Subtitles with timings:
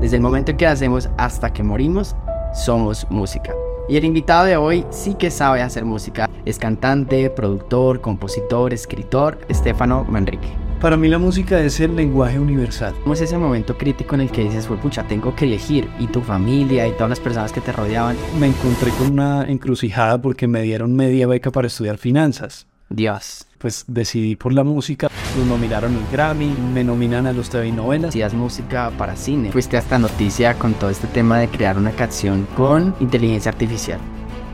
[0.00, 2.14] Desde el momento en que hacemos hasta que morimos,
[2.52, 3.54] somos música.
[3.88, 6.28] Y el invitado de hoy sí que sabe hacer música.
[6.44, 10.48] Es cantante, productor, compositor, escritor, Estefano Manrique.
[10.82, 12.94] Para mí la música es el lenguaje universal.
[13.02, 15.88] ¿Cómo es ese momento crítico en el que dices, fue pucha, tengo que elegir?
[15.98, 18.16] Y tu familia y todas las personas que te rodeaban.
[18.38, 22.66] Me encontré con una encrucijada porque me dieron media beca para estudiar finanzas.
[22.90, 23.46] Dios.
[23.58, 28.10] Pues decidí por la música, nos nominaron el Grammy, me nominan a los TV novelas.
[28.10, 29.52] Hacías música para cine.
[29.52, 33.98] Fuiste hasta noticia con todo este tema de crear una canción con inteligencia artificial.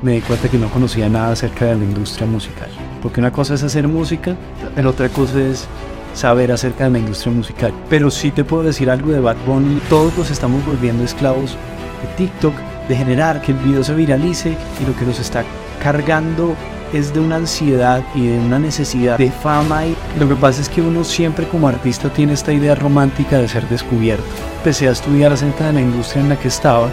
[0.02, 2.68] Me di cuenta que no conocía nada acerca de la industria musical.
[3.00, 4.36] Porque una cosa es hacer música,
[4.74, 5.66] pero otra cosa es
[6.14, 7.72] saber acerca de la industria musical.
[7.88, 9.80] Pero sí te puedo decir algo de Bad Bunny.
[9.88, 11.52] Todos nos estamos volviendo esclavos
[12.02, 12.54] de TikTok,
[12.88, 15.44] de generar que el video se viralice y lo que nos está
[15.82, 16.56] cargando
[16.92, 19.86] es de una ansiedad y de una necesidad de fama.
[19.86, 23.48] Y lo que pasa es que uno siempre como artista tiene esta idea romántica de
[23.48, 24.24] ser descubierto.
[24.58, 26.90] Empecé a estudiar acerca de la industria en la que estaba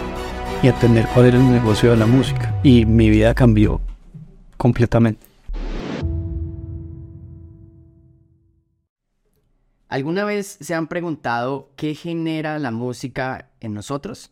[0.62, 2.58] y a entender cuál era el negocio de la música.
[2.62, 3.80] Y mi vida cambió
[4.56, 5.26] completamente.
[9.88, 14.30] ¿Alguna vez se han preguntado qué genera la música en nosotros?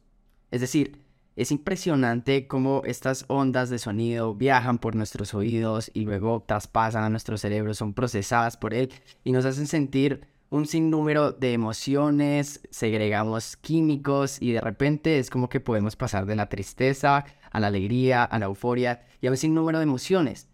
[0.51, 0.99] Es decir,
[1.39, 7.11] es impresionante cómo estas ondas de sonido viajan por nuestros oídos y luego traspasan a
[7.11, 8.91] nuestro cerebro, son procesadas por él
[9.23, 15.49] y nos hacen sentir un sinnúmero de emociones, segregamos químicos y de repente es como
[15.49, 19.37] que podemos pasar de la tristeza a la alegría, a la euforia y a un
[19.37, 20.49] sinnúmero de emociones.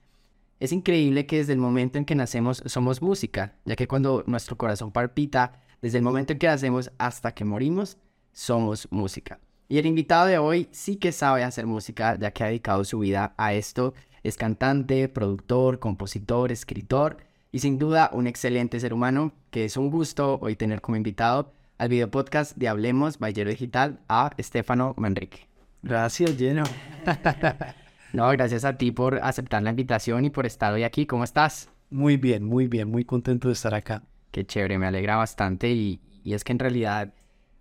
[0.61, 4.59] Es increíble que desde el momento en que nacemos somos música, ya que cuando nuestro
[4.59, 7.97] corazón palpita, desde el momento en que nacemos hasta que morimos,
[8.33, 9.41] somos música.
[9.69, 12.98] Y el invitado de hoy sí que sabe hacer música, ya que ha dedicado su
[12.98, 13.95] vida a esto.
[14.23, 17.17] Es cantante, productor, compositor, escritor
[17.51, 21.53] y sin duda un excelente ser humano, que es un gusto hoy tener como invitado
[21.79, 25.48] al video podcast de Hablemos Ballero Digital a Estefano Manrique.
[25.83, 26.65] Gracias, Lleno.
[28.12, 31.05] No, gracias a ti por aceptar la invitación y por estar hoy aquí.
[31.05, 31.69] ¿Cómo estás?
[31.91, 34.05] Muy bien, muy bien, muy contento de estar acá.
[34.31, 37.13] Qué chévere, me alegra bastante y, y es que en realidad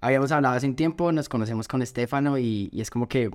[0.04, 3.32] habíamos hablado hace un tiempo, nos conocemos con Estefano y, y, es como que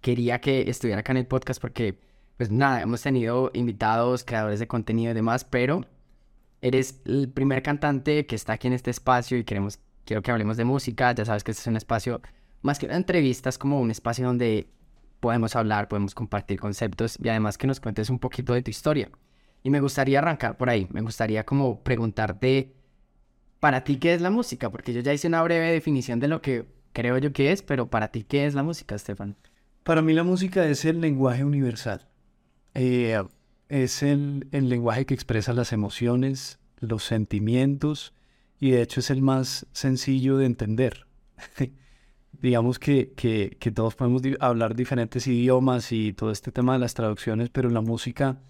[0.00, 1.98] quería que estuviera acá en el podcast porque,
[2.36, 5.82] pues nada, hemos tenido invitados, creadores de contenido y demás, pero
[6.62, 10.56] eres el primer cantante que está aquí en este espacio y queremos, quiero que hablemos
[10.56, 11.12] de música.
[11.12, 12.22] Ya sabes que este es un espacio,
[12.62, 14.68] más que una entrevista, es como un espacio donde
[15.20, 19.10] podemos hablar, podemos compartir conceptos y además que nos cuentes un poquito de tu historia.
[19.64, 22.74] Y me gustaría arrancar por ahí, me gustaría como preguntarte,
[23.62, 24.70] para ti, ¿qué es la música?
[24.70, 27.88] Porque yo ya hice una breve definición de lo que creo yo que es, pero
[27.88, 29.36] para ti, ¿qué es la música, Estefan?
[29.84, 32.08] Para mí la música es el lenguaje universal.
[32.74, 33.22] Eh,
[33.68, 38.14] es el, el lenguaje que expresa las emociones, los sentimientos
[38.58, 41.06] y de hecho es el más sencillo de entender.
[42.32, 46.94] digamos que, que, que, todos podemos hablar diferentes idiomas y todo este tema de las
[46.94, 48.40] traducciones, pero la música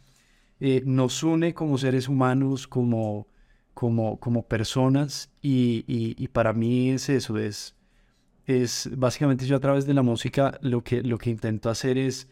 [0.58, 3.26] eh, nos une como seres humanos, como,
[3.74, 7.74] como, como personas, y, y, y, para mí es eso, es,
[8.46, 12.28] es básicamente yo a través de la música lo que, lo que intento hacer es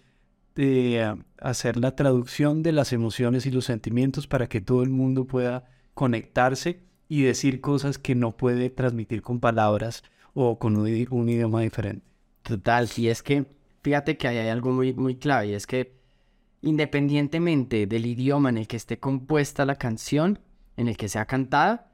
[0.56, 5.24] eh, hacer la traducción de las emociones y los sentimientos para que todo el mundo
[5.24, 5.64] pueda
[5.94, 10.02] conectarse y decir cosas que no puede transmitir con palabras
[10.34, 12.06] o con un, un, idioma diferente.
[12.42, 13.46] Total, sí, es que
[13.82, 16.00] fíjate que hay algo muy, muy clave y es que
[16.62, 20.40] independientemente del idioma en el que esté compuesta la canción,
[20.80, 21.92] en el que sea cantada,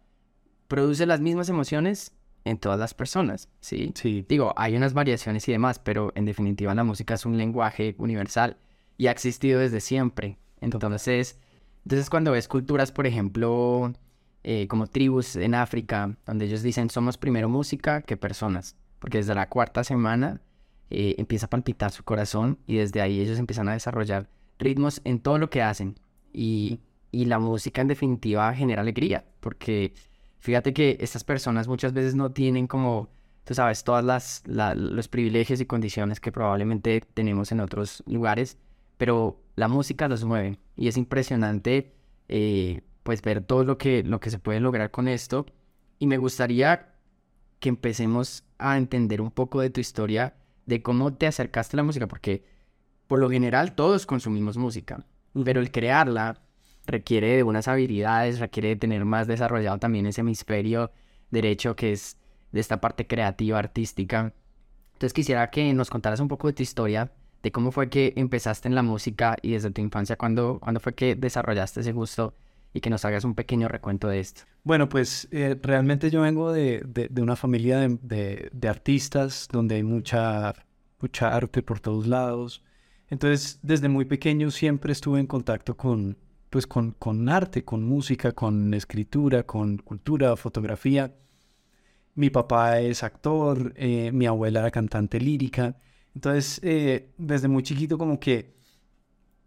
[0.68, 2.12] produce las mismas emociones
[2.44, 3.90] en todas las personas, ¿sí?
[3.96, 4.24] Sí.
[4.28, 8.56] Digo, hay unas variaciones y demás, pero en definitiva la música es un lenguaje universal
[8.96, 10.38] y ha existido desde siempre.
[10.60, 11.36] Entonces,
[11.84, 13.92] entonces cuando ves culturas, por ejemplo,
[14.44, 19.34] eh, como tribus en África, donde ellos dicen somos primero música que personas, porque desde
[19.34, 20.40] la cuarta semana
[20.90, 24.28] eh, empieza a palpitar su corazón y desde ahí ellos empiezan a desarrollar
[24.60, 25.98] ritmos en todo lo que hacen
[26.32, 26.78] y,
[27.16, 29.94] y la música en definitiva genera alegría, porque
[30.38, 33.08] fíjate que estas personas muchas veces no tienen como,
[33.44, 38.58] tú sabes, todas las, la, los privilegios y condiciones que probablemente tenemos en otros lugares,
[38.98, 41.92] pero la música los mueve y es impresionante.
[42.28, 45.46] Eh, pues ver todo lo que, lo que se puede lograr con esto.
[46.00, 46.92] Y me gustaría
[47.60, 50.34] que empecemos a entender un poco de tu historia,
[50.66, 52.44] de cómo te acercaste a la música, porque
[53.06, 55.06] por lo general todos consumimos música,
[55.44, 56.42] pero el crearla
[56.86, 60.92] requiere de unas habilidades, requiere de tener más desarrollado también ese hemisferio
[61.30, 62.16] derecho que es
[62.52, 64.32] de esta parte creativa, artística.
[64.92, 67.12] Entonces quisiera que nos contaras un poco de tu historia,
[67.42, 70.94] de cómo fue que empezaste en la música y desde tu infancia, cuando cuando fue
[70.94, 72.34] que desarrollaste ese gusto
[72.72, 74.42] y que nos hagas un pequeño recuento de esto.
[74.62, 79.82] Bueno, pues eh, realmente yo vengo de, de, una familia de, de, artistas donde hay
[79.82, 80.54] mucha,
[81.00, 82.62] mucha arte por todos lados.
[83.08, 86.18] Entonces, desde muy pequeño siempre estuve en contacto con,
[86.50, 91.14] pues, con, con arte, con música, con escritura, con cultura, fotografía.
[92.14, 95.76] Mi papá es actor, eh, mi abuela era cantante lírica.
[96.14, 98.56] Entonces, eh, desde muy chiquito como que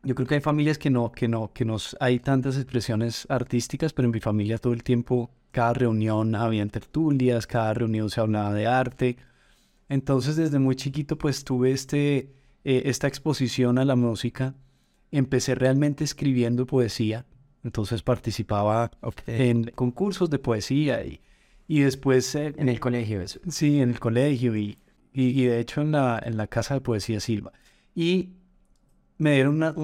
[0.04, 3.92] yo creo que hay familias que no, que no, que nos hay tantas expresiones artísticas,
[3.94, 8.54] pero en mi familia todo el tiempo, cada reunión había tertulias, cada reunión se hablaba
[8.54, 9.18] de arte.
[9.90, 14.56] Entonces, desde muy chiquito, pues tuve este, eh, esta exposición a la música.
[15.12, 17.26] Empecé realmente escribiendo poesía.
[17.64, 18.92] Entonces participaba
[19.28, 21.22] en concursos de poesía y,
[21.68, 22.34] y después...
[22.36, 23.40] Eh, en el colegio eso.
[23.50, 24.78] Sí, en el colegio y,
[25.14, 27.52] y, de hecho en la, en la Casa de Poesía Silva.
[27.96, 28.30] Y
[29.18, 29.76] me dieron una,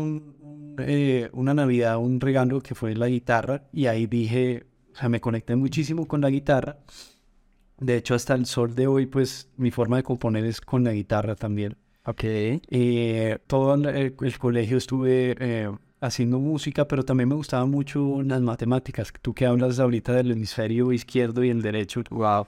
[0.80, 5.19] eh, una Navidad, un regalo que fue la guitarra y ahí dije, o sea, me
[5.19, 6.80] conecté muchísimo con la guitarra.
[7.77, 10.94] De hecho, hasta el sol de hoy, pues mi forma de componer es con la
[10.94, 11.75] guitarra también.
[12.05, 12.23] Ok.
[12.23, 15.71] Eh, todo el, colegio estuve eh,
[16.01, 19.11] haciendo música, pero también me gustaban mucho las matemáticas.
[19.21, 22.03] Tú que hablas ahorita del hemisferio izquierdo y el derecho.
[22.09, 22.47] Wow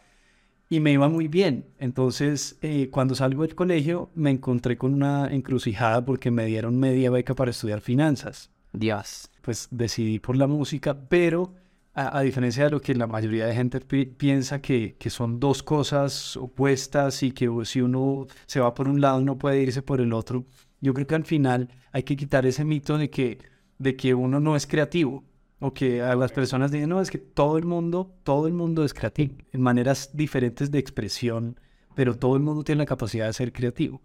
[0.69, 1.65] y me iba muy bien.
[1.79, 7.09] Entonces, eh, cuando salgo del colegio, me encontré con una encrucijada porque me dieron media
[7.09, 8.51] beca para estudiar finanzas.
[8.73, 9.29] Dios.
[9.41, 11.53] Pues decidí por la música, pero
[11.97, 16.37] a, diferencia de lo que la mayoría de gente piensa que, que, son dos cosas
[16.37, 20.13] opuestas y que si uno se va por un lado no puede irse por el
[20.13, 20.45] otro,
[20.79, 23.39] yo creo que al final hay que quitar ese mito de que,
[23.79, 25.23] de que uno no es creativo
[25.59, 28.83] o que a las personas dicen, no, es que todo el mundo, todo el mundo
[28.83, 31.59] es creativo, en maneras diferentes de expresión,
[31.95, 34.03] pero todo el mundo tiene la capacidad de ser creativo.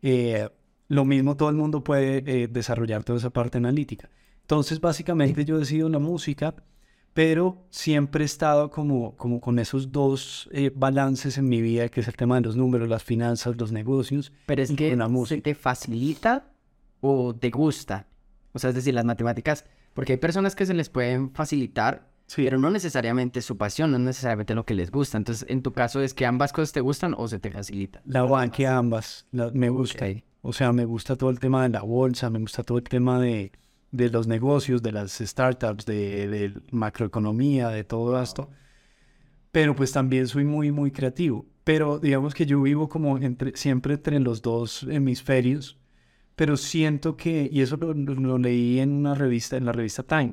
[0.00, 0.48] Eh,
[0.86, 4.10] lo mismo todo el mundo puede eh, desarrollar toda esa parte analítica.
[4.42, 6.54] Entonces, básicamente yo decido la música,
[7.14, 12.00] pero siempre he estado como, como con esos dos eh, balances en mi vida, que
[12.00, 14.32] es el tema de los números, las finanzas, los negocios.
[14.46, 15.42] Pero es que música.
[15.42, 16.52] te facilita
[17.00, 18.06] o te gusta?
[18.52, 19.64] O sea, es decir, las matemáticas
[19.94, 24.54] porque hay personas que se les pueden facilitar, pero no necesariamente su pasión, no necesariamente
[24.54, 25.18] lo que les gusta.
[25.18, 28.00] Entonces, en tu caso, ¿es que ambas cosas te gustan o se te facilita?
[28.06, 29.26] La que ambas.
[29.32, 30.06] me gusta.
[30.40, 33.20] O sea, me gusta todo el tema de la bolsa, me gusta todo el tema
[33.20, 33.52] de,
[33.92, 38.50] de los negocios, de las startups, de, de macroeconomía, de todo esto.
[39.52, 41.46] Pero pues también soy muy, muy creativo.
[41.64, 45.78] Pero digamos que yo vivo como entre, siempre entre los dos hemisferios
[46.36, 50.32] pero siento que, y eso lo, leí en una revista, en la revista Time,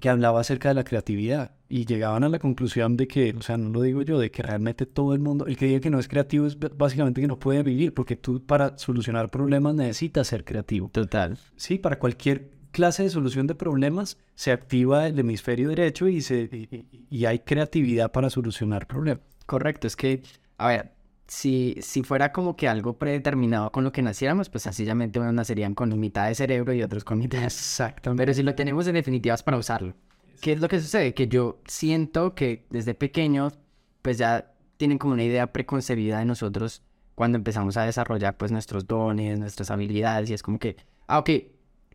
[0.00, 3.56] que hablaba acerca de la creatividad y llegaban a la conclusión de que, o sea,
[3.56, 5.98] no lo digo yo, de que realmente todo el mundo, el que diga que no
[5.98, 10.44] es creativo es básicamente que no puede vivir, porque tú para solucionar problemas necesitas ser
[10.44, 10.90] creativo.
[10.92, 11.38] Total.
[11.56, 16.68] Sí, para cualquier clase de solución de problemas se activa el hemisferio derecho y, se,
[17.08, 19.22] y hay creatividad para solucionar problemas.
[19.46, 20.22] Correcto, es que,
[20.58, 20.93] a ver,
[21.26, 25.74] si, si fuera como que algo predeterminado con lo que naciéramos, pues sencillamente unos nacerían
[25.74, 27.42] con mitad de cerebro y otros con mitad.
[27.42, 28.22] Exactamente.
[28.22, 29.94] Pero si lo tenemos en definitiva es para usarlo.
[30.40, 31.14] ¿Qué es lo que sucede?
[31.14, 33.58] Que yo siento que desde pequeños,
[34.02, 36.82] pues ya tienen como una idea preconcebida de nosotros
[37.14, 40.76] cuando empezamos a desarrollar pues nuestros dones, nuestras habilidades y es como que,
[41.06, 41.30] ah, ok,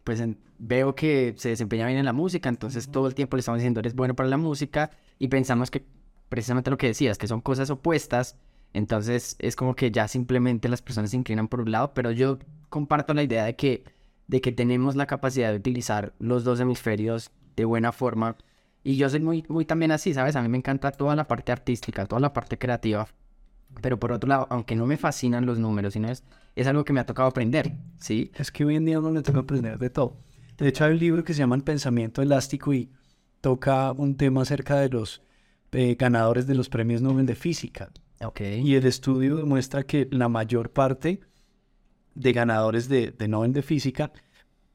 [0.04, 0.24] pues
[0.58, 3.80] veo que se desempeña bien en la música, entonces todo el tiempo le estamos diciendo
[3.80, 5.86] eres bueno para la música y pensamos que
[6.30, 8.38] precisamente lo que decías, que son cosas opuestas
[8.74, 12.40] entonces es como que ya simplemente las personas se inclinan por un lado, pero yo
[12.70, 13.84] comparto la idea de que,
[14.28, 18.38] de que tenemos la capacidad de utilizar los dos hemisferios de buena forma.
[18.84, 20.36] Y yo soy muy, muy también así, ¿sabes?
[20.36, 23.08] A mí me encanta toda la parte artística, toda la parte creativa.
[23.82, 26.24] Pero por otro lado, aunque no me fascinan los números, sino es,
[26.56, 28.32] es algo que me ha tocado aprender, ¿sí?
[28.36, 30.18] Es que hoy en día uno le toca aprender de todo.
[30.58, 32.92] De hecho, hay un libro que se llama El pensamiento elástico y
[33.42, 35.22] toca un tema acerca de los
[35.72, 37.92] eh, ganadores de los premios Nobel de Física.
[38.40, 41.22] Y el estudio demuestra que la mayor parte
[42.16, 44.12] de ganadores de, de Nobel de Física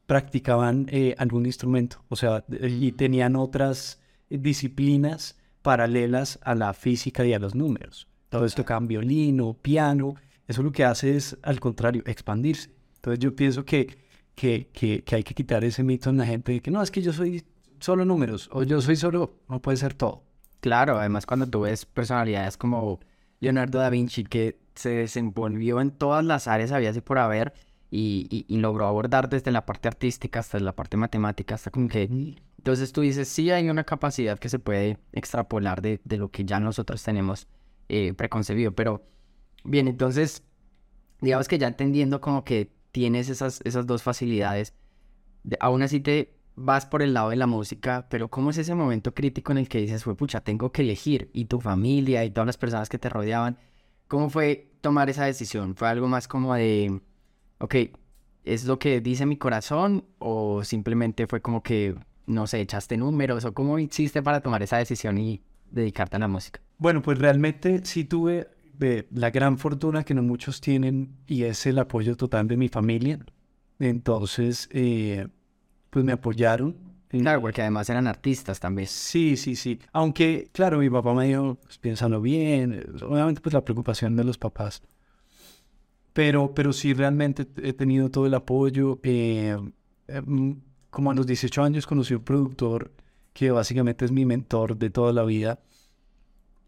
[0.07, 7.33] practicaban eh, algún instrumento, o sea, y tenían otras disciplinas paralelas a la física y
[7.33, 8.07] a los números.
[8.31, 10.15] Esto tocaban violino, piano,
[10.47, 12.69] eso lo que hace es, al contrario, expandirse.
[12.95, 13.97] Entonces yo pienso que,
[14.35, 16.91] que, que, que hay que quitar ese mito en la gente de que no, es
[16.91, 17.45] que yo soy
[17.79, 20.23] solo números, o yo soy solo, no puede ser todo.
[20.59, 22.99] Claro, además cuando tú ves personalidades como
[23.45, 27.53] Leonardo da Vinci que se desenvolvió en todas las áreas había así por haber
[27.91, 32.35] y, logró abordar desde la parte artística hasta la parte matemática, hasta como que...
[32.57, 36.59] Entonces tú dices, sí hay una capacidad que se puede extrapolar de, lo que ya
[36.59, 37.47] nosotros tenemos
[37.87, 39.05] eh, preconcebido, pero
[39.63, 40.43] bien, entonces,
[41.21, 44.73] digamos que ya entendiendo como que tienes esas, esas dos facilidades,
[45.59, 49.13] aún así te, vas por el lado de la música, pero ¿cómo es ese momento
[49.13, 51.29] crítico en el que dices, fue pucha, tengo que elegir?
[51.33, 53.57] Y tu familia y todas las personas que te rodeaban,
[54.07, 55.75] ¿cómo fue tomar esa decisión?
[55.75, 57.01] ¿Fue algo más como de,
[57.59, 57.75] ok,
[58.45, 60.05] es lo que dice mi corazón?
[60.19, 61.95] ¿O simplemente fue como que,
[62.25, 63.43] no sé, echaste números?
[63.45, 66.61] ¿O cómo hiciste para tomar esa decisión y dedicarte a la música?
[66.77, 68.47] Bueno, pues realmente sí tuve
[68.79, 72.69] eh, la gran fortuna que no muchos tienen y es el apoyo total de mi
[72.69, 73.19] familia.
[73.79, 75.27] Entonces, eh,
[75.95, 76.75] pues me apoyaron.
[77.07, 78.85] Claro, porque además eran artistas también.
[78.85, 79.79] Sí, sí, sí.
[79.93, 84.25] Aunque, claro, mi papá me dijo, pues, piénsalo bien, eh, obviamente pues la preocupación de
[84.25, 84.83] los papás.
[86.11, 88.99] Pero, pero sí, realmente he tenido todo el apoyo.
[89.03, 89.57] Eh,
[90.09, 90.59] em,
[90.89, 92.91] como a los 18 años conocí un productor
[93.31, 95.61] que básicamente es mi mentor de toda la vida.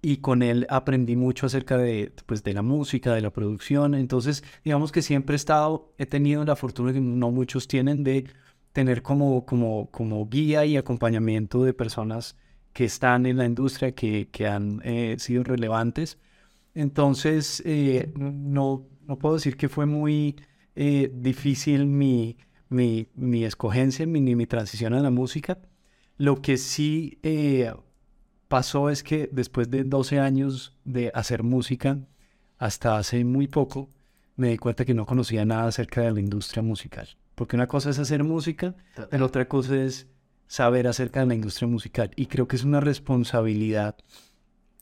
[0.01, 3.93] Y con él aprendí mucho acerca de, pues, de la música, de la producción.
[3.93, 8.25] Entonces, digamos que siempre he estado, he tenido la fortuna que no muchos tienen de
[8.77, 12.37] tener como, como, como guía y acompañamiento de personas
[12.73, 16.19] que están en la industria, que, que han eh, sido relevantes.
[16.75, 20.35] Entonces, eh, no, no puedo decir que fue muy
[20.75, 22.37] eh, difícil mi,
[22.69, 25.57] mi, mi escogencia, mi, ni mi transición a la música.
[26.17, 27.17] Lo que sí
[28.47, 31.97] pasó es que después de 12 años de hacer música,
[32.59, 33.89] hasta hace muy poco,
[34.35, 37.07] me di cuenta que no conocía nada acerca de la industria musical.
[37.37, 38.73] Porque una cosa es hacer música,
[39.11, 40.07] la otra cosa es
[40.47, 42.09] saber acerca de la industria musical.
[42.15, 43.95] Y creo que es una responsabilidad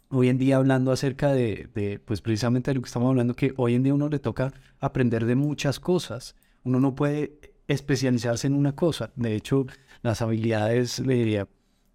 [0.08, 3.76] hoy en día hablando acerca de, pues precisamente de lo que estamos hablando, que hoy
[3.76, 6.38] en día uno le toca aprender de muchas cosas.
[6.64, 9.12] Uno no puede especializarse en una cosa.
[9.18, 9.66] De hecho,
[10.02, 11.46] las habilidades eh,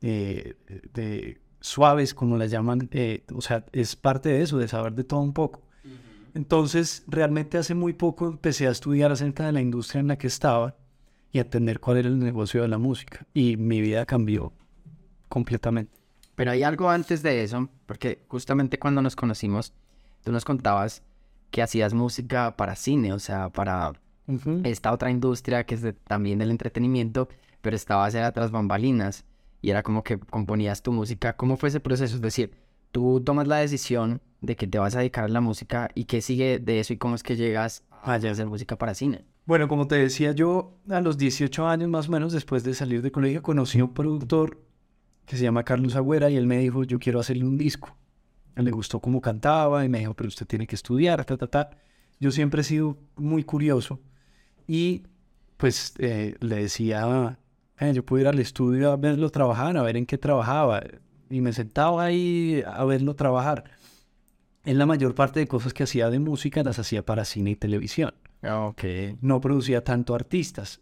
[0.02, 5.04] de suaves, como las llaman, eh, o sea, es parte de eso, de saber de
[5.04, 5.62] todo un poco.
[6.34, 10.26] Entonces, realmente hace muy poco empecé a estudiar acerca de la industria en la que
[10.26, 10.76] estaba
[11.32, 13.26] y a entender cuál era el negocio de la música.
[13.34, 14.52] Y mi vida cambió
[15.28, 15.92] completamente.
[16.34, 19.74] Pero hay algo antes de eso, porque justamente cuando nos conocimos,
[20.24, 21.02] tú nos contabas
[21.50, 23.92] que hacías música para cine, o sea, para
[24.64, 27.28] esta otra industria que es también del entretenimiento,
[27.60, 29.24] pero estabas en tras bambalinas
[29.60, 31.36] y era como que componías tu música.
[31.36, 32.14] ¿Cómo fue ese proceso?
[32.14, 32.52] Es decir,
[32.92, 36.20] tú tomas la decisión de que te vas a dedicar a la música y qué
[36.20, 39.24] sigue de eso y cómo es que llegas a hacer música para cine.
[39.46, 43.02] Bueno, como te decía yo, a los 18 años más o menos después de salir
[43.02, 44.60] de colegio conocí a un productor
[45.26, 47.96] que se llama Carlos Agüera y él me dijo, yo quiero hacerle un disco.
[48.56, 51.46] Él le gustó cómo cantaba y me dijo, pero usted tiene que estudiar, ta, ta,
[51.46, 51.70] ta.
[52.18, 54.00] Yo siempre he sido muy curioso
[54.66, 55.04] y
[55.56, 57.38] pues eh, le decía,
[57.78, 60.82] eh, yo puedo ir al estudio a verlo trabajar, a ver en qué trabajaba
[61.30, 63.64] y me sentaba ahí a verlo trabajar.
[64.64, 67.56] En la mayor parte de cosas que hacía de música las hacía para cine y
[67.56, 68.12] televisión.
[68.42, 68.82] Ah, ok.
[69.22, 70.80] No producía tanto artistas.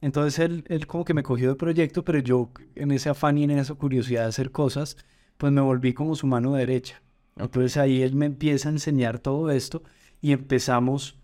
[0.00, 3.44] Entonces él, él como que me cogió de proyecto, pero yo en ese afán y
[3.44, 4.96] en esa curiosidad de hacer cosas,
[5.36, 7.02] pues me volví como su mano derecha.
[7.36, 9.82] Entonces ahí él me empieza a enseñar todo esto
[10.20, 11.18] y empezamos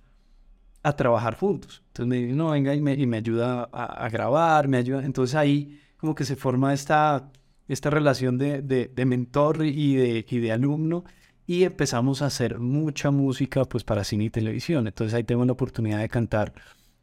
[0.82, 1.82] a trabajar juntos.
[1.88, 5.04] Entonces me dice, no, venga y me, y me ayuda a, a, grabar, me ayuda.
[5.04, 7.30] Entonces ahí como que se forma esta,
[7.68, 11.04] esta relación de, de, mentor y de, y de alumno
[11.46, 14.86] y empezamos a hacer mucha música pues para cine y televisión.
[14.86, 16.52] Entonces ahí tengo la oportunidad de cantar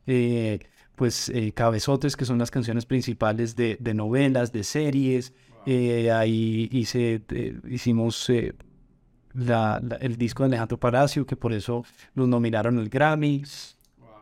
[0.05, 0.59] eh,
[0.95, 5.33] pues eh, cabezotes que son las canciones principales de, de novelas, de series.
[5.65, 7.21] Eh, ahí hice,
[7.69, 8.29] hicimos
[9.33, 13.43] la, el disco de Alejandro Palacio que por eso nos nominaron el Grammy.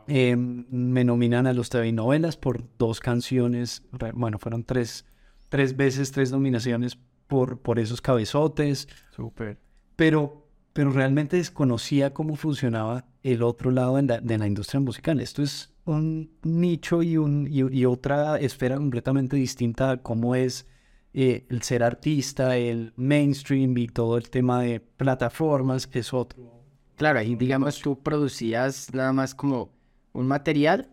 [0.07, 3.83] me nominan a los TV novelas por dos canciones,
[4.13, 5.05] bueno, fueron tres
[5.51, 8.87] tres veces, tres nominaciones por, por esos cabezotes.
[9.13, 9.59] Súper.
[9.97, 15.19] Pero, pero realmente desconocía cómo funcionaba el otro lado de la, de la industria musical.
[15.19, 20.67] Esto es un nicho y, un, y, otra esfera completamente distinta a cómo es
[21.13, 26.63] eh, el ser artista, el mainstream y todo el tema de plataformas, que es otro.
[26.95, 29.73] Claro, ahí digamos tú producías nada más como
[30.13, 30.89] un material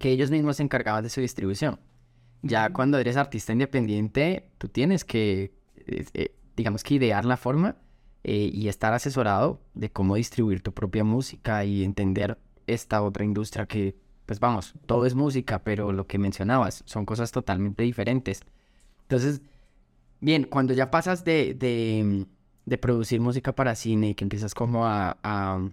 [0.00, 1.78] que ellos mismos se encargaban de su distribución.
[2.42, 5.52] Ya cuando eres artista independiente, tú tienes que,
[5.86, 7.76] eh, digamos que idear la forma
[8.24, 13.66] eh, y estar asesorado de cómo distribuir tu propia música y entender esta otra industria
[13.66, 18.42] que, pues vamos, todo es música, pero lo que mencionabas son cosas totalmente diferentes.
[19.02, 19.40] Entonces,
[20.20, 25.16] bien, cuando ya pasas de, de, producir música para cine y que empiezas como a,
[25.22, 25.68] a,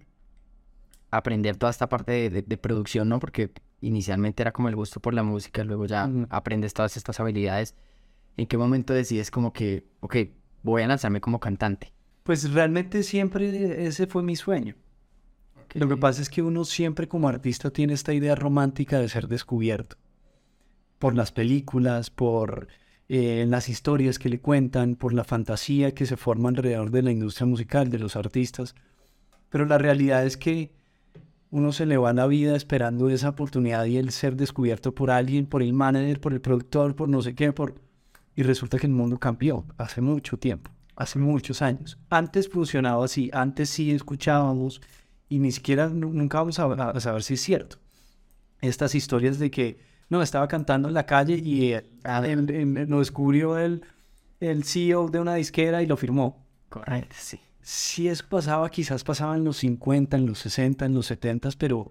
[1.10, 3.20] aprender toda esta parte de, de producción, ¿no?
[3.20, 7.74] Porque inicialmente era como el gusto por la música, luego ya aprendes todas estas habilidades.
[8.36, 10.16] ¿En qué momento decides como que, ok,
[10.62, 11.92] voy a lanzarme como cantante?
[12.22, 14.74] Pues realmente siempre ese fue mi sueño.
[15.74, 19.28] Lo que pasa es que uno siempre como artista tiene esta idea romántica de ser
[19.28, 19.96] descubierto.
[20.98, 22.68] por las películas, por
[23.08, 27.12] eh, las historias que le cuentan, por la fantasía que se forma alrededor de la
[27.12, 28.74] industria musical, de los artistas.
[29.50, 30.72] Pero la realidad es que
[31.56, 35.46] uno se le va la vida esperando esa oportunidad y el ser descubierto por alguien,
[35.46, 37.80] por el manager, por el productor, por no sé qué, por...
[38.34, 41.98] y resulta que el mundo cambió hace mucho tiempo, hace muchos años.
[42.10, 44.82] Antes funcionaba así, antes sí escuchábamos
[45.30, 47.78] y ni siquiera nunca vamos a, saber si es cierto.
[48.60, 53.82] Estas historias de que, no, estaba cantando en la calle y lo descubrió el,
[54.40, 56.44] el CEO de una disquera y lo firmó.
[56.68, 61.06] Correcto, sí si eso pasaba, quizás pasaba en los 50, en los 60, en los
[61.06, 61.90] 70, pero,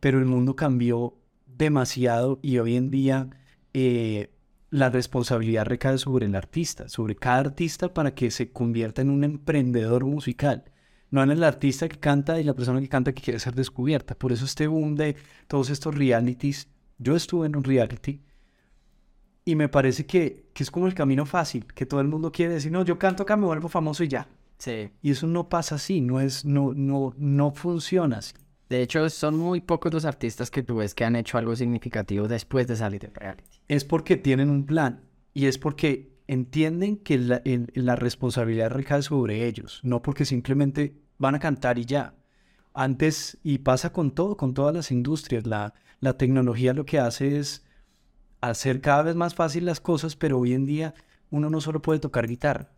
[0.00, 1.14] pero el mundo cambió
[1.46, 3.30] demasiado y hoy en día
[3.72, 4.32] eh,
[4.70, 9.22] la responsabilidad recae sobre el artista, sobre cada artista para que se convierta en un
[9.22, 10.64] emprendedor musical.
[11.12, 14.16] No en el artista que canta y la persona que canta que quiere ser descubierta.
[14.16, 15.14] Por eso este boom de
[15.46, 16.66] todos estos realities.
[16.98, 18.24] Yo estuve en un reality
[19.44, 22.54] y me parece que, que es como el camino fácil, que todo el mundo quiere
[22.54, 24.26] decir, no, yo canto acá, me vuelvo famoso y ya.
[25.02, 28.34] Y eso no pasa así, no es, no, no, no funciona así.
[28.68, 32.26] De hecho, son muy pocos los artistas que tú ves que han hecho algo significativo
[32.26, 33.60] después de salir de reality.
[33.68, 37.42] Es porque tienen un plan y es porque entienden que la,
[37.74, 42.14] la responsabilidad recae sobre ellos, no porque simplemente van a cantar y ya.
[42.74, 47.38] Antes, y pasa con todo, con todas las industrias, la, la tecnología lo que hace
[47.38, 47.64] es
[48.40, 50.94] hacer cada vez más fácil las cosas, pero hoy en día
[51.30, 52.70] uno no solo puede tocar guitarra,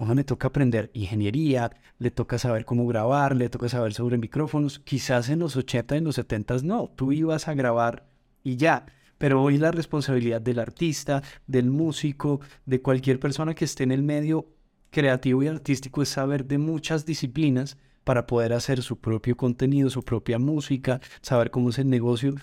[0.00, 4.78] uno le toca aprender ingeniería, le toca saber cómo grabar, le toca saber sobre micrófonos.
[4.78, 8.08] Quizás en los 80 y en los 70 no, tú ibas a grabar
[8.42, 8.86] y ya.
[9.18, 14.02] Pero hoy la responsabilidad del artista, del músico, de cualquier persona que esté en el
[14.02, 14.46] medio
[14.88, 20.02] creativo y artístico es saber de muchas disciplinas para poder hacer su propio contenido, su
[20.02, 22.34] propia música, saber cómo es el negocio.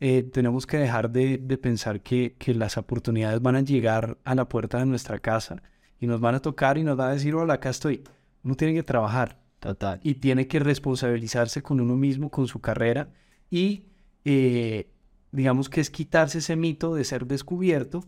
[0.00, 4.48] Eh, tenemos que dejar de, pensar que, que las oportunidades van a llegar a la
[4.48, 5.62] puerta de nuestra casa
[6.04, 8.04] y nos van a tocar y nos van a decir, hola, acá estoy.
[8.42, 9.42] Uno tiene que trabajar.
[9.58, 9.98] Total.
[10.02, 13.08] Y tiene que responsabilizarse con uno mismo, con su carrera
[13.50, 13.86] y
[14.26, 14.90] eh,
[15.32, 18.04] digamos que es quitarse ese mito de ser descubierto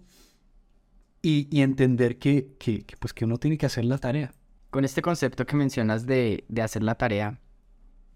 [1.23, 4.35] y, y entender que, que, pues que uno tiene que hacer la tarea.
[4.69, 7.41] Con este concepto que mencionas de, de hacer la tarea,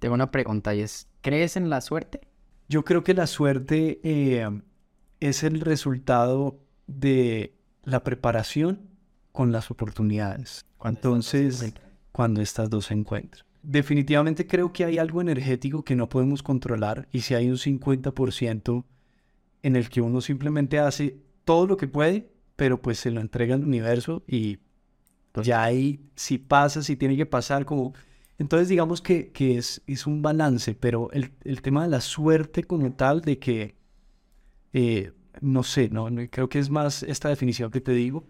[0.00, 2.20] tengo una pregunta y es, ¿crees en la suerte?
[2.68, 4.50] Yo creo que la suerte eh,
[5.20, 8.89] es el resultado de la preparación
[9.40, 10.66] con las oportunidades.
[10.84, 11.72] Entonces,
[12.12, 13.42] cuando estas dos se encuentran.
[13.62, 18.84] Definitivamente creo que hay algo energético que no podemos controlar y si hay un 50%
[19.62, 23.54] en el que uno simplemente hace todo lo que puede, pero pues se lo entrega
[23.54, 24.58] al universo y
[25.42, 27.94] ya ahí si pasa, si tiene que pasar, como...
[28.36, 32.64] Entonces digamos que, que es, es un balance, pero el, el, tema de la suerte
[32.64, 33.74] como tal, de que,
[34.74, 38.26] eh, no sé, no, creo que es más esta definición que te digo,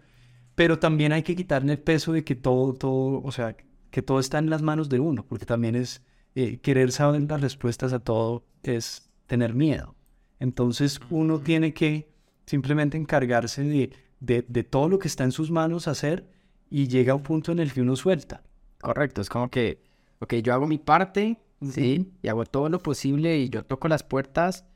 [0.61, 3.57] pero también hay que quitarle el peso de que todo, todo, o sea,
[3.89, 6.03] que todo está en las manos de uno, porque también es
[6.35, 9.95] eh, querer saber las respuestas a todo, es tener miedo.
[10.39, 12.13] Entonces uno tiene que
[12.45, 16.29] simplemente encargarse de, de, de todo lo que está en sus manos hacer
[16.69, 18.43] y llega a un punto en el que uno suelta.
[18.81, 19.81] Correcto, es como que,
[20.19, 24.03] ok, yo hago mi parte, sí, y hago todo lo posible y yo toco las
[24.03, 24.67] puertas,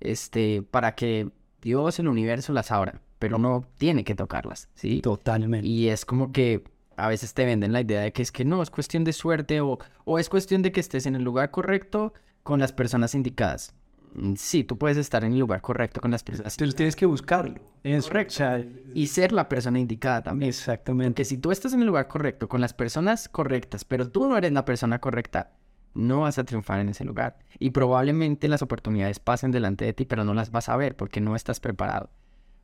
[0.00, 1.28] este, para que
[1.60, 5.00] Dios, el universo las abra pero no tiene que tocarlas, ¿sí?
[5.00, 5.66] Totalmente.
[5.66, 6.62] Y es como que
[6.94, 9.62] a veces te venden la idea de que es que no, es cuestión de suerte
[9.62, 13.74] o, o es cuestión de que estés en el lugar correcto con las personas indicadas.
[14.12, 16.54] Mm, sí, tú puedes estar en el lugar correcto con las personas.
[16.54, 17.62] Tú tienes que buscarlo.
[17.82, 18.44] Es correcto.
[18.92, 20.50] y ser la persona indicada también.
[20.50, 21.22] Exactamente.
[21.22, 24.36] Que si tú estás en el lugar correcto con las personas correctas, pero tú no
[24.36, 25.52] eres la persona correcta,
[25.94, 27.38] no vas a triunfar en ese lugar.
[27.58, 31.22] Y probablemente las oportunidades pasen delante de ti, pero no las vas a ver porque
[31.22, 32.10] no estás preparado.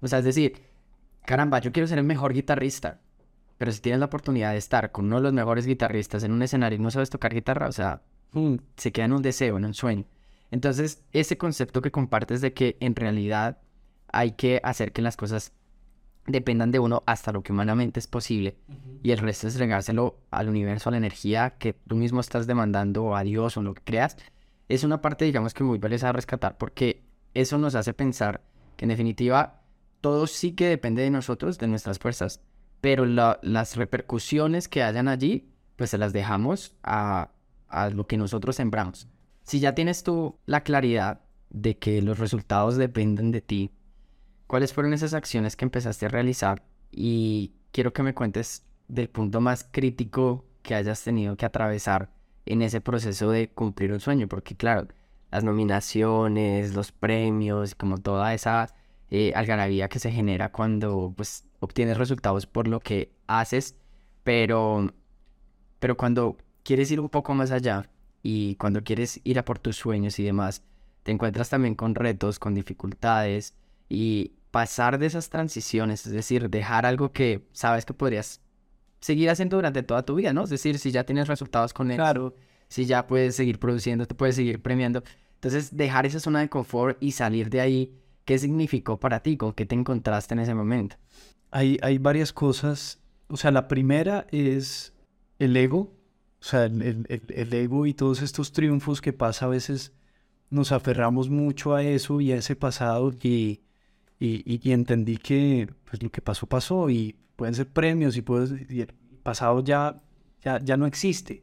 [0.00, 0.62] O sea, es decir,
[1.24, 3.00] caramba, yo quiero ser el mejor guitarrista.
[3.58, 6.42] Pero si tienes la oportunidad de estar con uno de los mejores guitarristas en un
[6.42, 9.66] escenario y no sabes tocar guitarra, o sea, mm, se queda en un deseo, en
[9.66, 10.06] un sueño.
[10.50, 13.58] Entonces, ese concepto que compartes de que en realidad
[14.12, 15.52] hay que hacer que las cosas
[16.26, 18.56] dependan de uno hasta lo que humanamente es posible
[19.02, 23.16] y el resto es regárselo al universo, a la energía que tú mismo estás demandando
[23.16, 24.16] a Dios o lo que creas,
[24.68, 27.02] es una parte, digamos, que muy valiosa a rescatar porque
[27.34, 28.42] eso nos hace pensar
[28.76, 29.59] que en definitiva
[30.00, 32.40] todo sí que depende de nosotros, de nuestras fuerzas,
[32.80, 37.30] pero las repercusiones que hayan allí, pues se las dejamos a,
[37.68, 39.08] a lo que nosotros sembramos.
[39.42, 43.70] Si ya tienes tú la claridad de que los resultados dependen de ti,
[44.46, 46.62] ¿cuáles fueron esas acciones que empezaste a realizar?
[46.90, 52.10] Y quiero que me cuentes del punto más crítico que hayas tenido que atravesar
[52.46, 54.88] en ese proceso de cumplir un sueño, porque claro,
[55.30, 58.74] las nominaciones, los premios, como toda esa
[59.10, 63.76] eh, algarabía que se genera cuando pues obtienes resultados por lo que haces,
[64.22, 64.92] pero,
[65.78, 67.90] pero cuando quieres ir un poco más allá
[68.22, 70.62] y cuando quieres ir a por tus sueños y demás,
[71.02, 73.54] te encuentras también con retos, con dificultades
[73.88, 78.40] y pasar de esas transiciones, es decir, dejar algo que sabes que podrías
[79.00, 80.44] seguir haciendo durante toda tu vida, ¿no?
[80.44, 82.34] Es decir, si ya tienes resultados con eso,
[82.68, 85.02] si ya puedes seguir produciendo, te puedes seguir premiando.
[85.34, 87.94] Entonces, dejar esa zona de confort y salir de ahí,
[88.30, 89.36] ¿qué significó para ti?
[89.36, 90.94] ¿Con qué te encontraste en ese momento?
[91.50, 93.00] Hay, hay varias cosas.
[93.26, 94.94] O sea, la primera es
[95.40, 95.96] el ego.
[96.40, 99.92] O sea, el, el ego y todos estos triunfos que pasa a veces
[100.48, 103.62] nos aferramos mucho a eso y a ese pasado y,
[104.20, 108.24] y, entendí que pues, lo que pasó, pasó y pueden ser premios y,
[108.68, 109.96] y el pasado ya,
[110.40, 111.42] ya, ya, no existe.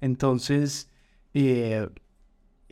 [0.00, 0.90] Entonces,
[1.34, 1.88] eh,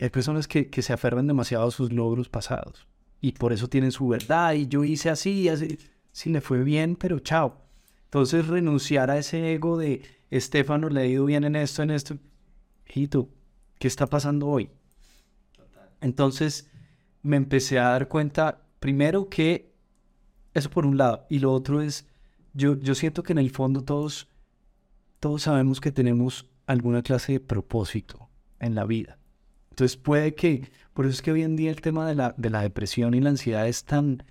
[0.01, 2.89] hay personas que, que, se aferran demasiado a sus logros pasados
[3.25, 5.79] y por eso tienen su verdad y yo hice así, así,
[6.13, 7.57] sí le fue bien, pero chao.
[8.05, 12.19] Entonces, renunciar a ese ego de Estefano le ha ido bien en esto, en esto.
[12.87, 13.31] Hijito,
[13.79, 14.69] ¿qué está pasando hoy?
[16.03, 16.69] Entonces
[17.23, 19.73] me empecé a dar cuenta, primero que
[20.53, 22.07] eso por un lado, y lo otro es,
[22.53, 24.29] yo, yo siento que en el fondo todos,
[25.19, 28.29] todos sabemos que tenemos alguna clase de propósito
[28.61, 29.17] en la vida.
[29.75, 32.49] Entonces puede que, por eso es que hoy en día el tema de la, de
[32.49, 34.23] la depresión y la ansiedad es tan,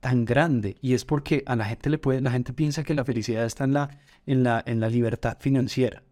[0.00, 3.02] tan grande y es porque a la gente le puede, la gente piensa que la
[3.02, 6.02] felicidad está en la, en la, en la libertad financiera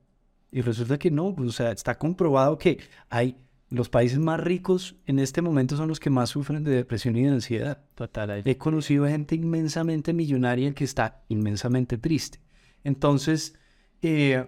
[0.50, 2.78] y resulta que no, pues, o sea, está comprobado que
[3.10, 3.36] hay
[3.68, 7.24] los países más ricos en este momento son los que más sufren de depresión y
[7.24, 7.84] de ansiedad.
[7.94, 8.40] Total.
[8.46, 12.40] He conocido gente inmensamente millonaria que está inmensamente triste.
[12.84, 13.54] Entonces,
[14.00, 14.46] eh,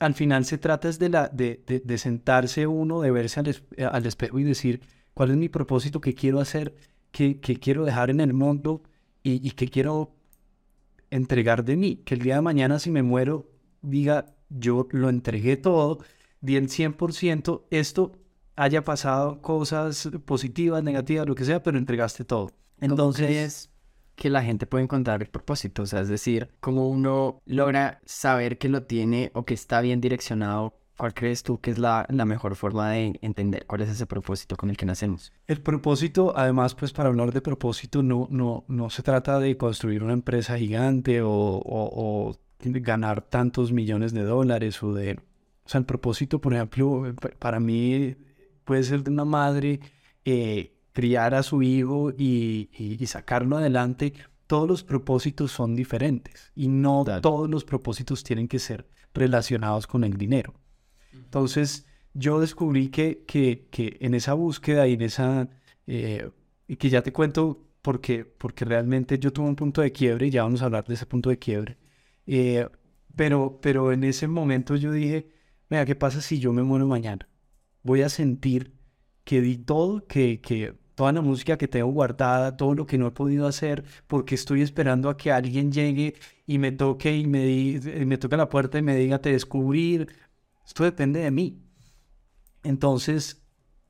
[0.00, 3.54] al final se trata de, la, de, de, sentarse uno, de verse al,
[3.92, 4.80] al, espejo y decir,
[5.14, 6.00] ¿cuál es mi propósito?
[6.00, 6.74] ¿Qué quiero hacer?
[7.12, 8.82] ¿Qué, qué quiero dejar en el mundo?
[9.22, 10.16] Y, y qué quiero
[11.10, 11.96] entregar de mí?
[11.96, 13.50] Que el día de mañana si me muero
[13.82, 15.98] diga, yo lo entregué todo,
[16.40, 18.12] di el 100%, esto
[18.56, 22.52] haya pasado cosas positivas, negativas, lo que sea, pero entregaste todo.
[22.80, 23.69] Entonces es
[24.20, 28.58] que la gente puede encontrar el propósito, o sea, es decir, cómo uno logra saber
[28.58, 30.74] que lo tiene o que está bien direccionado.
[30.98, 34.58] ¿Cuál crees tú que es la, la mejor forma de entender cuál es ese propósito
[34.58, 35.32] con el que nacemos?
[35.46, 40.02] El propósito, además, pues para hablar de propósito, no, no, no se trata de construir
[40.02, 45.18] una empresa gigante o, o, o ganar tantos millones de dólares o de...
[45.64, 48.16] O sea, el propósito, por ejemplo, para mí
[48.64, 49.80] puede ser de una madre
[50.26, 52.68] eh, criar a su hijo y,
[53.06, 54.12] sacarlo adelante,
[54.46, 60.04] todos los propósitos son diferentes y no todos los propósitos tienen que ser relacionados con
[60.04, 60.54] el dinero.
[61.12, 65.48] Entonces, yo descubrí que, que, que en esa búsqueda y en esa,
[65.86, 66.30] eh,
[66.66, 70.30] y que ya te cuento porque, porque realmente yo tuve un punto de quiebre y
[70.30, 71.78] ya vamos a hablar de ese punto de quiebre,
[72.26, 72.68] eh,
[73.16, 75.28] pero, pero en ese momento yo dije,
[75.68, 77.30] mira, ¿qué pasa si yo me muero mañana?
[77.82, 78.74] voy a sentir
[79.24, 83.06] que di todo, que, que toda la música que tengo guardada, todo lo que no
[83.06, 86.14] he podido hacer, porque estoy esperando a que alguien llegue
[86.46, 90.08] y me toque y me, di, me toque la puerta y me diga te descubrir.
[90.62, 91.62] Esto depende de mí.
[92.64, 93.42] Entonces,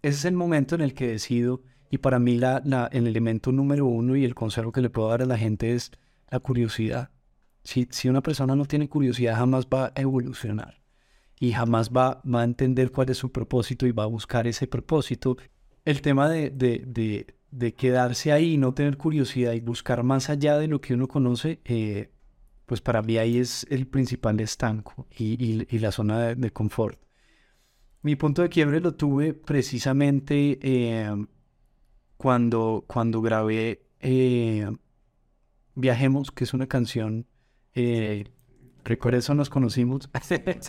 [0.02, 3.50] ese es el momento en el que decido, y para mí la, la, el elemento
[3.50, 5.90] número uno y el consejo que le puedo dar a la gente es
[6.30, 7.10] la curiosidad.
[7.64, 10.80] Si, si una persona no tiene curiosidad, jamás va a evolucionar
[11.40, 14.68] y jamás va, va a entender cuál es su propósito y va a buscar ese
[14.68, 15.38] propósito.
[15.84, 20.68] El tema de, de, de, quedarse ahí, no tener curiosidad y buscar más allá de
[20.68, 22.10] lo que uno conoce, eh,
[22.66, 27.00] pues para mí ahí es el principal estanco y, y, la zona de, confort.
[28.02, 31.26] Mi punto de quiebre lo tuve precisamente eh,
[32.16, 34.70] cuando, cuando grabé eh,
[35.74, 37.26] Viajemos, que es una canción
[38.84, 40.08] Recuerda eso nos conocimos.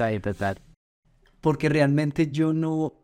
[1.41, 3.00] Porque realmente yo no,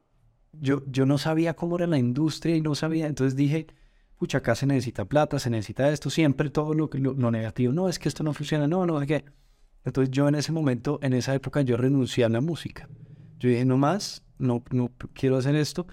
[0.59, 3.07] yo, yo no sabía cómo era la industria y no sabía.
[3.07, 3.67] Entonces dije,
[4.17, 7.73] pucha, acá se necesita plata, se necesita esto, siempre todo lo, lo, lo negativo.
[7.73, 9.25] No, es que esto no funciona, no, no, es que.
[9.85, 12.89] Entonces yo en ese momento, en esa época, yo renuncié a la música.
[13.39, 15.87] Yo dije, no más, no, no quiero hacer esto.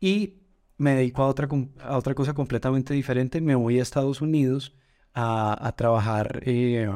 [0.00, 0.34] Y
[0.76, 1.48] me dedico a otra,
[1.80, 3.40] a otra cosa completamente diferente.
[3.40, 4.74] Me voy a Estados Unidos
[5.14, 6.90] a, a trabajar eh,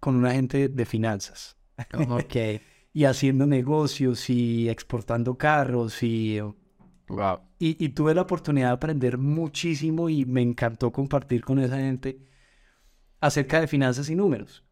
[0.00, 1.56] con una agente de finanzas.
[2.08, 2.36] Ok.
[2.94, 6.40] y haciendo negocios y exportando carros y...
[7.08, 7.40] Wow.
[7.58, 12.18] Y, y, tuve la oportunidad de aprender muchísimo y me encantó compartir con esa gente
[13.20, 14.64] acerca de finanzas y números.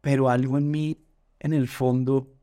[0.00, 1.04] Pero algo en mí,
[1.38, 2.34] en el fondo,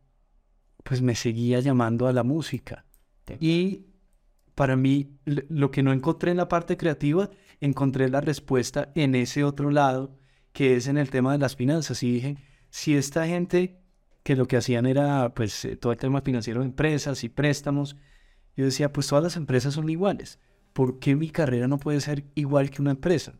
[0.83, 2.85] pues me seguía llamando a la música.
[3.39, 3.87] Y
[4.53, 9.43] para mí, lo que no encontré en la parte creativa, encontré la respuesta en ese
[9.43, 10.15] otro lado,
[10.53, 12.01] que es en el tema de las finanzas.
[12.03, 12.37] Y dije,
[12.69, 13.84] si esta gente
[14.25, 17.95] que lo que hacían era, pues, eh, todo el tema financiero de empresas y préstamos,
[18.57, 20.39] yo decía, pues todas las empresas son iguales.
[20.73, 23.35] ¿Por qué mi carrera no puede ser igual que una empresa?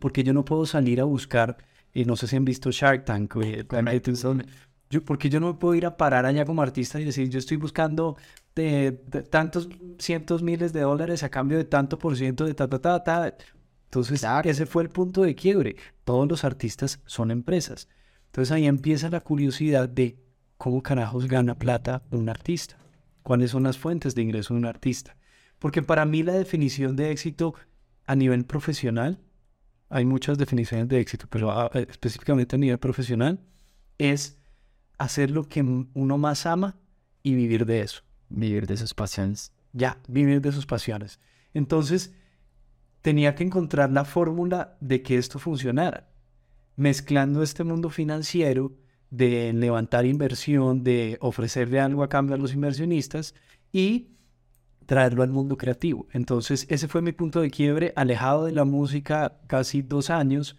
[0.00, 1.58] Porque yo no puedo salir a buscar,
[1.94, 3.64] y no sé si han visto Shark Tank, eh,
[4.90, 7.56] yo, porque yo no puedo ir a parar allá como artista y decir, yo estoy
[7.56, 8.16] buscando
[8.56, 8.90] de,
[9.30, 9.68] tantos
[10.00, 13.36] cientos miles de dólares a cambio de tanto por ciento de ta, ta, ta, ta.
[13.84, 15.76] Entonces, ese fue el punto de quiebre.
[16.02, 17.86] Todos los artistas son empresas.
[18.30, 20.16] Entonces ahí empieza la curiosidad de
[20.56, 22.76] cómo carajos gana plata un artista.
[23.24, 25.16] ¿Cuáles son las fuentes de ingreso de un artista?
[25.58, 27.54] Porque para mí la definición de éxito
[28.06, 29.18] a nivel profesional,
[29.88, 33.40] hay muchas definiciones de éxito, pero ah, específicamente a nivel profesional,
[33.98, 34.38] es
[34.96, 36.76] hacer lo que uno más ama
[37.22, 38.02] y vivir de eso.
[38.28, 39.52] Vivir de sus pasiones.
[39.72, 41.18] Ya, vivir de sus pasiones.
[41.52, 42.14] Entonces,
[43.02, 46.09] tenía que encontrar la fórmula de que esto funcionara,
[46.80, 48.72] mezclando este mundo financiero
[49.10, 53.34] de levantar inversión, de ofrecerle algo a cambio a los inversionistas
[53.70, 54.08] y
[54.86, 56.08] traerlo al mundo creativo.
[56.12, 60.56] Entonces, ese fue mi punto de quiebre, alejado de la música casi dos años,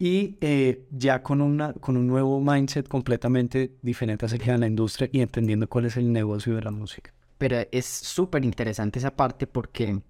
[0.00, 5.08] y eh, ya con, una, con un nuevo mindset completamente diferente acerca de la industria
[5.12, 7.14] y entendiendo cuál es el negocio de la música.
[7.38, 10.00] Pero es súper interesante esa parte porque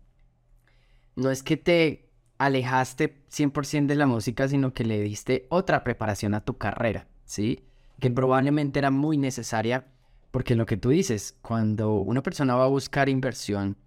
[1.15, 2.06] no es que te
[2.39, 7.65] alejaste 100% de la música, sino que le diste otra preparación a tu carrera, ¿sí?
[8.01, 9.87] Que probablemente era muy necesaria
[10.31, 13.79] porque lo que tú dices, cuando una persona va a buscar inversión,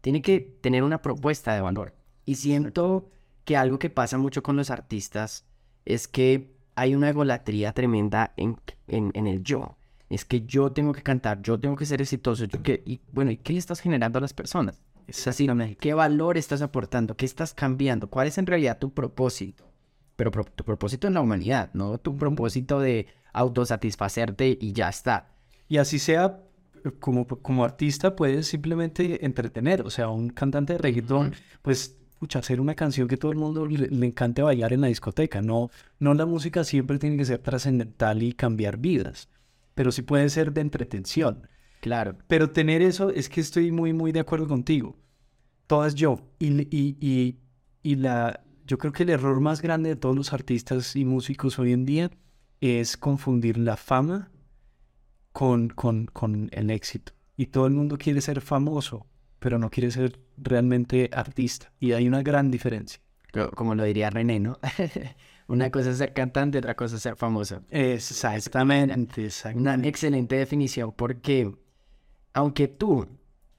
[0.00, 1.94] tiene que tener una propuesta de valor.
[2.24, 3.10] Y siento
[3.44, 5.44] que algo que pasa mucho con los artistas
[5.84, 9.76] es que hay una egolatría tremenda en, en, el yo.
[10.08, 12.46] Es que yo tengo que cantar, yo tengo que ser exitoso.
[12.46, 14.80] Yo que, y bueno, ¿y qué le estás generando a las personas?
[15.10, 15.48] Es así,
[15.80, 17.16] ¿qué valor estás aportando?
[17.16, 18.08] ¿Qué estás cambiando?
[18.08, 19.64] ¿Cuál es en realidad tu propósito?
[20.14, 25.32] Pero tu propósito en la humanidad, no tu propósito de autosatisfacerte y ya está.
[25.66, 26.44] Y así sea,
[27.00, 29.82] como, como artista puedes simplemente entretener.
[29.82, 31.96] O sea, un cantante de reggaetón, pues
[32.34, 35.42] hacer una canción que todo el mundo le, encante bailar en la discoteca.
[35.42, 39.28] No, no la música siempre tiene que ser trascendental y cambiar vidas,
[39.74, 41.48] pero sí puede ser de entretención.
[41.80, 42.16] Claro.
[42.28, 44.96] Pero tener eso es que estoy muy, muy de acuerdo contigo.
[45.66, 46.20] Todas yo.
[46.38, 47.38] Y, y, y,
[47.82, 51.58] y la, yo creo que el error más grande de todos los artistas y músicos
[51.58, 52.10] hoy en día
[52.60, 54.30] es confundir la fama
[55.32, 57.12] con, con, con el éxito.
[57.36, 59.06] Y todo el mundo quiere ser famoso,
[59.38, 61.72] pero no quiere ser realmente artista.
[61.80, 63.00] Y hay una gran diferencia.
[63.54, 64.58] Como lo diría René, ¿no?
[65.46, 67.62] una cosa es ser cantante, otra cosa es ser famoso.
[67.70, 71.52] Exactamente, Una excelente definición, porque
[72.32, 73.06] aunque tú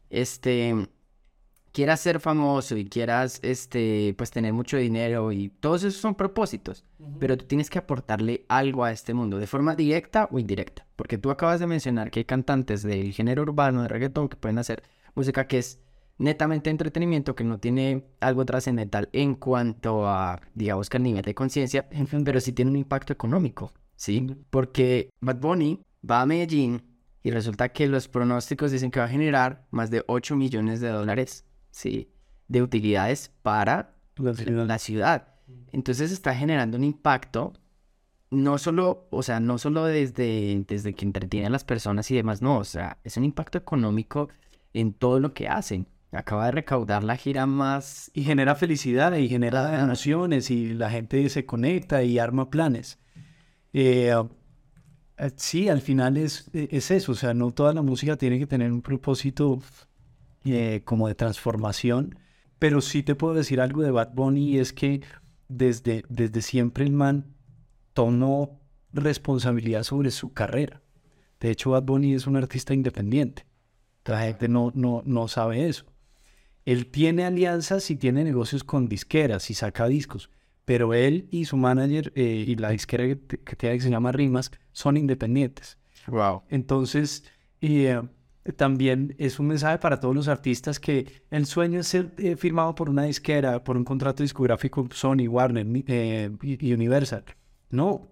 [0.10, 0.88] este,
[1.71, 6.84] quieras ser famoso y quieras este, pues, tener mucho dinero y todos esos son propósitos,
[7.19, 10.86] pero tú tienes que aportarle algo a este mundo de forma directa o indirecta.
[10.95, 14.57] Porque tú acabas de mencionar que hay cantantes del género urbano, de reggaetón, que pueden
[14.57, 14.84] hacer
[15.15, 15.79] música que es
[16.17, 21.34] netamente entretenimiento, que no tiene algo trascendental en cuanto a, digamos que el nivel de
[21.34, 21.89] conciencia,
[22.23, 24.36] pero sí tiene un impacto económico, ¿sí?
[24.51, 26.90] Porque Bad Bunny va a Medellín
[27.23, 30.89] y resulta que los pronósticos dicen que va a generar más de 8 millones de
[30.89, 32.12] dólares, ¿sí?
[32.47, 35.27] De utilidades para la ciudad.
[35.71, 37.53] Entonces está generando un impacto
[38.31, 42.41] no solo, o sea, no solo desde, desde que entretiene a las personas y demás,
[42.41, 44.29] no, o sea, es un impacto económico
[44.73, 45.88] en todo lo que hacen.
[46.13, 48.10] Acaba de recaudar la gira más...
[48.13, 52.99] Y genera felicidad y genera donaciones y la gente se conecta y arma planes.
[53.73, 54.13] Eh,
[55.36, 58.71] sí, al final es, es eso, o sea, no toda la música tiene que tener
[58.71, 59.60] un propósito
[60.43, 62.17] eh, como de transformación,
[62.60, 65.01] pero sí te puedo decir algo de Bad Bunny y es que
[65.47, 67.36] desde, desde siempre el man
[67.93, 68.60] tomó
[68.93, 70.81] responsabilidad sobre su carrera.
[71.39, 73.45] De hecho, Bad Bunny es un artista independiente.
[74.05, 75.86] La gente no, no, no sabe eso.
[76.65, 80.29] Él tiene alianzas y tiene negocios con disqueras y saca discos,
[80.65, 84.51] pero él y su manager eh, y la disquera que, tiene que se llama Rimas
[84.71, 85.77] son independientes.
[86.07, 86.43] Wow.
[86.49, 87.23] Entonces,
[87.62, 88.01] eh,
[88.55, 92.73] también es un mensaje para todos los artistas que el sueño es ser eh, firmado
[92.75, 95.67] por una disquera, por un contrato discográfico Sony, Warner
[96.41, 97.23] y Universal.
[97.69, 98.10] No,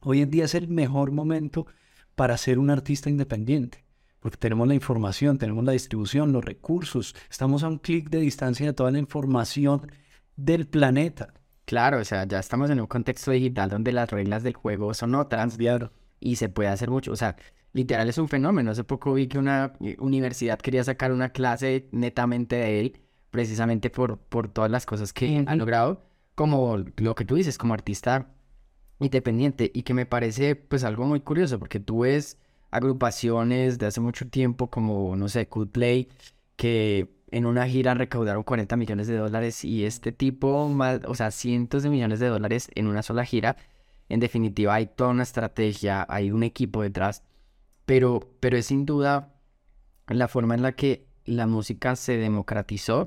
[0.00, 1.66] hoy en día es el mejor momento
[2.14, 3.86] para ser un artista independiente
[4.26, 8.66] porque tenemos la información, tenemos la distribución, los recursos, estamos a un clic de distancia
[8.66, 9.88] de toda la información
[10.34, 11.32] del planeta.
[11.66, 15.14] Claro, o sea, ya estamos en un contexto digital donde las reglas del juego son
[15.16, 15.58] otras.
[16.20, 17.12] Y se puede hacer mucho.
[17.12, 17.36] O sea,
[17.72, 18.70] literal es un fenómeno.
[18.70, 23.00] Hace poco vi que una eh, universidad quería sacar una clase netamente de él,
[23.30, 26.04] precisamente por, por todas las cosas que ha logrado,
[26.36, 28.28] como lo que tú dices, como artista
[29.00, 32.38] independiente, y que me parece pues algo muy curioso, porque tú ves
[32.70, 36.08] agrupaciones de hace mucho tiempo como, no sé, Coldplay,
[36.56, 41.30] que en una gira recaudaron 40 millones de dólares y este tipo, más, o sea,
[41.30, 43.56] cientos de millones de dólares en una sola gira.
[44.08, 47.24] En definitiva, hay toda una estrategia, hay un equipo detrás,
[47.84, 49.34] pero, pero es sin duda
[50.08, 53.06] la forma en la que la música se democratizó,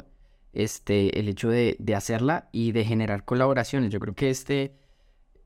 [0.51, 3.91] este, el hecho de, de hacerla y de generar colaboraciones.
[3.91, 4.75] Yo creo que este,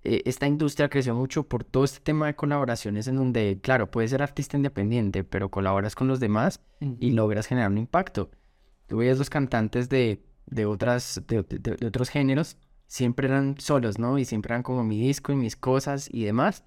[0.03, 4.11] eh, esta industria creció mucho por todo este tema de colaboraciones en donde, claro, puedes
[4.11, 6.61] ser artista independiente, pero colaboras con los demás
[6.99, 8.29] y logras generar un impacto.
[8.87, 14.17] Tú veías los cantantes de, de otras, de, de, otros géneros, siempre eran solos, ¿no?
[14.17, 16.63] Y siempre eran como mi disco y mis cosas y demás.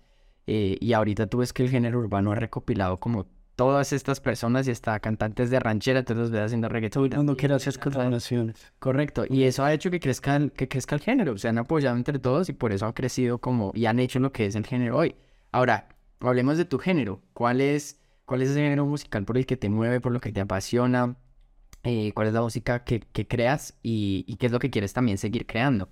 [0.46, 3.26] Eh, y ahorita tú ves que el género urbano ha recopilado como
[3.56, 7.24] todas estas personas y hasta cantantes de ranchera, entonces los ves haciendo reggaetón.
[7.24, 8.72] No quiero hacer colaboraciones.
[8.78, 11.96] Correcto, y eso ha hecho que crezca, el, que crezca el género, se han apoyado
[11.96, 14.66] entre todos y por eso han crecido como, y han hecho lo que es el
[14.66, 15.16] género hoy.
[15.52, 15.88] Ahora,
[16.20, 19.70] hablemos de tu género, ¿cuál es, cuál es ese género musical por el que te
[19.70, 21.16] mueve, por lo que te apasiona?
[21.86, 24.92] Eh, ¿Cuál es la música que, que creas y, y, qué es lo que quieres
[24.92, 25.88] también seguir creando?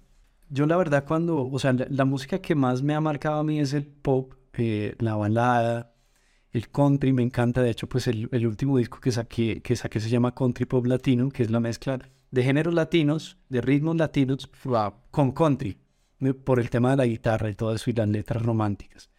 [0.51, 3.61] Yo la verdad cuando, o sea, la, música que más me ha marcado a mí
[3.61, 5.95] es el pop, eh, la balada,
[6.51, 7.63] el country me encanta.
[7.63, 10.85] De hecho, pues el, el, último disco que saqué, que saqué se llama Country Pop
[10.87, 11.99] Latino, que es la mezcla
[12.31, 14.51] de géneros latinos, de ritmos latinos,
[15.13, 15.79] con country,
[16.45, 19.11] por el tema de la guitarra y todo eso y las letras románticas.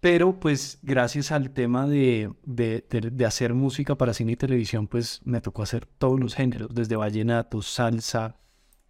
[0.00, 5.20] Pero pues gracias al tema de, de, de, hacer música para cine y televisión, pues
[5.24, 8.36] me tocó hacer todos los géneros, desde vallenato, salsa,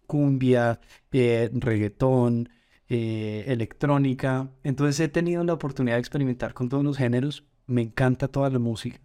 [0.07, 0.79] cumbia,
[1.11, 2.49] eh, reggaetón,
[2.87, 4.51] eh, electrónica.
[4.63, 8.59] Entonces he tenido la oportunidad de experimentar con todos los géneros me encanta toda la
[8.59, 8.99] música.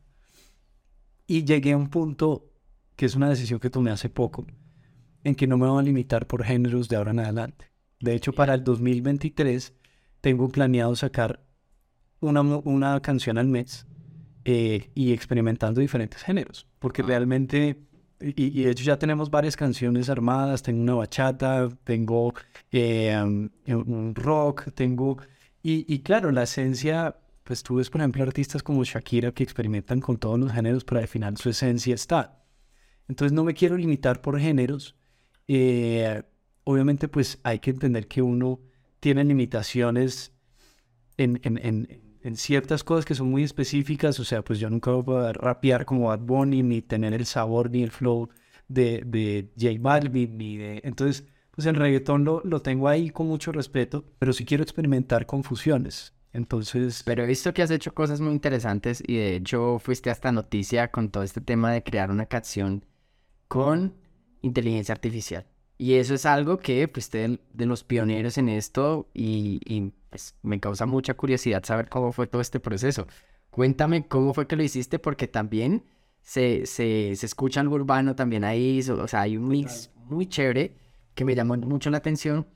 [1.27, 2.53] Y llegué a un punto,
[2.97, 4.47] que es una decisión que tomé hace poco,
[5.25, 7.73] en que no me voy a limitar por géneros de ahora en adelante.
[8.01, 9.73] De hecho, para el 2023
[10.21, 11.47] tengo planeado sacar
[12.21, 13.87] una, una canción al mes
[14.45, 17.07] eh, y experimentando diferentes géneros, porque ah.
[17.07, 17.79] realmente,
[18.21, 22.35] y, de hecho ya tenemos varias canciones armadas, tengo una bachata, tengo
[22.73, 23.17] eh,
[23.67, 25.19] un rock, tengo...
[25.63, 30.01] Y, y claro, la esencia pues tú ves, por ejemplo, artistas como Shakira que experimentan
[30.01, 32.45] con todos los géneros, pero al final su esencia está.
[33.09, 34.97] Entonces no me quiero limitar por géneros.
[35.47, 36.25] Eh,
[36.65, 38.61] obviamente, pues hay que entender que uno
[38.99, 40.33] tiene limitaciones
[41.17, 44.19] en, en, en, en, ciertas cosas que son muy específicas.
[44.21, 47.71] O sea, pues yo nunca voy a rapear como Bad Bunny, ni tener el sabor
[47.71, 48.29] ni el flow
[48.69, 50.81] de, de J Balvin, ni de...
[50.85, 55.27] Entonces, pues el reggaetón lo, lo tengo ahí con mucho respeto, pero sí quiero experimentar
[55.27, 56.15] con fusiones.
[56.33, 57.03] Entonces...
[57.05, 60.91] Pero he visto que has hecho cosas muy interesantes y de hecho fuiste hasta noticia
[60.91, 62.85] con todo este tema de crear una canción
[63.49, 63.95] con
[64.43, 65.47] inteligencia artificial.
[65.79, 69.61] Y eso es algo que, pues, de, de los pioneros en esto y,
[70.11, 73.07] pues, me causa mucha curiosidad saber cómo fue todo este proceso.
[73.51, 75.85] Cuéntame cómo fue que lo hiciste porque también
[76.21, 80.77] se, se, se escucha algo urbano también ahí, o sea, hay un mix muy chévere
[81.15, 82.47] que me llamó mucho la atención,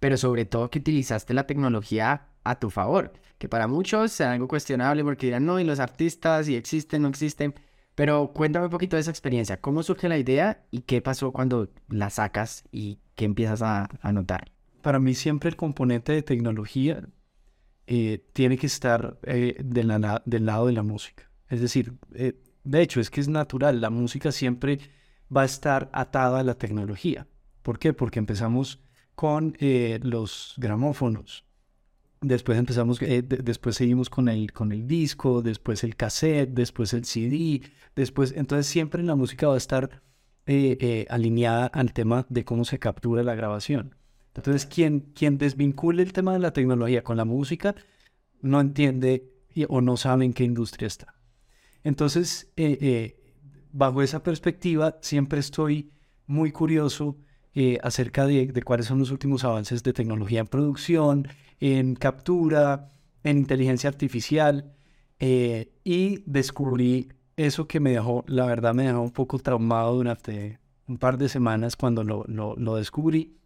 [0.00, 4.48] pero sobre todo que utilizaste la tecnología a tu favor, que para muchos sea algo
[4.48, 7.54] cuestionable porque dirán, no, y los artistas, y existen, no existen,
[7.94, 11.68] pero cuéntame un poquito de esa experiencia, cómo surge la idea y qué pasó cuando
[11.88, 14.50] la sacas y qué empiezas a, notar.
[14.82, 17.08] Para mí siempre el componente de tecnología
[17.86, 21.30] eh, tiene que estar eh, del lado de la música.
[21.48, 24.78] Es decir, eh, de hecho es que es natural, la música siempre
[25.34, 27.26] va a estar atada a la tecnología.
[27.62, 27.92] ¿Por qué?
[27.92, 28.80] Porque empezamos
[29.14, 31.44] con los gramófonos,
[32.22, 37.04] Después empezamos, eh, después seguimos con el, con el disco, después el cassette, después el
[37.04, 37.62] CD,
[37.96, 40.02] después, entonces siempre la música va a estar
[40.46, 43.96] eh, eh, alineada al tema de cómo se captura la grabación.
[44.34, 47.74] Entonces, quien, quien desvincule el tema de la tecnología con la música
[48.40, 49.30] no entiende
[49.68, 51.14] o no sabe en qué industria está.
[51.84, 52.50] Entonces,
[53.72, 55.90] bajo esa perspectiva, siempre estoy
[56.26, 57.18] muy curioso
[57.82, 61.28] acerca de, de, cuáles son los últimos avances de tecnología en producción,
[61.60, 62.88] en captura,
[63.22, 64.72] en inteligencia artificial,
[65.24, 70.58] eh, y descubrí eso que me dejó, la verdad me dejó un poco traumado durante
[70.88, 73.38] un par de semanas cuando lo, lo, descubrí,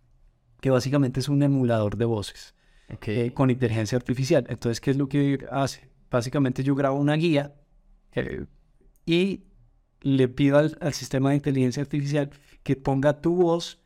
[0.67, 2.53] que básicamente es un emulador de voces
[2.89, 4.45] eh, con inteligencia artificial.
[4.49, 5.89] Entonces, ¿qué es lo que hace?
[6.11, 7.55] Básicamente yo grabo una guía
[8.17, 8.47] eh,
[9.05, 9.45] y
[10.01, 12.31] le pido al, al, sistema de inteligencia artificial
[12.64, 13.79] que ponga tu voz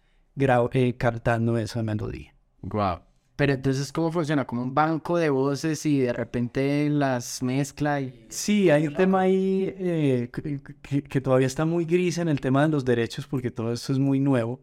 [0.96, 2.34] cantando esa melodía.
[2.62, 3.00] Wow.
[3.36, 4.46] Pero entonces, ¿cómo funciona?
[4.46, 8.24] Como un banco de voces y de repente las mezcla y...
[8.30, 12.40] Sí, hay un tema ahí eh, que, que- que todavía está muy gris en el
[12.40, 14.60] tema de los derechos porque todo esto es muy nuevo.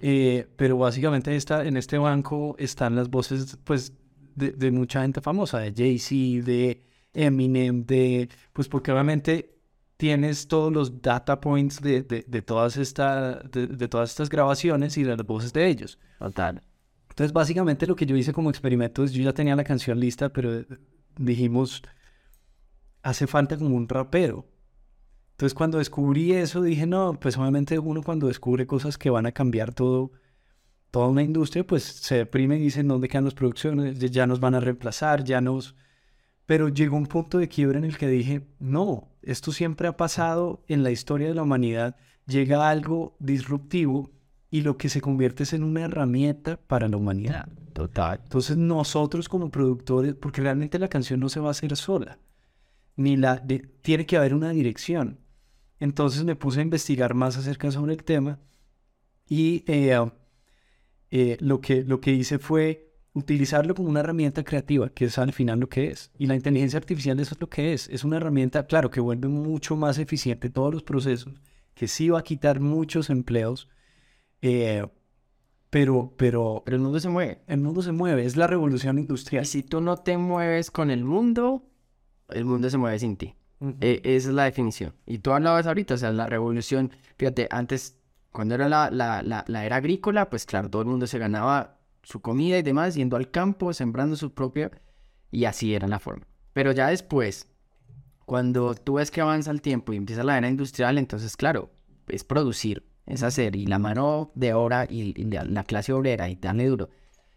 [0.00, 3.92] Eh, pero básicamente está, en este banco están las voces pues,
[4.34, 6.82] de, de mucha gente famosa, de Jay-Z, de
[7.14, 8.28] Eminem, de...
[8.52, 9.56] Pues porque obviamente
[9.96, 14.96] tienes todos los data points de, de, de todas, esta, de, de todas estas grabaciones
[14.98, 15.98] y de las voces de ellos.
[16.18, 16.62] Total.
[17.08, 20.28] Entonces, básicamente lo que yo hice como experimento es, yo ya tenía la canción lista,
[20.28, 20.66] pero eh,
[21.18, 21.82] dijimos,
[23.02, 24.46] hace falta como un rapero.
[25.36, 29.32] Entonces, cuando descubrí eso, dije, no, pues obviamente uno cuando descubre cosas que van a
[29.32, 30.12] cambiar todo,
[30.90, 33.98] toda una industria, pues se deprime y dice, ¿dónde quedan las producciones?
[33.98, 35.74] Ya- Ya nos van a reemplazar, ya nos...
[36.46, 40.62] Pero llegó un punto de quiebre en el que dije, no, esto siempre ha pasado
[40.68, 44.10] en la historia de la humanidad, llega algo disruptivo
[44.50, 47.48] y lo que se convierte es en una herramienta para la humanidad.
[47.74, 48.20] Total.
[48.22, 52.18] Entonces nosotros como productores, porque realmente la canción no se va a hacer sola,
[52.96, 55.18] ni la de- tiene que haber una dirección.
[55.80, 58.38] Entonces me puse a investigar más acerca sobre el tema
[59.28, 59.98] y eh,
[61.10, 65.32] eh, lo, que, lo que hice fue utilizarlo como una herramienta creativa, que es al
[65.32, 66.10] final lo que es.
[66.18, 67.88] Y la inteligencia artificial eso es lo que es.
[67.88, 71.34] Es una herramienta, claro, que vuelve mucho más eficiente todos los procesos,
[71.74, 73.68] que sí va a quitar muchos empleos,
[74.42, 74.86] eh,
[75.70, 77.42] pero, pero Pero el mundo se mueve.
[77.46, 79.44] el mundo se mueve, es la revolución industrial.
[79.44, 81.64] Y si tú no te mueves con el mundo,
[82.28, 83.34] el mundo se mueve sin ti.
[83.60, 83.76] Ujú.
[83.80, 84.94] Eh, esa es la definición.
[85.06, 87.96] Y tú hablabas ahorita, o sea, la revolución, fíjate, antes,
[88.32, 91.78] cuando era la, la, la, la era agrícola, pues claro, todo el mundo se ganaba
[92.02, 94.70] su comida y demás, yendo al campo, sembrando su propia,
[95.30, 96.26] y así era la forma.
[96.52, 97.48] Pero ya después,
[98.24, 101.70] cuando tú ves que avanza el tiempo y empieza la era industrial, entonces, claro,
[102.08, 106.28] es producir, es hacer, y la mano de obra y, y la, la clase obrera,
[106.28, 106.90] y darle duro.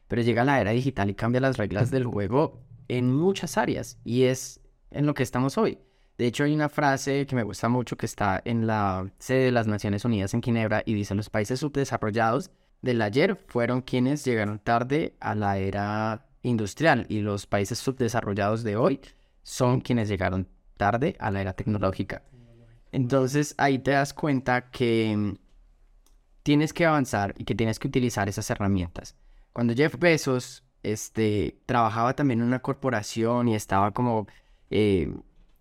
[0.07, 4.24] Pero llega la era digital y cambia las reglas del juego en muchas áreas, y
[4.24, 4.59] es
[4.91, 5.80] en lo que estamos hoy.
[6.20, 9.51] De hecho, hay una frase que me gusta mucho que está en la sede de
[9.53, 12.51] las Naciones Unidas en Ginebra y dice, los países subdesarrollados
[12.82, 18.76] del ayer fueron quienes llegaron tarde a la era industrial y los países subdesarrollados de
[18.76, 18.99] hoy
[19.43, 22.22] son quienes llegaron tarde a la era tecnológica.
[22.91, 25.36] Entonces ahí te das cuenta que mm,
[26.43, 29.15] tienes que avanzar y que tienes que utilizar esas herramientas.
[29.53, 34.28] Cuando Jeff Bezos este, trabajaba también en una corporación y estaba como,
[34.70, 35.13] eh,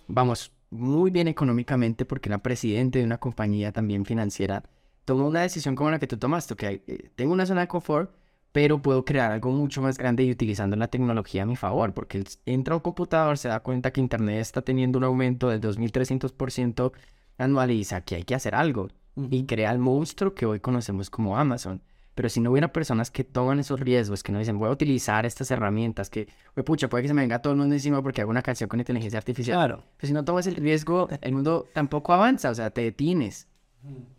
[0.08, 4.64] vamos, muy bien económicamente porque era presidente de una compañía también financiera,
[5.04, 8.12] tomó una decisión como la que tú tomaste, que eh, tengo una zona de confort,
[8.52, 12.24] pero puedo crear algo mucho más grande y utilizando la tecnología a mi favor, porque
[12.46, 16.92] entra a un computador, se da cuenta que Internet está teniendo un aumento del 2.300%
[17.38, 21.10] anual y dice, aquí hay que hacer algo, y crea el monstruo que hoy conocemos
[21.10, 21.82] como Amazon.
[22.18, 25.24] Pero si no hubiera personas que toman esos riesgos, que no dicen, voy a utilizar
[25.24, 28.22] estas herramientas, que, "Güey, pucha, puede que se me venga todo el mundo encima porque
[28.22, 29.56] hago una canción con inteligencia artificial.
[29.56, 29.84] Claro.
[29.96, 33.46] Pero si no tomas el riesgo, el mundo tampoco avanza, o sea, te detienes.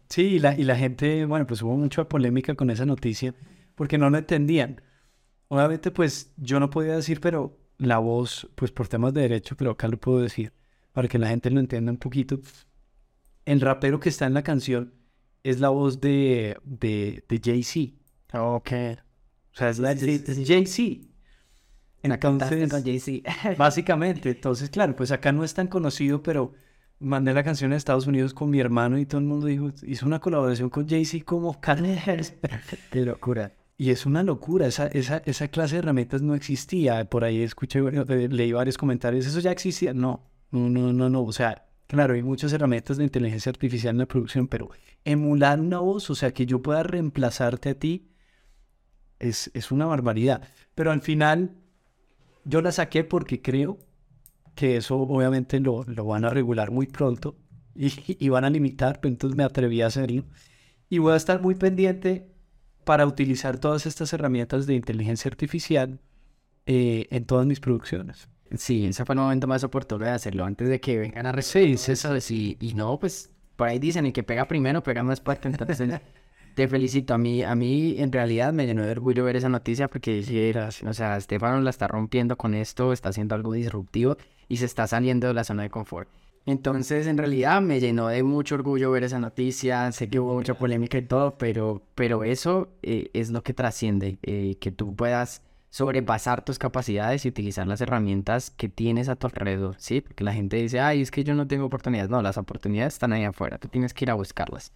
[0.08, 3.36] Sí, y la, y la gente, bueno, pues hubo mucha polémica con esa noticia
[3.76, 4.82] porque no lo entendían.
[5.50, 9.72] Obviamente, pues yo no podía decir, pero la voz, pues por temas de derecho, pero
[9.72, 10.54] acá lo puedo decir
[10.94, 12.40] para que la gente lo entienda un poquito.
[13.44, 14.94] El rapero que está en la canción
[15.44, 17.96] es la voz de, de, de Jay-Z.
[18.34, 18.72] Ok.
[19.54, 21.08] O sea, es la de Jay-Z.
[22.02, 23.56] Entonces, con Jay-Z.
[23.58, 26.54] Básicamente, entonces, claro, pues acá no es tan conocido, pero
[27.00, 30.06] mandé la canción a Estados Unidos con mi hermano y todo el mundo dijo, hizo
[30.06, 32.36] una colaboración con Jay-Z como Carnes.
[32.92, 33.54] Qué locura.
[33.78, 37.06] Y es una locura, esa, esa, esa clase de herramientas no existía.
[37.10, 39.94] Por ahí escuché, leí varios comentarios, eso ya existía.
[39.94, 41.24] No, no, no, no, no.
[41.24, 44.70] O sea, claro, hay muchas herramientas de inteligencia artificial en la producción, pero
[45.04, 48.12] emular una voz, o sea, que yo pueda reemplazarte a ti,
[49.18, 50.48] es, es una barbaridad.
[50.76, 51.56] Pero al final,
[52.46, 53.80] yo la saqué porque creo
[54.54, 57.36] que eso obviamente lo, lo van a regular muy pronto
[57.74, 60.26] y, van a limitar, pero entonces me atreví a hacerlo.
[60.90, 62.30] Y voy a estar muy pendiente
[62.84, 66.00] para utilizar todas estas herramientas de inteligencia artificial
[66.68, 68.30] eh, en todas mis producciones.
[68.58, 71.76] Sí, ese fue el momento más oportuno de hacerlo, antes de que vengan a recibir
[71.76, 72.18] eso.
[72.30, 75.50] Y, y no, pues, por ahí dicen, el que pega primero, pega más fuerte.
[75.50, 76.02] Entonces,
[76.56, 77.14] te felicito.
[77.14, 80.52] A mí, a mí, en realidad, me llenó de orgullo ver esa noticia porque, sí,
[80.86, 84.88] o sea, Estefano la está rompiendo con esto, está haciendo algo disruptivo y se está
[84.88, 86.10] saliendo de la zona de confort.
[86.46, 89.92] Entonces, en realidad, me llenó de mucho orgullo ver esa noticia.
[89.92, 94.18] Sé que hubo mucha polémica y todo, pero, pero eso eh, es lo que trasciende,
[94.24, 99.28] eh, que tú puedas sobrepasar tus capacidades y utilizar las herramientas que tienes a tu
[99.28, 100.02] alrededor, ¿sí?
[100.02, 102.10] Porque la gente dice, ay, es que yo no tengo oportunidades.
[102.10, 104.74] No, las oportunidades están ahí afuera, tú tienes que ir a buscarlas.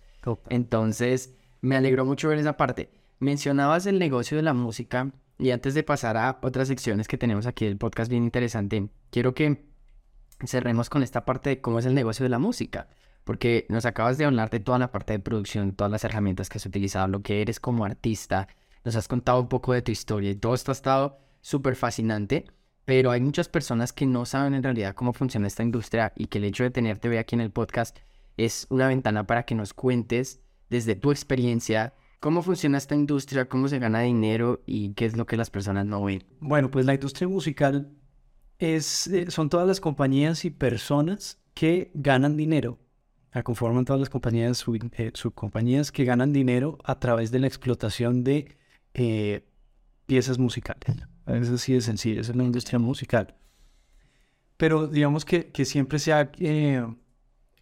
[0.49, 2.89] Entonces, me alegró mucho ver esa parte.
[3.19, 7.47] Mencionabas el negocio de la música Y antes de pasar a otras secciones que tenemos
[7.47, 9.65] aquí del podcast bien interesante, quiero que
[10.45, 12.87] cerremos con esta parte de cómo es el negocio de la música.
[13.23, 16.59] Porque nos acabas de hablar de toda la parte de producción, todas las herramientas que
[16.59, 18.47] has utilizado, lo que eres como artista.
[18.83, 22.45] Nos has contado un poco de tu historia y todo esto ha estado súper fascinante.
[22.85, 26.39] Pero hay muchas personas que no saben en realidad cómo funciona esta industria y que
[26.39, 27.97] el hecho de tenerte hoy aquí en el podcast
[28.35, 33.67] es una ventana para que nos cuentes desde tu experiencia cómo funciona esta industria, cómo
[33.67, 36.23] se gana dinero y qué es lo que las personas no ven.
[36.39, 37.91] Bueno, pues la industria musical
[38.59, 42.79] es, eh, son todas las compañías y personas que ganan dinero.
[43.33, 48.23] La conforman todas las compañías, eh, subcompañías que ganan dinero a través de la explotación
[48.23, 48.57] de
[48.93, 49.45] eh,
[50.05, 51.05] piezas musicales.
[51.27, 53.35] Eso sí es sencillo, es la industria musical.
[54.57, 56.31] Pero digamos que, que siempre se ha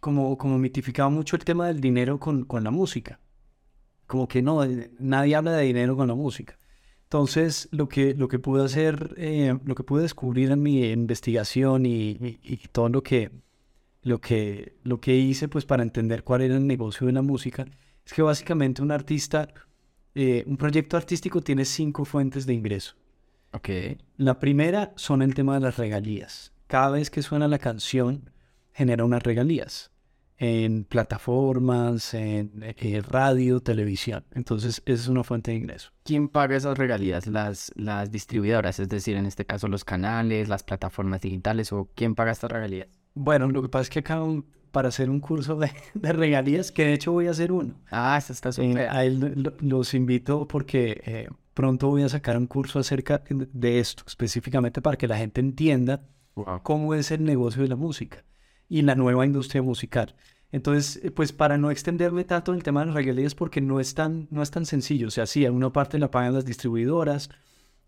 [0.02, 3.20] como, como mitificado mucho el tema del dinero con, con la música.
[4.08, 4.62] Como que no,
[5.00, 6.58] nadie habla de dinero con la música.
[7.04, 11.86] Entonces, lo que, lo que pude hacer, eh, lo que pude descubrir en mi investigación
[11.86, 13.32] y, y, todo lo que,
[14.02, 17.66] lo, que, lo que hice pues para entender cuál era el negocio de la música,
[18.06, 19.50] es que básicamente un artista,
[20.16, 22.96] eh, un proyecto artístico tiene cinco fuentes de ingreso.
[23.54, 23.70] Ok.
[24.18, 26.54] La primera son el tema de las regalías.
[26.68, 28.30] Cada vez que suena la canción,
[28.74, 29.92] genera unas regalías
[30.38, 34.26] en plataformas, en eh, radio, televisión.
[34.32, 35.92] Entonces, esa es una fuente de ingreso.
[36.04, 37.28] ¿Quién paga esas regalías?
[37.28, 42.16] Las, las distribuidoras, es decir, en este caso los canales, las plataformas digitales, o quién
[42.16, 42.88] paga estas regalías?
[43.14, 44.20] Bueno, lo que pasa es que acá
[44.72, 47.76] para hacer un curso de, de, regalías, que de hecho voy a hacer uno.
[47.90, 48.78] Ah, eso está súper.
[48.78, 53.80] Eh, a él los invito porque eh, pronto voy a sacar un curso acerca de
[53.80, 56.04] esto, específicamente para que la gente entienda
[56.64, 58.24] cómo es el negocio de la música
[58.70, 60.16] y la nueva industria musical.
[60.52, 63.80] Entonces, eh, pues para no extenderme tanto en el tema de las regalías, porque no
[63.80, 65.08] es tan, no es tan sencillo.
[65.08, 67.30] O sea, sí, una parte la pagan las distribuidoras,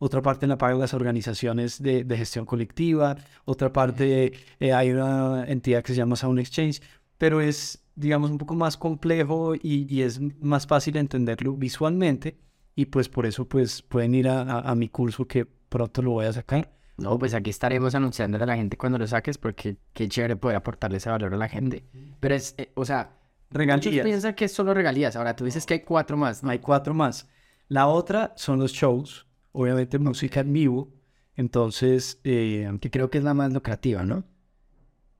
[0.03, 5.83] otra parte la pagan las organizaciones de, gestión colectiva, otra parte eh, hay una entidad
[5.83, 6.81] que se llama Sound Exchange,
[7.17, 12.37] pero es, digamos, un poco más complejo y, es más fácil entenderlo visualmente
[12.75, 16.33] y pues por eso pues pueden ir a mi curso que pronto lo voy a
[16.33, 20.35] sacar no, pues aquí estaremos anunciándole a la gente cuando lo saques porque qué chévere
[20.35, 21.83] poder aportarle ese valor a la gente.
[22.19, 23.17] Pero es, eh, o sea,
[23.49, 24.05] regalías.
[24.05, 25.15] Piensan que es solo regalías.
[25.15, 26.43] Ahora tú dices que hay cuatro más.
[26.43, 27.27] No hay cuatro más.
[27.67, 30.93] La otra son los shows, obviamente música en vivo.
[31.35, 34.25] Entonces, eh, que creo que es la más lucrativa, ¿no?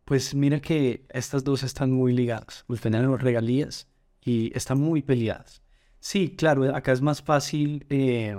[0.06, 2.66] Pues mira que estas dos están muy ligadas.
[2.68, 3.88] Pues tener los regalías
[4.22, 5.64] y están muy peleadas.
[6.00, 8.36] Sí, claro, acá es más fácil eh,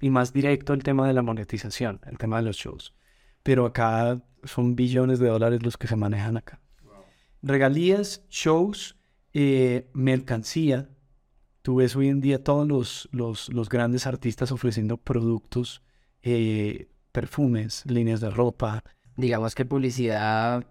[0.00, 2.94] y más directo el tema de la monetización, el tema de los shows.
[3.42, 6.60] Pero acá son billones de dólares los que se manejan acá.
[7.42, 8.96] Regalías, shows,
[9.32, 10.88] eh, mercancía.
[11.66, 15.82] Tú ves hoy en día todos los, los, los grandes artistas ofreciendo productos,
[16.22, 18.84] eh, perfumes, líneas de ropa.
[19.16, 20.64] Digamos que publicidad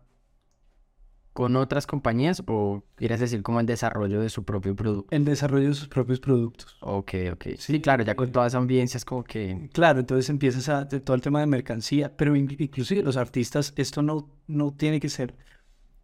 [1.34, 5.14] con otras compañías o quieres decir como el desarrollo de su propio producto?
[5.14, 6.78] El desarrollo de sus propios productos.
[6.80, 7.48] Ok, ok.
[7.58, 9.70] Sí, claro, ya con todas esas audiencias como que...
[9.74, 14.30] Claro, entonces empiezas a todo el tema de mercancía, pero inclusive los artistas, esto no,
[14.48, 15.36] no tiene que ser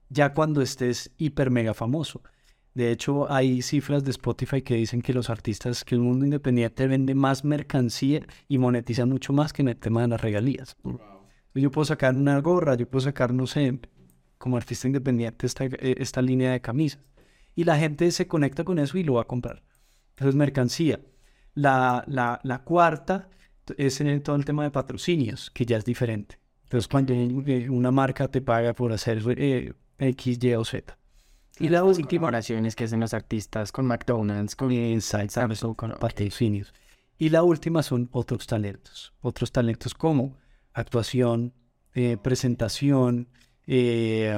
[0.09, 2.21] ya cuando estés hiper mega famoso.
[2.73, 6.87] De hecho, hay cifras de Spotify que dicen que los artistas, que el mundo independiente
[6.87, 10.77] vende más mercancía y monetiza mucho más que en el tema de las regalías.
[11.53, 13.79] Yo puedo sacar una gorra, yo puedo sacar, no sé,
[14.37, 17.01] como artista independiente esta, esta línea de camisas.
[17.55, 19.63] Y la gente se conecta con eso y lo va a comprar.
[20.17, 21.01] Eso es mercancía.
[21.53, 23.29] La, la, la cuarta
[23.77, 26.39] es en todo el tema de patrocinios, que ya es diferente.
[26.63, 30.97] Entonces, cuando una marca te paga por hacer eh, X, Y o Z.
[31.59, 35.37] Y la última oraciones que hacen los artistas con McDonald's, con Insights,
[35.75, 36.73] con patrocinios.
[37.17, 39.13] Y la última son otros talentos.
[39.21, 40.37] Otros talentos como
[40.73, 41.53] actuación,
[42.23, 43.27] presentación,
[43.67, 44.35] eh,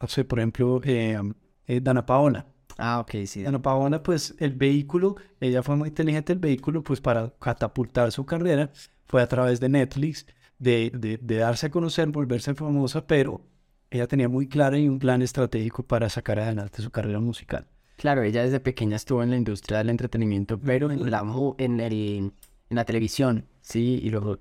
[0.00, 1.18] no sé, por ejemplo, eh,
[1.66, 2.46] eh, Dana Paola.
[2.78, 3.42] Ah, ok, sí.
[3.42, 8.26] Dana Paola, pues el vehículo, ella fue muy inteligente, el vehículo, pues para catapultar su
[8.26, 8.70] carrera,
[9.06, 10.26] fue a través de Netflix,
[10.58, 13.42] de, de, de darse a conocer, volverse famosa, pero
[13.90, 17.66] ella tenía muy claro y un plan estratégico para sacar adelante su carrera musical.
[17.96, 21.24] Claro, ella desde pequeña estuvo en la industria del entretenimiento, pero en la,
[21.58, 22.32] en el, en
[22.76, 24.38] la televisión, sí, y luego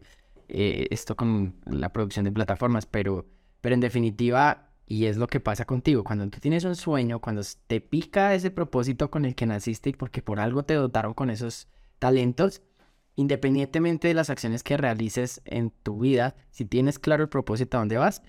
[0.48, 3.26] esto con la producción de plataformas, pero
[3.66, 7.42] pero en definitiva, y es lo que pasa contigo, cuando tú tienes un sueño, cuando
[7.66, 11.32] te pica ese propósito con el que naciste y porque por algo te dotaron con
[11.32, 11.68] esos
[11.98, 12.62] talentos,
[13.16, 17.80] independientemente de las acciones que realices en tu vida, si tienes claro el propósito a
[17.80, 18.22] dónde vas,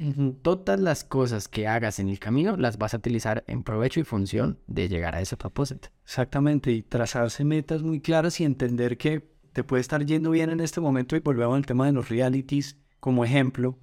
[0.43, 4.05] todas las cosas que hagas en el camino las vas a utilizar en provecho y
[4.05, 5.89] función de llegar a ese propósito.
[6.05, 10.61] Exactamente, y trazarse metas muy claras y entender que te puede estar yendo bien en
[10.61, 13.79] este momento y volvemos al tema de los realities como ejemplo.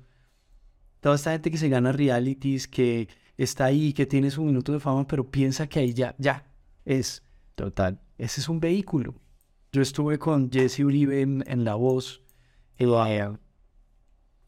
[1.00, 4.80] Toda esta gente que se gana realities, que está ahí, que tiene su minuto de
[4.80, 6.46] fama, pero piensa que ahí ya, ya,
[6.86, 7.24] es.
[7.56, 8.00] Total.
[8.18, 9.16] Ese es un vehículo.
[9.74, 12.22] Yo estuve con Jesse Uribe en, en La Voz.
[12.78, 12.88] eh,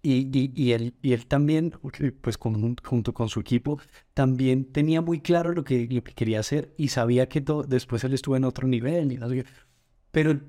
[0.03, 1.73] y, y, y, él, y él también,
[2.21, 3.79] pues con, junto con su equipo,
[4.13, 8.03] también tenía muy claro lo que, lo que quería hacer y sabía que todo, después
[8.03, 9.11] él estuvo en otro nivel.
[9.11, 9.43] Y
[10.11, 10.39] pero,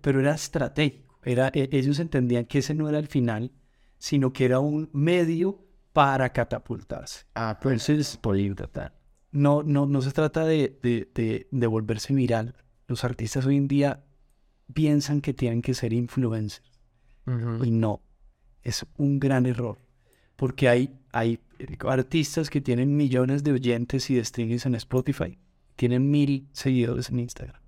[0.00, 1.20] pero era estratégico.
[1.24, 3.52] Era, e- ellos entendían que ese no era el final,
[3.98, 7.24] sino que era un medio para catapultarse.
[7.36, 8.94] Ah, pues es políglota.
[9.30, 12.56] No, no, no se trata de, de, de, de volverse viral.
[12.88, 14.03] Los artistas hoy en día
[14.72, 16.80] piensan que tienen que ser influencers.
[17.62, 18.02] Y no,
[18.62, 19.78] es un gran error.
[20.36, 21.40] Porque hay, hay
[21.86, 25.38] artistas que tienen millones de oyentes y de streamings en Spotify.
[25.76, 27.60] Tienen mil seguidores en Instagram.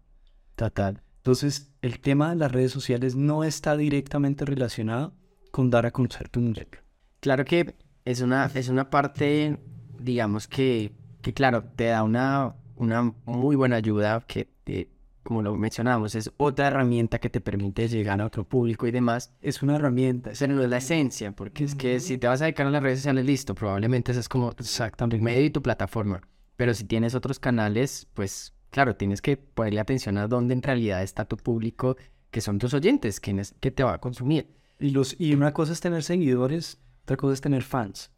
[0.57, 1.03] Total.
[1.19, 5.15] Entonces, el tema de las redes sociales no está directamente relacionado
[5.51, 6.83] con dar a conocer tu música.
[7.21, 7.75] Claro que
[8.05, 9.59] es una, es una parte,
[9.99, 10.93] digamos que,
[11.23, 14.89] que claro, te da una, una muy buena ayuda que, eh,
[15.27, 19.35] como lo mencionamos, es otra herramienta que te permite llegar a otro público y demás.
[19.43, 20.31] Es una herramienta.
[20.31, 22.83] Esa no es la esencia, porque es que si te vas a dedicar a las
[22.83, 25.23] redes sociales, listo, probablemente esa es como Exactamente.
[25.23, 26.23] medio y tu plataforma.
[26.57, 31.03] Pero si tienes otros canales, pues claro, tienes que ponerle atención a dónde en realidad
[31.03, 31.97] está tu público,
[32.31, 34.55] que son tus oyentes, quienes que te va a consumir.
[34.79, 38.11] Y, los, y una cosa es tener seguidores, otra cosa es tener fans.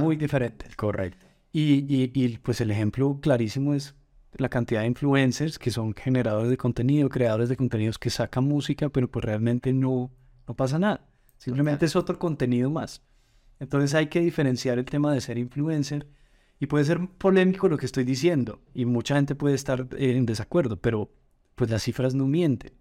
[0.00, 0.76] Muy diferentes.
[0.76, 1.24] correcto.
[1.52, 3.94] Y, y, y, pues el ejemplo clarísimo es
[4.38, 8.88] la cantidad de influencers que son generadores de contenido, creadores de contenidos que sacan música,
[8.88, 10.10] pero pues realmente no,
[10.46, 11.08] no pasa nada.
[11.38, 13.02] Simplemente es otro contenido más.
[13.58, 16.06] Entonces hay que diferenciar el tema de ser influencer.
[16.58, 18.60] Y puede ser polémico lo que estoy diciendo.
[18.74, 21.12] Y mucha gente puede estar eh, en desacuerdo, pero
[21.54, 22.72] pues las cifras no mienten.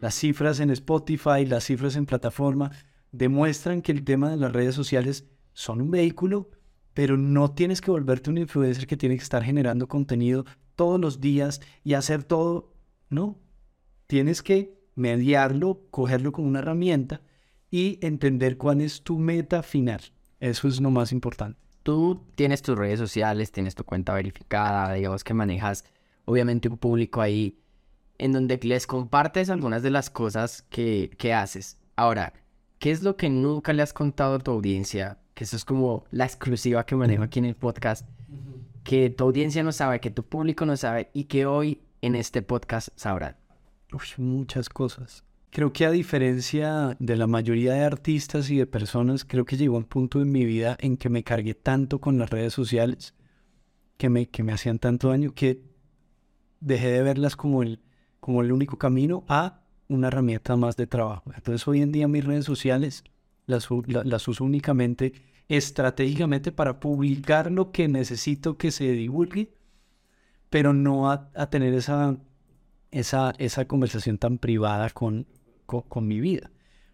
[0.00, 2.70] Las cifras en Spotify, las cifras en plataforma,
[3.12, 6.50] demuestran que el tema de las redes sociales son un vehículo,
[6.94, 10.46] pero no tienes que volverte un influencer que tiene que estar generando contenido
[10.80, 12.72] todos los días y hacer todo.
[13.10, 13.36] No.
[14.06, 17.20] Tienes que mediarlo, cogerlo como una herramienta
[17.70, 20.00] y entender cuál es tu meta final.
[20.38, 21.60] Eso es lo más importante.
[21.82, 25.84] Tú tienes tus redes sociales, tienes tu cuenta verificada, digamos que manejas
[26.24, 27.58] obviamente un público ahí
[28.16, 31.76] en donde les compartes algunas de las cosas que, que haces.
[31.94, 32.32] Ahora,
[32.78, 35.18] ¿qué es lo que nunca le has contado a tu audiencia?
[35.34, 38.08] Que eso es como la exclusiva que manejo aquí en el podcast.
[38.84, 42.42] Que tu audiencia no sabe, que tu público no sabe y que hoy en este
[42.42, 43.36] podcast sabrán.
[43.92, 45.24] Uf, muchas cosas.
[45.50, 49.76] Creo que a diferencia de la mayoría de artistas y de personas, creo que llegó
[49.76, 53.14] un punto en mi vida en que me cargué tanto con las redes sociales,
[53.96, 55.62] que me, que me hacían tanto daño, que
[56.60, 57.80] dejé de verlas como el,
[58.20, 61.32] como el único camino a una herramienta más de trabajo.
[61.34, 63.02] Entonces hoy en día mis redes sociales
[63.46, 63.68] las,
[64.04, 65.12] las uso únicamente
[65.50, 69.52] estratégicamente para publicar lo que necesito que se divulgue,
[70.48, 72.16] pero no a, a tener esa,
[72.92, 75.26] esa, esa conversación tan privada con,
[75.66, 76.52] con, con mi vida.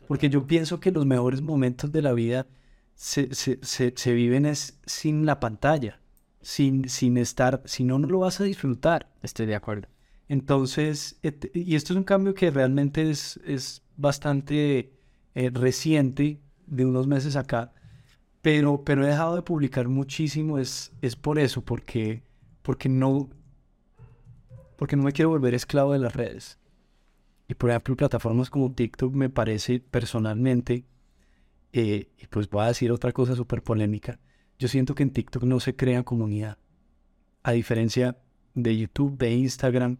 [0.08, 2.46] Porque yo pienso que los mejores momentos de la vida
[2.94, 6.00] se, se, se, se viven es sin la pantalla,
[6.40, 9.12] sin, sin estar, si no, no lo vas a disfrutar.
[9.22, 9.88] Estoy de acuerdo.
[10.28, 11.20] Entonces,
[11.52, 14.94] y esto es un cambio que realmente es, es bastante
[15.34, 17.72] eh, reciente, de unos meses acá,
[18.46, 22.22] pero, pero he dejado de publicar muchísimo, es, es por eso, porque,
[22.62, 23.28] porque, no,
[24.76, 26.56] porque no me quiero volver esclavo de las redes.
[27.48, 30.84] Y por ejemplo, plataformas como TikTok me parece personalmente,
[31.72, 34.20] eh, y pues voy a decir otra cosa súper polémica,
[34.60, 36.56] yo siento que en TikTok no se crea comunidad,
[37.42, 38.16] a diferencia
[38.54, 39.98] de YouTube, de Instagram,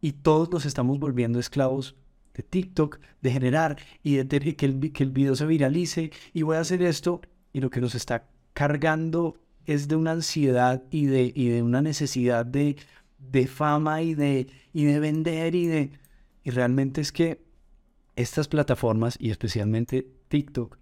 [0.00, 1.96] y todos nos estamos volviendo esclavos
[2.34, 6.56] de TikTok, de generar y de que el, que el video se viralice y voy
[6.56, 7.20] a hacer esto
[7.54, 11.80] y lo que nos está cargando es de una ansiedad y de, y de una
[11.80, 12.76] necesidad de,
[13.18, 15.90] de fama y de, y de vender y de...
[16.42, 17.42] Y realmente es que
[18.16, 20.76] estas plataformas y especialmente TikTok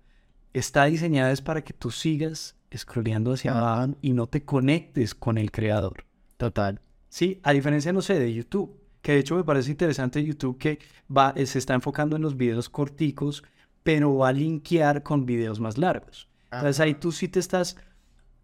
[0.52, 5.38] está diseñada es para que tú sigas scrolleando hacia abajo y no te conectes con
[5.38, 6.04] el creador.
[6.38, 6.80] Total.
[7.10, 10.78] Sí, a diferencia, no sé, de YouTube, que de hecho me parece interesante YouTube que
[11.14, 13.44] va, se está enfocando en los videos corticos,
[13.82, 16.31] pero va a linkear con videos más largos.
[16.52, 17.76] Entonces ahí tú sí te estás,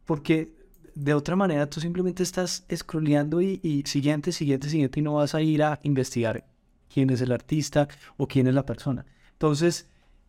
[0.04, 0.56] porque
[0.94, 5.34] de otra manera tú simplemente estás scrolleando y, y siguiente, siguiente, siguiente y no vas
[5.34, 6.46] a ir a investigar
[6.92, 9.06] quién es el artista o quién es la persona.
[9.32, 9.88] Entonces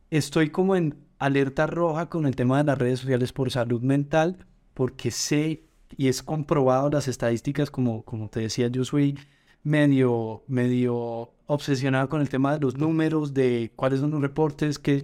[0.10, 4.46] estoy como en alerta roja con el tema de las redes sociales por salud mental,
[4.74, 5.64] porque sé
[5.98, 9.18] y es comprobado las estadísticas, como, como te decía, yo soy
[9.64, 15.04] medio, medio obsesionado con el tema de los números, de cuáles son los reportes, que,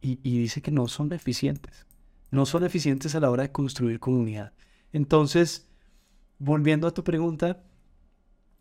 [0.00, 1.85] y, y dice que no son eficientes.
[2.30, 4.52] No son eficientes a la hora de construir comunidad.
[4.92, 5.68] Entonces,
[6.38, 7.62] volviendo a tu pregunta,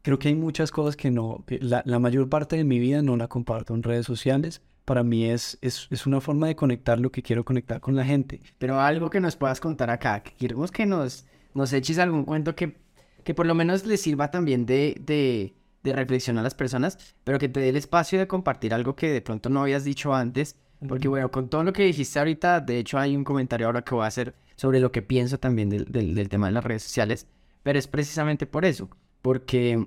[0.01, 3.27] creo que hay muchas cosas que no, la, mayor parte de mi vida no la
[3.27, 4.61] comparto en redes sociales.
[4.85, 8.05] Para mí es, es, es una forma de conectar lo que quiero conectar con la
[8.05, 8.41] gente.
[8.59, 12.55] Pero algo que nos puedas contar acá, que queremos que nos, nos eches algún cuento
[12.55, 12.77] que,
[13.23, 17.39] que por lo menos le sirva también de, de, de reflexión a las personas, pero
[17.39, 20.55] que te dé el espacio de compartir algo que de pronto no habías dicho antes.
[20.87, 23.95] Porque bueno, con todo lo que dijiste ahorita, de hecho hay un comentario ahora que
[23.95, 26.83] voy a hacer sobre lo que pienso también del, del, del tema de las redes
[26.83, 27.27] sociales,
[27.63, 28.89] pero es precisamente por eso,
[29.21, 29.85] porque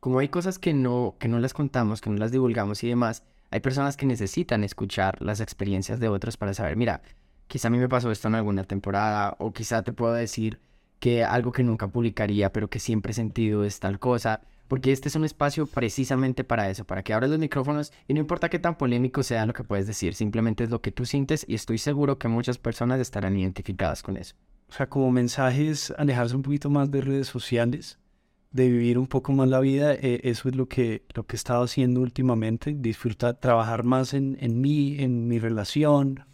[0.00, 3.24] como hay cosas que no, que no las contamos, que no las divulgamos y demás,
[3.50, 7.02] hay personas que necesitan escuchar las experiencias de otros para saber, mira,
[7.46, 10.60] quizá a mí me pasó esto en alguna temporada, o quizá te puedo decir
[11.00, 15.08] que algo que nunca publicaría, pero que siempre he sentido es tal cosa, porque este
[15.08, 18.58] es un espacio precisamente para eso, para que abras los micrófonos y no importa qué
[18.58, 21.78] tan polémico sea lo que puedes decir, simplemente es lo que tú sientes y estoy
[21.78, 24.36] seguro que muchas personas estarán identificadas con eso.
[24.68, 27.98] O sea, como mensajes, alejarse un poquito más de redes sociales,
[28.50, 31.38] de vivir un poco más la vida, eh, eso es lo que, lo que he
[31.38, 36.24] estado haciendo últimamente, disfrutar, trabajar más en, en mí, en mi relación,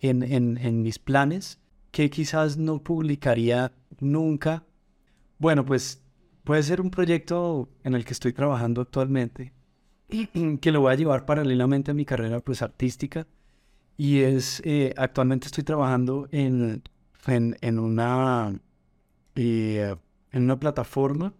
[0.00, 1.58] en, en, en mis planes,
[1.90, 4.64] que quizás no publicaría nunca.
[5.38, 6.02] Bueno, pues
[6.48, 9.52] puede ser un proyecto en el que estoy trabajando actualmente,
[10.62, 13.26] que lo voy a llevar paralelamente a mi carrera pues artística,
[13.98, 16.82] y es, eh, actualmente estoy trabajando en,
[17.26, 18.58] en, en una,
[19.34, 19.94] eh,
[20.32, 21.34] en una plataforma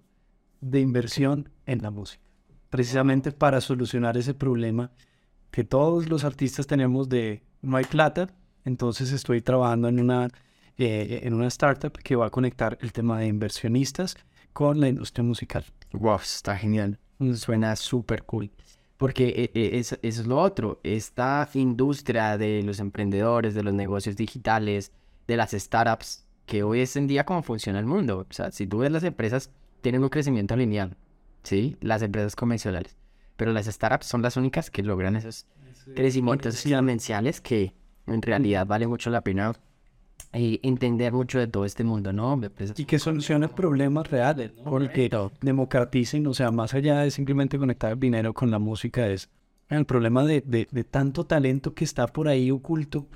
[0.61, 2.23] de inversión en la música,
[2.69, 4.91] precisamente para solucionar ese problema
[5.51, 8.29] que todos los artistas tenemos de no hay plata,
[8.67, 10.29] entonces estoy trabajando en una,
[10.77, 14.19] eh, en una startup que va a conectar el tema de inversionistas
[14.59, 15.65] con la industria musical.
[15.93, 16.99] Wow, está genial,
[17.35, 18.51] suena súper cool.
[18.97, 24.91] Porque eso, eso es lo otro, esta industria de los emprendedores, de los negocios digitales,
[25.29, 28.27] de las startups, que hoy es en día cómo funciona el mundo.
[28.29, 30.97] O sea, si tú ves las empresas tienen un crecimiento lineal,
[31.45, 31.77] ¿sí?
[31.81, 32.97] Las empresas convencionales.
[33.37, 35.47] Pero las startups son las únicas que logran esos
[35.95, 37.75] crecimientos exponenciales que
[38.09, 39.53] en realidad vale mucho la pena
[40.33, 42.39] eh, entender mucho de todo este mundo, ¿no?
[42.77, 44.65] Y que soluciona problemas reales, ¿no?
[44.65, 45.11] porque
[45.41, 49.31] democraticen, o sea, más allá de simplemente conectar el dinero con la música, es
[49.71, 53.07] el problema de, de, de tanto talento que está por ahí oculto,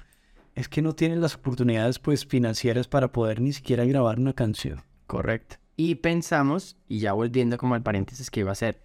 [0.54, 4.80] es que no tienen las oportunidades pues financieras para poder ni siquiera grabar una canción.
[5.06, 5.56] Correcto.
[5.76, 8.80] Y pensamos, y ya volviendo como al paréntesis que iba a hacer,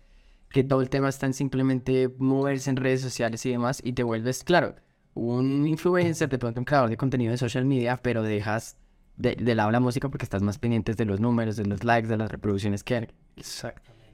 [0.49, 4.03] que todo el tema está en simplemente moverse en redes sociales y demás, y te
[4.03, 4.75] vuelves, claro,
[5.17, 8.77] un influencer, de pronto un creador de contenido de social media, pero dejas
[9.17, 12.07] de, de lado la música porque estás más pendientes de los números, de los likes,
[12.07, 13.09] de las reproducciones que.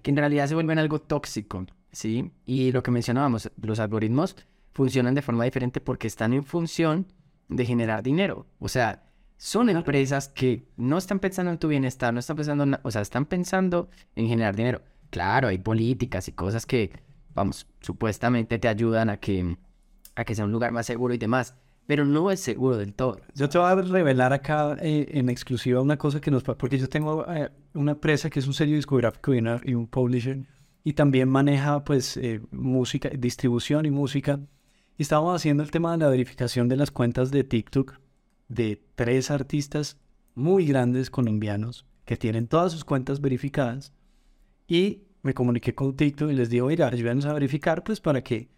[0.02, 2.32] Que en realidad se vuelven algo tóxico, ¿sí?
[2.46, 4.36] Y lo que mencionábamos, los algoritmos
[4.74, 7.08] funcionan de forma diferente porque están en función
[7.48, 8.48] de generar dinero.
[8.60, 9.04] O sea,
[9.38, 13.02] son empresas que no están pensando en tu bienestar, no están pensando, en, o sea,
[13.02, 14.82] están pensando en generar dinero.
[15.10, 16.92] Claro, hay políticas y cosas que,
[17.34, 19.58] vamos, supuestamente te ayudan a que,
[20.16, 21.56] a que sea un lugar más seguro y demás,
[21.86, 23.20] pero no es seguro del todo.
[23.36, 26.88] Yo te voy a revelar acá eh, en exclusiva una cosa que nos porque yo
[26.88, 30.46] tengo eh, una empresa que es un sello discográfico y, una, y un publisher,
[30.84, 34.40] y también maneja pues eh, música, distribución y música.
[34.98, 38.00] Y estábamos haciendo el tema de la verificación de las cuentas de TikTok
[38.48, 39.98] de tres artistas
[40.36, 43.94] muy grandes colombianos que tienen todas sus cuentas verificadas
[44.68, 48.50] y me comuniqué con TikTok y les digo, oiga, ayúdenos a verificar pues para que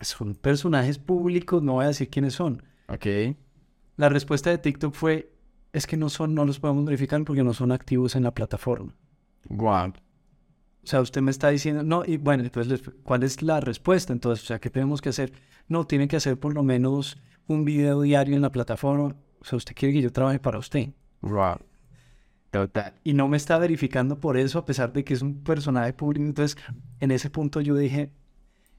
[0.00, 2.62] son personajes públicos, no voy a decir quiénes son.
[2.88, 3.06] Ok.
[3.96, 5.32] La respuesta de TikTok fue,
[5.72, 8.94] es que no son, no los podemos verificar porque no son activos en la plataforma.
[9.48, 9.88] Wow.
[9.88, 14.12] O sea, usted me está diciendo, no, y bueno, entonces, ¿cuál es la respuesta?
[14.12, 15.32] Entonces, o sea, ¿qué tenemos que hacer?
[15.66, 19.16] No, tienen que hacer por lo menos un video diario en la plataforma.
[19.40, 20.90] O sea, usted quiere que yo trabaje para usted.
[21.20, 21.58] Wow.
[22.50, 22.94] Total.
[23.04, 26.24] Y no me está verificando por eso, a pesar de que es un personaje público.
[26.24, 26.56] Entonces,
[27.00, 28.10] en ese punto yo dije,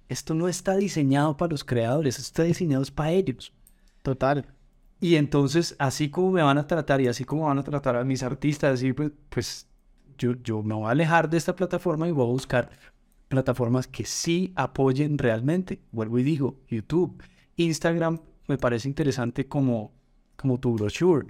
[0.09, 3.53] esto no está diseñado para los creadores, esto está diseñado para ellos.
[4.01, 4.45] Total.
[4.99, 8.03] Y entonces, así como me van a tratar y así como van a tratar a
[8.03, 9.67] mis artistas, así pues, pues
[10.17, 12.69] yo, yo me voy a alejar de esta plataforma y voy a buscar
[13.29, 15.79] plataformas que sí apoyen realmente.
[15.91, 17.23] Vuelvo y digo, YouTube,
[17.55, 19.93] Instagram me parece interesante como,
[20.35, 21.27] como tu brochure.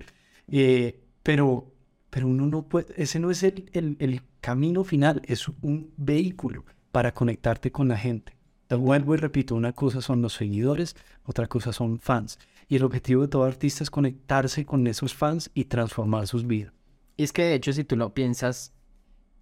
[0.48, 1.72] Eh, pero,
[2.10, 6.64] pero uno no puede, ese no es el, el, el, camino final, es un vehículo
[6.94, 8.39] para conectarte con la gente.
[8.70, 12.38] Te vuelvo y repito, una cosa son los seguidores, otra cosa son fans.
[12.68, 16.72] Y el objetivo de todo artista es conectarse con esos fans y transformar sus vidas.
[17.18, 18.76] Y es que de hecho si tú lo piensas,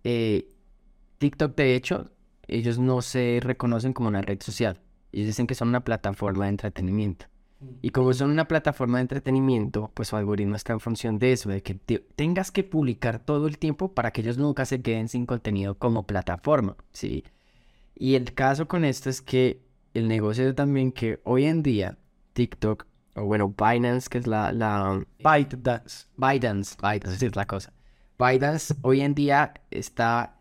[0.06, 0.48] eh,
[1.18, 2.10] TikTok, de hecho,
[2.48, 4.80] ellos no se reconocen como una red social.
[5.12, 7.26] Ellos dicen que son una plataforma de entretenimiento.
[7.82, 11.50] Y como son una plataforma de entretenimiento, pues su algoritmo está en función de eso,
[11.50, 11.74] de que
[12.16, 16.08] tengas que publicar todo el tiempo para que ellos nunca se queden sin contenido como
[16.08, 17.26] plataforma, ¿sí?
[18.00, 19.62] Y el caso con esto es que
[19.94, 21.98] el negocio también que hoy en día
[22.34, 22.86] TikTok,
[23.16, 24.52] o bueno, Binance, que es la...
[24.52, 26.08] la ByteDance.
[26.16, 27.74] Binance, Binance es la cosa.
[28.20, 30.40] Binance hoy en día está,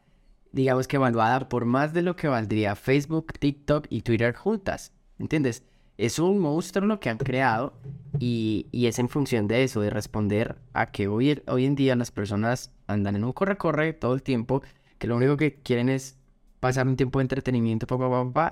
[0.53, 5.63] digamos que evaluada por más de lo que valdría Facebook, TikTok y Twitter juntas, ¿entiendes?
[5.99, 7.75] es un monstruo lo que han creado
[8.19, 12.11] y, es en función de eso, de responder a que hoy, hoy en día las
[12.11, 14.63] personas andan en un corre-corre todo el tiempo,
[14.99, 16.19] que lo único que quieren es
[16.61, 17.87] pasar un tiempo de entretenimiento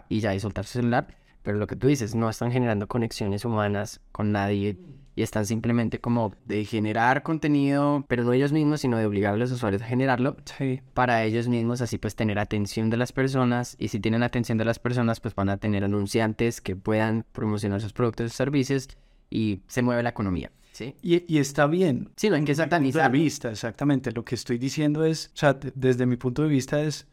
[0.08, 1.08] y ya y soltar su celular,
[1.42, 4.78] pero lo que tú dices, no están generando conexiones humanas con nadie
[5.16, 9.36] y están simplemente como de generar contenido, pero no ellos mismos, sino de obligar a
[9.36, 10.36] los usuarios a generarlo
[10.92, 14.64] para ellos mismos, así pues tener atención de las personas y si tienen atención de
[14.64, 18.88] las personas, pues van a tener anunciantes que puedan promocionar sus productos y servicios
[19.30, 20.50] y se mueve la economía.
[20.72, 20.96] ¿Sí?
[21.02, 22.10] Y, está bien.
[22.16, 23.12] Sí, no hay que satanizar.
[23.12, 24.10] vista, exactamente.
[24.10, 27.06] Lo que estoy diciendo es, o sea, desde mi punto de vista es,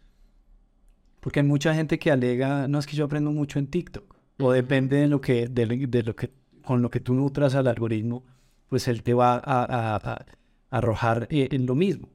[1.21, 4.51] porque hay mucha gente que alega, no es que yo aprendo mucho en TikTok, o
[4.51, 6.31] depende de lo que, de lo que
[6.63, 8.25] con lo que tú nutras al algoritmo,
[8.67, 10.25] pues él te va a,
[10.69, 12.09] arrojar eh, en lo mismo.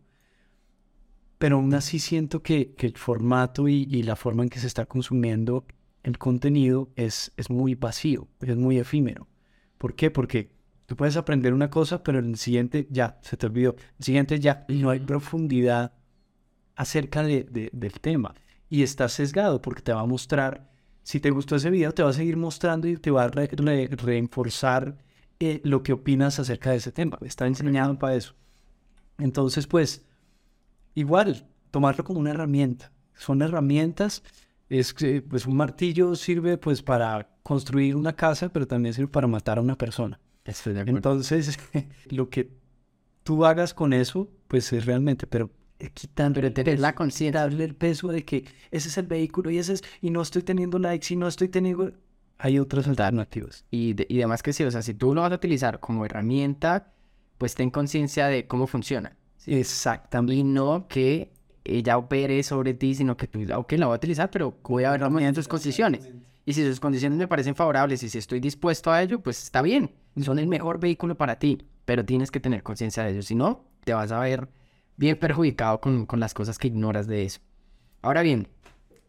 [1.38, 5.66] Pero aún así siento que, el formato y, la forma en que se está consumiendo
[6.02, 9.28] el contenido es, es muy vacío, es muy efímero.
[9.76, 10.11] ¿Por qué?
[10.11, 10.50] Porque
[10.86, 13.76] tú puedes aprender una cosa, pero en el siguiente ya se te olvidó.
[13.98, 15.92] El siguiente ya no hay profundidad
[16.76, 18.34] acerca de, del tema.
[18.68, 20.70] Y está sesgado porque te va a mostrar
[21.06, 24.98] si te gustó ese video, te va a seguir mostrando y te va a reforzar
[25.38, 27.16] eh, lo que opinas acerca de ese tema.
[27.20, 28.34] Está enseñado para eso.
[29.18, 30.04] Entonces, pues,
[30.96, 32.90] igual, tomarlo como una herramienta.
[33.14, 34.24] Son herramientas.
[34.68, 39.28] Es que, pues, un martillo sirve, pues, para construir una casa, pero también sirve para
[39.28, 40.18] matar a una persona.
[40.44, 41.56] Entonces,
[42.10, 42.50] lo que
[43.22, 47.64] tú hagas con eso, pues, es realmente, pero eh, quitando pero tener la conciencia darle
[47.64, 50.78] el peso de que ese es el vehículo y ese es y no estoy teniendo
[50.78, 51.92] likes y no estoy teniendo
[52.38, 55.32] hay otras alternativas y, de, y demás que sí o sea si tú lo vas
[55.32, 56.92] a utilizar como herramienta
[57.36, 59.16] pues ten conciencia de cómo funciona
[59.46, 61.30] exactamente y no que
[61.64, 64.92] ella opere sobre ti sino que tú ok la voy a utilizar pero voy a
[64.92, 66.08] ver en sus condiciones.
[66.48, 69.62] Y si sus condiciones me parecen favorables y si estoy dispuesto a ello pues está
[69.62, 69.90] bien
[70.22, 73.64] son el mejor vehículo para ti pero tienes que tener conciencia de ello si no
[73.84, 74.48] te vas a ver
[74.97, 77.40] bien perjudicado con, las cosas que ignoras de eso.
[78.03, 78.49] Ahora bien,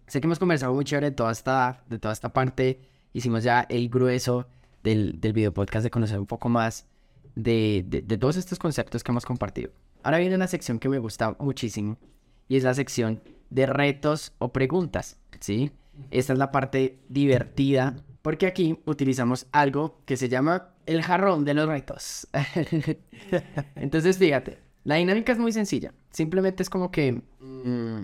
[0.08, 2.82] sé que hemos conversado muy chévere de toda esta, de toda esta parte.
[3.14, 4.48] Hicimos ya el grueso
[4.84, 6.88] del, del video podcast de conocer un poco más
[7.36, 9.72] de, de, todos estos conceptos que hemos compartido.
[10.04, 11.98] Ahora viene una sección que me gusta muchísimo
[12.48, 15.72] y es la sección de retos o preguntas, ¿sí?
[16.12, 21.54] Esta es la parte divertida porque aquí utilizamos algo que se llama el jarrón de
[21.54, 22.28] los retos.
[23.76, 25.94] Entonces, fíjate, la dinámica es muy sencilla.
[26.12, 28.04] Simplemente es como que mm,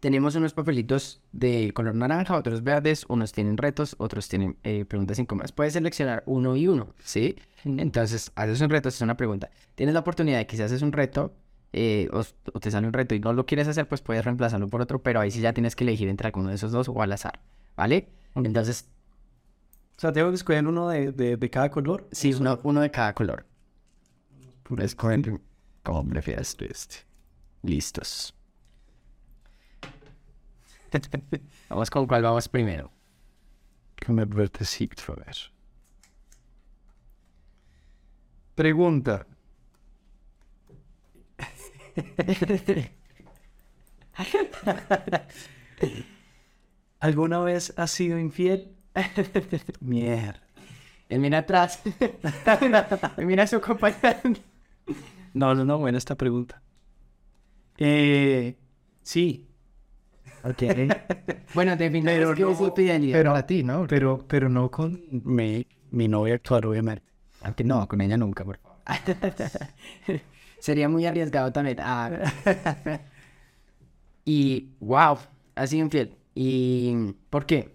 [0.00, 5.20] tenemos unos papelitos de color naranja, otros verdes, unos tienen retos, otros tienen eh, preguntas
[5.20, 5.52] incómodas.
[5.52, 7.36] Puedes seleccionar uno y uno, ¿sí?
[7.64, 9.50] Entonces, haces un reto, es una pregunta.
[9.76, 11.36] Tienes la oportunidad de que si haces un reto
[11.72, 12.24] eh, o,
[12.58, 15.20] te sale un reto y no lo quieres hacer, pues puedes reemplazarlo por otro, pero
[15.20, 17.38] ahí sí ya tienes que elegir entre alguno de esos dos o al azar,
[17.76, 18.08] ¿vale?
[18.34, 18.88] Entonces...
[19.96, 22.08] O sea, tengo que escoger uno de, cada color.
[22.10, 23.46] Sí, uno, uno de cada color.
[24.78, 25.40] Escoger
[25.82, 26.96] como prefieras este.
[27.62, 28.34] Listos.
[31.68, 32.90] vamos con cuál vamos primero.
[34.04, 35.36] Con el vertecito, a ver.
[38.54, 39.26] Pregunta.
[47.00, 48.76] ¿Alguna vez has sido infiel?
[49.80, 50.40] Mierda.
[51.08, 51.80] Él mira atrás.
[53.18, 54.20] mira a su compañero.
[55.34, 56.62] No, no, no, buena esta pregunta.
[57.78, 58.56] Eh,
[59.02, 59.48] sí.
[60.44, 60.62] Ok.
[61.54, 63.86] bueno, definitivamente pero no, pero, a ti, ¿no?
[63.86, 67.04] Pero, pero no con mi, mi novia actual, obviamente.
[67.42, 68.78] Aunque no, con ella nunca, por favor.
[70.58, 71.78] Sería muy arriesgado también.
[71.80, 72.10] Ah.
[74.24, 75.18] y, wow,
[75.54, 76.16] así infiel.
[76.34, 77.74] ¿Y por qué?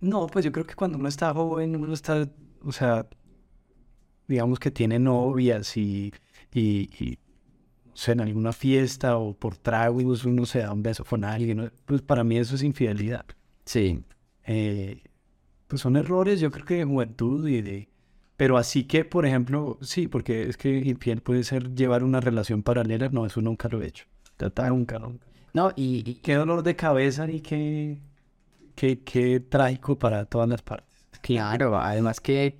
[0.00, 2.26] No, pues yo creo que cuando uno está joven, uno está,
[2.64, 3.06] o sea,
[4.30, 6.12] digamos que tiene novias y,
[6.54, 7.18] y,
[8.06, 12.24] en alguna fiesta o por tragos uno se da un beso con alguien, pues para
[12.24, 13.26] mí eso es infidelidad.
[13.66, 14.02] Sí.
[14.46, 15.02] Eh,
[15.66, 17.88] pues son errores, yo creo que de juventud y de...
[18.36, 22.62] Pero así que, por ejemplo, sí, porque es que infiel puede ser llevar una relación
[22.62, 24.06] paralela, no, eso nunca lo he hecho.
[24.38, 25.26] Total, nunca, nunca.
[25.52, 28.00] No, y, y- Qué dolor de cabeza y qué,
[28.74, 31.04] qué, qué trágico para todas las partes.
[31.20, 32.58] claro, además que,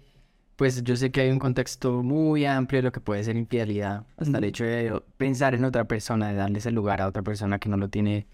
[0.61, 4.05] pues yo sé que hay un contexto muy amplio de lo que puede ser infidelidad,
[4.19, 7.59] hasta el hecho de pensar en otra persona, de darle ese lugar a otra persona
[7.59, 8.27] que no lo tiene,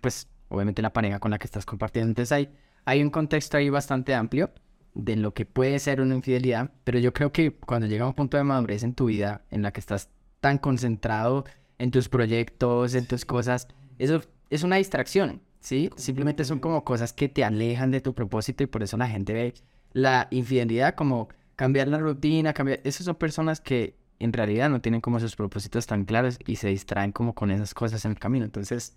[0.00, 2.08] pues obviamente la pareja con la que estás compartiendo.
[2.08, 2.48] Entonces hay,
[2.84, 4.50] hay un contexto ahí bastante amplio
[4.94, 8.36] de lo que puede ser una infidelidad, pero yo creo que cuando llega un punto
[8.36, 10.10] de madurez en tu vida en la que estás
[10.40, 11.44] tan concentrado
[11.78, 13.68] en tus proyectos, en tus cosas,
[13.98, 14.20] eso
[14.50, 15.90] es una distracción, ¿sí?
[15.94, 19.32] Simplemente son como cosas que te alejan de tu propósito y por eso la gente
[19.32, 19.54] ve
[19.92, 22.80] la infidelidad como cambiar la rutina, cambiar...
[22.84, 26.68] Esas son personas que en realidad no tienen como sus propósitos tan claros y se
[26.68, 28.44] distraen como con esas cosas en el camino.
[28.44, 28.96] Entonces,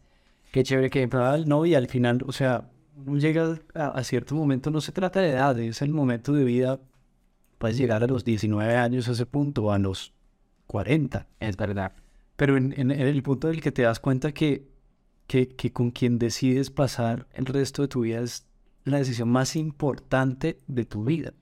[0.52, 1.08] qué chévere que...
[1.46, 2.70] No, y al final, o sea,
[3.06, 6.44] uno llega a, a cierto momento, no se trata de edad, es el momento de
[6.44, 6.80] vida.
[7.58, 10.14] Puedes llegar a los 19 años a ese punto, a los
[10.68, 11.28] 40.
[11.40, 11.94] Es verdad.
[12.36, 14.68] Pero en, en- en el punto en el que te das cuenta que,
[15.28, 18.46] que, que con quien decides pasar el resto de tu vida es
[18.86, 21.34] la decisión más importante de tu vida.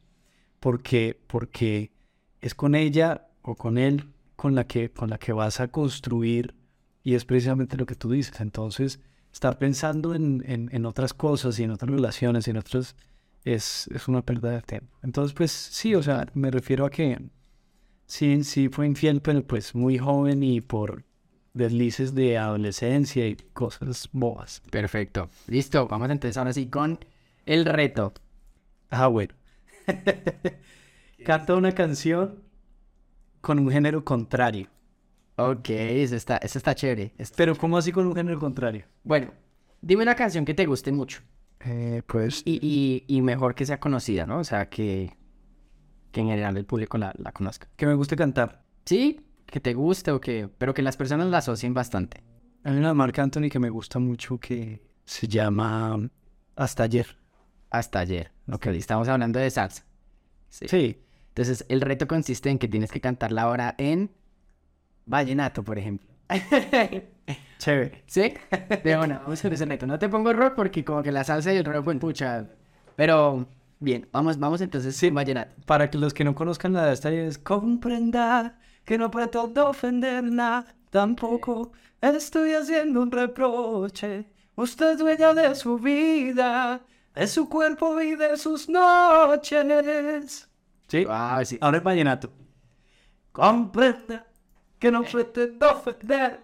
[0.60, 1.92] Porque, porque
[2.40, 6.56] es con ella o con él con la que, con la que vas a construir
[7.04, 8.40] y es precisamente lo que tú dices.
[8.42, 9.00] Entonces,
[9.34, 12.96] estar pensando en, en- otras cosas y en otras relaciones y en otras
[13.44, 14.98] es, es una pérdida de tiempo.
[15.02, 17.20] Entonces, pues sí, o sea, me refiero a que
[18.06, 21.04] sí, sí fue infiel, pero pues muy joven y por
[21.54, 24.62] deslices de adolescencia y cosas bobas.
[24.70, 25.30] Perfecto.
[25.48, 27.00] Listo, vamos entonces ahora sí con
[27.54, 28.14] el reto.
[28.90, 29.34] Ah, bueno.
[31.26, 32.44] Canta una canción
[33.42, 34.68] con un género contrario.
[35.38, 37.14] Ok, eso está, eso está chévere.
[37.18, 38.86] Es- Pero ¿cómo así con un género contrario?
[39.04, 39.32] Bueno,
[39.82, 41.22] dime una canción que te guste mucho
[42.08, 42.42] pues...
[42.46, 44.40] y, y, y mejor que sea conocida, ¿no?
[44.40, 45.16] O sea, que,
[46.12, 47.68] que en general el público la, la conozca.
[47.76, 48.64] Que me guste cantar.
[48.86, 50.50] Sí, que te guste o que...
[50.58, 52.24] Pero que las personas la asocien bastante.
[52.64, 56.10] Hay una de Marc Anthony que me gusta mucho que se llama
[56.56, 57.18] Hasta ayer.
[57.72, 58.32] Hasta ayer.
[58.52, 59.84] Ok, estamos hablando de salsa.
[60.50, 60.68] Sí.
[60.68, 61.02] Sí.
[61.30, 64.12] Entonces, el reto consiste en que tienes que cantarla ahora en
[65.06, 66.08] vallenato, por ejemplo.
[67.58, 68.04] Chévere.
[68.08, 68.34] ¿Sí?
[68.84, 69.88] De una, vamos a hacer ese reto.
[69.88, 72.48] No te pongo rock porque como que la salsa y el rock, pues, pucha.
[72.96, 73.48] Pero,
[73.80, 75.08] bien, vamos, vamos entonces Sí.
[75.08, 75.56] en vallenato.
[75.66, 80.66] Para que los que no conozcan la de ayer es comprenda que no pretendo ofenderla,
[80.90, 84.26] tampoco estoy haciendo un reproche.
[84.56, 86.82] Usted es dueña de su vida,
[87.16, 90.50] de su cuerpo y de sus noches.
[90.88, 91.06] ¿Sí?
[91.10, 91.58] Ah, sí.
[91.62, 92.32] Ahora es vallenato.
[93.32, 94.28] Comprenda
[94.80, 96.40] que no pretendo ofenderla.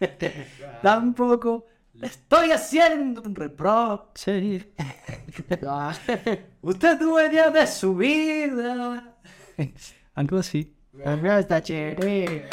[0.82, 4.72] Tampoco le estoy haciendo un reproche.
[6.62, 9.16] Usted es dueña de su vida.
[10.14, 10.74] Algo así.
[10.94, 12.48] está chévere.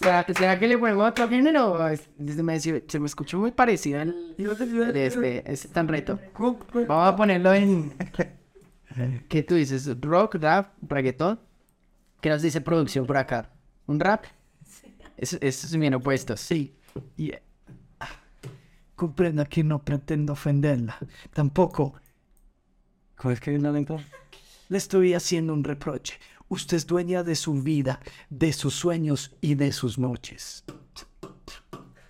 [0.00, 1.86] ¿Será, será que le ponemos otro género?
[1.88, 4.00] Es- Se me, se me escuchó muy parecido
[4.38, 6.18] este, este tan reto.
[6.88, 7.92] Vamos a ponerlo en...
[9.28, 9.88] ¿Qué tú dices?
[10.00, 11.38] ¿Rock, rap, reggaetón?
[12.20, 13.50] ¿Qué nos dice producción por acá?
[13.86, 14.24] ¿Un rap?
[15.16, 16.36] Eso es bien opuesto.
[16.36, 16.74] Sí.
[17.16, 17.32] Y,
[18.00, 18.08] ah,
[18.96, 20.96] comprenda que no pretendo ofenderla.
[21.32, 21.94] Tampoco.
[23.16, 23.98] ¿Cómo es que es la letra?
[24.70, 26.14] Le estoy haciendo un reproche.
[26.52, 30.64] Usted es dueña de su vida, de sus sueños y de sus noches.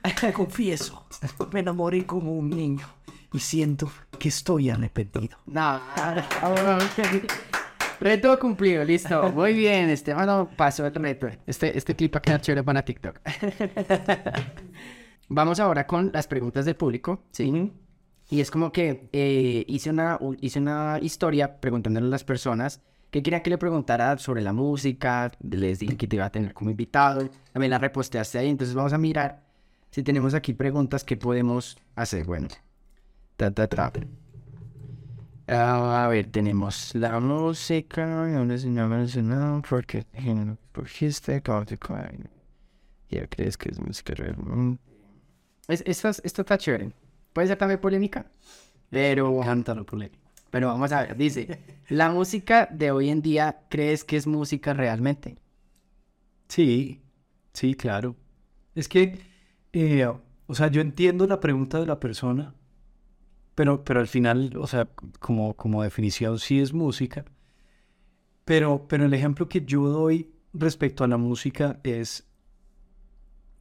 [0.35, 1.07] Confieso,
[1.53, 2.87] me enamoré como un niño
[3.35, 5.37] y siento que estoy arrepentido.
[5.45, 5.79] No,
[8.01, 9.31] reto cumplido, listo.
[9.31, 11.29] Muy bien, Esteban pasó el reto.
[11.47, 13.21] Este, este clip va a quedar chévere para TikTok.
[15.29, 17.71] Vamos ahora con las preguntas del público, ¿sí?
[18.31, 22.81] Y es como que eh, hice, una, hice una historia preguntándole a las personas
[23.11, 25.31] que querían que le preguntara sobre la música.
[25.43, 27.29] Les dije que te iba a tener como invitado.
[27.53, 28.49] También la reposteaste ahí.
[28.49, 29.43] Entonces vamos a mirar
[29.91, 32.25] si tenemos aquí preguntas que podemos hacer.
[32.25, 32.49] Bueno,
[33.37, 33.93] ta, ta.
[35.49, 38.07] Ah, a ver, tenemos la música.
[39.69, 40.07] Porque
[40.73, 41.79] porque como te
[43.11, 44.37] Ya crees que es música real.
[45.67, 46.93] Es, esto, es- esto está chévere.
[47.33, 48.27] Puede ser también polémica.
[48.91, 50.20] Pero, Cántalo, polémico.
[50.51, 51.17] Pero vamos a ver.
[51.17, 55.37] Dice: ¿La música de hoy en día crees que es música realmente?
[56.49, 57.03] Sí,
[57.53, 58.17] sí, claro.
[58.75, 59.21] Es que,
[59.73, 60.07] eh,
[60.47, 62.55] o sea, yo entiendo la pregunta de la persona,
[63.55, 64.89] pero, pero al final, o sea,
[65.21, 67.25] como, como definición sí es música.
[68.45, 72.27] Pero, pero el ejemplo que yo doy respecto a la música es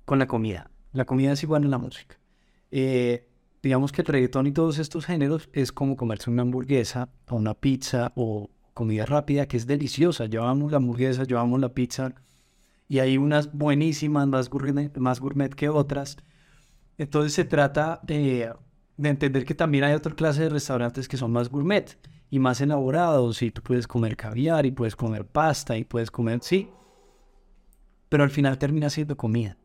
[0.05, 0.71] con la comida.
[0.93, 2.19] La comida es igual a la música.
[2.71, 3.28] Eh,
[3.61, 7.53] digamos que el reggaetón y todos estos géneros es como comerse una hamburguesa o una
[7.53, 10.25] pizza o comida rápida que es deliciosa.
[10.41, 12.13] Amo la hamburguesa, amo la pizza
[12.87, 16.17] y hay unas buenísimas, más gourmet, más gourmet que otras.
[16.97, 18.49] Entonces se trata eh,
[18.97, 21.97] de entender que también hay otra clase de restaurantes que son más gourmet
[22.29, 26.39] y más elaborados y tú puedes comer caviar y puedes comer pasta y puedes comer,
[26.41, 26.69] sí,
[28.07, 29.57] pero al final termina siendo comida.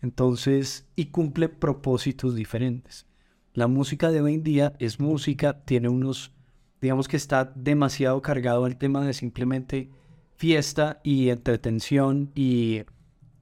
[0.00, 3.07] Entonces, y cumple propósitos diferentes.
[3.58, 6.30] La música de hoy en día es música, tiene unos,
[6.80, 9.90] digamos que está demasiado cargado al tema de simplemente
[10.36, 12.82] fiesta y entretención y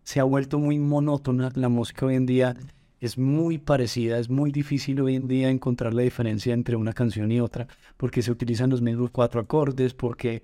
[0.05, 1.53] se ha vuelto muy monótona.
[1.55, 2.57] La música hoy en día
[2.99, 7.31] es muy parecida, es muy difícil hoy en día encontrar la diferencia entre una canción
[7.31, 10.41] y otra porque se utilizan los mismos cuatro acordes, porque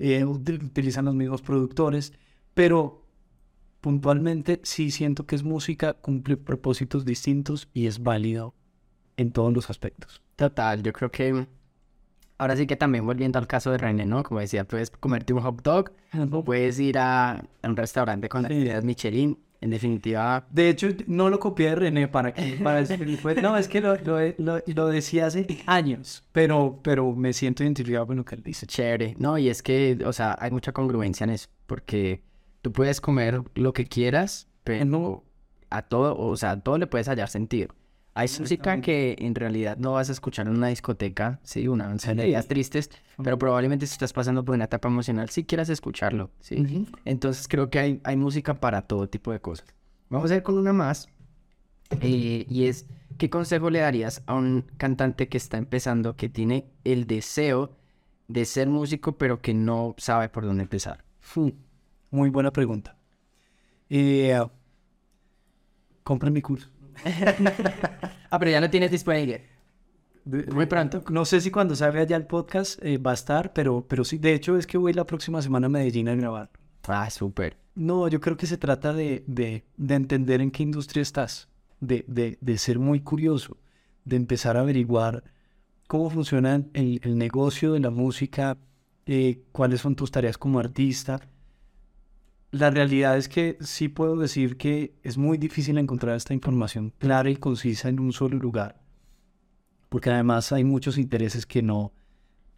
[0.00, 2.12] eh, utilizan los mismos productores,
[2.54, 3.06] pero
[3.80, 8.56] puntualmente sí siento que es música, cumple propósitos distintos y es válido
[9.16, 10.22] en todos los aspectos.
[10.36, 11.46] Total, yo creo que
[12.38, 14.22] ahora sí que también volviendo al caso de René, ¿no?
[14.22, 15.92] Como decía, puedes comerte un hot dog,
[16.44, 19.38] puedes ir a, un restaurante con las ideas Michelin.
[19.60, 20.44] En definitiva.
[20.50, 22.58] De hecho, no lo copié de René para que.
[22.60, 22.80] Para
[23.42, 23.94] no, es que lo,
[24.38, 28.66] lo, lo, decía hace años, pero, pero me siento identificado con lo que él dice.
[28.66, 29.14] Chévere.
[29.20, 32.24] No, y es que, o sea, hay mucha congruencia en eso, porque
[32.60, 35.22] tú puedes comer lo que quieras, pero
[35.70, 37.72] a todo, o sea, a todo le puedes hallar sentido.
[38.14, 42.46] Hay música que en realidad no vas a escuchar en una discoteca, sí, una días
[42.46, 42.90] tristes,
[43.22, 46.86] pero probablemente si estás pasando por una etapa emocional, sí quieras escucharlo, sí.
[47.06, 49.66] Entonces creo que hay, hay música para todo tipo de cosas.
[50.10, 51.08] Vamos a ir con una más,
[52.02, 52.86] eh, y es,
[53.16, 57.76] ¿qué consejo le darías a un cantante que está empezando, que tiene el deseo
[58.28, 61.04] de ser músico, pero que no sabe por dónde empezar?
[62.10, 62.96] Muy buena pregunta.
[63.88, 64.38] Eh,
[66.02, 66.71] compra mi curso.
[68.30, 69.46] ah, pero ya lo tienes disponible.
[70.24, 71.02] Muy pronto.
[71.10, 74.18] No sé si cuando salga ya el podcast eh, va a estar, pero, pero sí,
[74.18, 76.50] de hecho es que voy la próxima semana a Medellín a grabar.
[76.86, 77.56] Ah, súper.
[77.74, 81.48] No, yo creo que se trata de, de, de entender en qué industria estás,
[81.80, 83.56] de, de, de, ser muy curioso,
[84.04, 85.24] de empezar a averiguar
[85.88, 88.58] cómo funciona el, el negocio de la música,
[89.06, 91.20] eh, cuáles son tus tareas como artista
[92.52, 97.30] la realidad es que sí puedo decir que es muy difícil encontrar esta información clara
[97.30, 98.78] y concisa en un solo lugar,
[99.88, 101.94] porque además hay muchos intereses que no,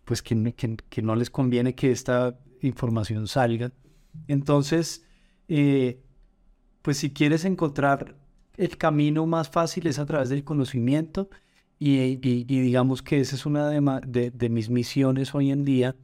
[0.05, 0.53] pues que,
[0.89, 3.71] que, no les conviene que esta información salga.
[4.27, 5.07] Entonces,
[5.47, 6.03] eh,
[6.83, 8.17] pues si quieres encontrar
[8.57, 11.31] el camino más fácil es a través del conocimiento
[11.79, 15.95] y, digamos que esa es una de, de mis misiones hoy en día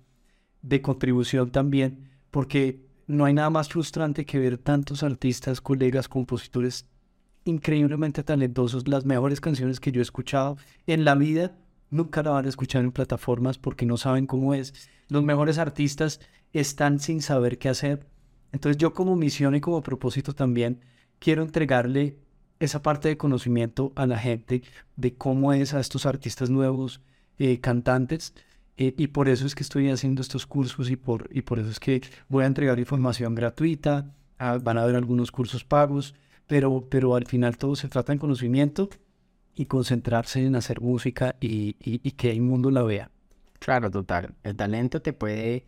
[0.63, 6.87] de contribución también, porque no hay nada más frustrante que ver tantos artistas, colegas, compositores
[7.45, 8.87] increíblemente talentosos.
[8.87, 10.57] Las mejores canciones que yo he escuchado
[10.87, 11.57] en la vida
[11.91, 14.89] nunca la van a escuchar en plataformas porque no saben cómo es.
[15.09, 16.21] Los mejores artistas
[16.53, 18.07] están sin saber qué hacer.
[18.53, 20.81] Entonces yo como misión y como propósito también
[21.19, 22.17] quiero entregarle
[22.61, 24.63] esa parte de conocimiento a la gente
[24.95, 27.01] de cómo es a estos artistas nuevos,
[27.41, 28.35] eh, cantantes,
[28.81, 31.69] eh, y por eso es que estoy haciendo estos cursos y por, y por eso
[31.69, 32.01] es que
[32.31, 36.15] voy a entregar información gratuita, ah, van a haber algunos cursos pagos,
[36.47, 38.89] pero, pero al final todo se trata en conocimiento
[39.55, 43.11] y concentrarse en hacer música y, y, que el mundo la vea.
[43.59, 44.35] Claro, total.
[44.45, 45.67] El talento te puede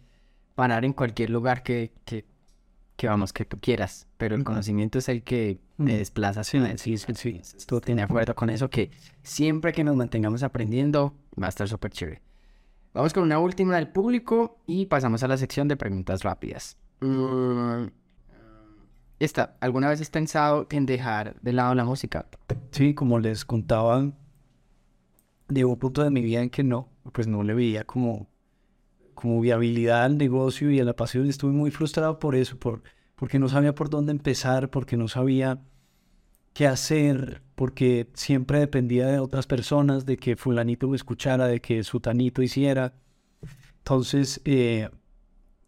[0.54, 2.24] parar en cualquier lugar que, que,
[2.96, 6.44] que vamos, que tú quieras, pero el conocimiento es el que te desplaza.
[6.44, 7.40] Sí, sí, sí, sí.
[7.58, 8.90] Estoy de acuerdo con eso, que
[9.22, 12.31] siempre que nos mantengamos aprendiendo va a estar súper chévere.
[12.94, 16.76] Vamos con una última del público y pasamos a la sección de preguntas rápidas.
[17.00, 17.86] Mm,
[19.18, 22.26] esta, ¿alguna vez has pensado en dejar de lado la música?
[22.70, 24.10] Sí, como les contaba,
[25.48, 28.28] de un punto de mi vida en que no, pues no le veía como,
[29.14, 31.28] como viabilidad al negocio y a la pasión.
[31.28, 32.82] Estuve muy frustrado por eso, por,
[33.16, 35.62] porque no sabía por dónde empezar, porque no sabía
[36.52, 41.82] qué hacer, porque siempre dependía de otras personas, de que fulanito me escuchara, de que
[41.84, 42.94] sutanito hiciera.
[43.78, 44.90] Entonces, eh,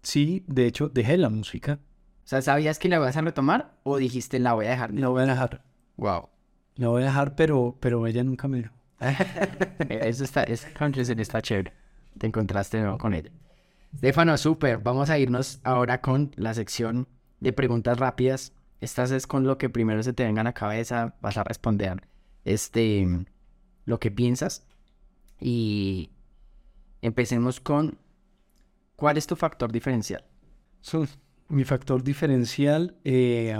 [0.02, 1.80] sí, de hecho, dejé la música.
[2.24, 4.94] O sea, ¿sabías que la vas a retomar o dijiste la voy a dejar?
[4.94, 5.64] La voy a dejar.
[5.96, 6.28] Wow.
[6.76, 8.74] La voy a dejar, pero, pero ella nunca me dijo.
[9.88, 11.72] Eso está, esa está chévere.
[12.18, 13.30] Te encontraste con ella.
[13.98, 14.78] Stefano, súper.
[14.78, 17.08] Vamos a irnos ahora con la sección
[17.40, 18.52] de preguntas rápidas
[18.84, 22.06] estas es con lo que primero se te venga a la cabeza, vas a responder
[22.44, 23.26] este,
[23.84, 24.66] lo que piensas.
[25.40, 26.10] Y
[27.02, 27.98] empecemos con,
[28.96, 30.24] ¿cuál es tu factor diferencial?
[31.48, 33.56] mi factor diferencial eh,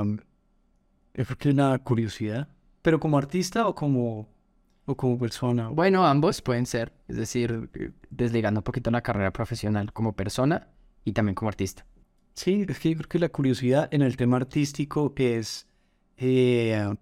[1.15, 2.49] es porque la curiosidad,
[2.83, 4.29] pero como artista o como,
[4.85, 5.69] o como persona.
[5.69, 7.71] Bueno, ambos pueden ser, es decir,
[8.11, 10.69] desligando un poquito la carrera profesional como persona
[11.05, 11.87] y también como artista.
[12.35, 15.67] Sí, es que yo creo que la curiosidad en el tema artístico es
[16.17, 16.95] eh,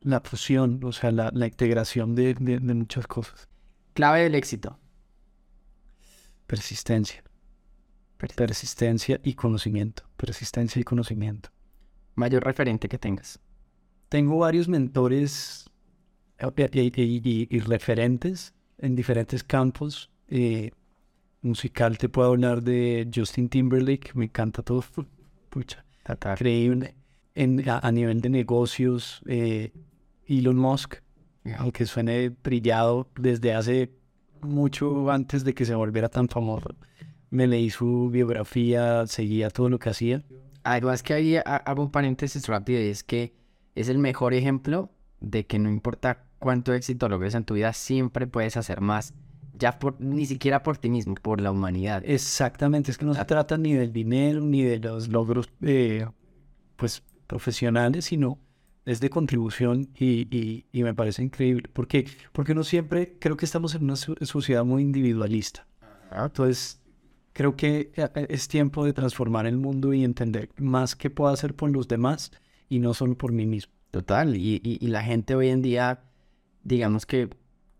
[0.00, 3.48] la fusión, o sea, la, la integración de, de- de muchas cosas.
[3.94, 4.78] Clave del éxito.
[6.46, 7.22] Persistencia.
[8.16, 10.04] Persistencia y conocimiento.
[10.16, 11.50] Persistencia y conocimiento.
[12.14, 13.40] Mayor referente que tengas.
[14.08, 15.68] Tengo varios mentores
[16.38, 20.10] eh, y, y- y- y referentes en diferentes campos.
[20.28, 20.70] Eh,
[21.46, 24.84] musical te puedo hablar de Justin Timberlake, me encanta todo.
[25.50, 25.84] Pucha,
[26.34, 26.94] increíble.
[27.34, 29.72] En, a, a nivel de negocios, eh,
[30.26, 30.96] Elon Musk,
[31.58, 33.90] aunque suene trillado desde hace
[34.42, 36.74] mucho antes de que se volviera tan famoso.
[37.30, 40.22] Me leí su biografía, seguía todo lo que hacía.
[40.64, 43.34] Además que ahí ha- hago un paréntesis rápido y es que
[43.74, 44.90] es el mejor ejemplo
[45.20, 49.14] de que no importa cuánto éxito logres en tu vida, siempre puedes hacer más.
[49.58, 52.02] Ya por, ni siquiera por ti mismo, por la humanidad.
[52.04, 56.06] Exactamente, es que no se trata ni del dinero ni de los logros eh,
[56.76, 58.38] pues profesionales, sino
[58.84, 61.68] es de contribución y, y- y me parece increíble.
[61.72, 62.06] ¿Por qué?
[62.32, 65.66] Porque no siempre, creo que estamos en una so- sociedad muy individualista.
[66.12, 66.80] Entonces,
[67.32, 71.32] creo que eh, eh, es tiempo de transformar el mundo y entender más qué puedo
[71.32, 72.30] hacer por los demás
[72.68, 73.72] y no solo por mí mismo.
[73.90, 76.04] Total, y- y la gente hoy en día,
[76.62, 77.30] digamos que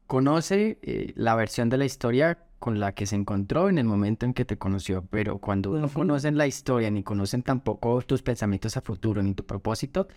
[0.07, 4.27] conoce eh, la versión de la historia con la que se encontró en el momento
[4.27, 8.77] en que te conoció, pero cuando no conocen la historia, ni conocen tampoco tus pensamientos
[8.77, 10.09] a futuro, ni tu propósito,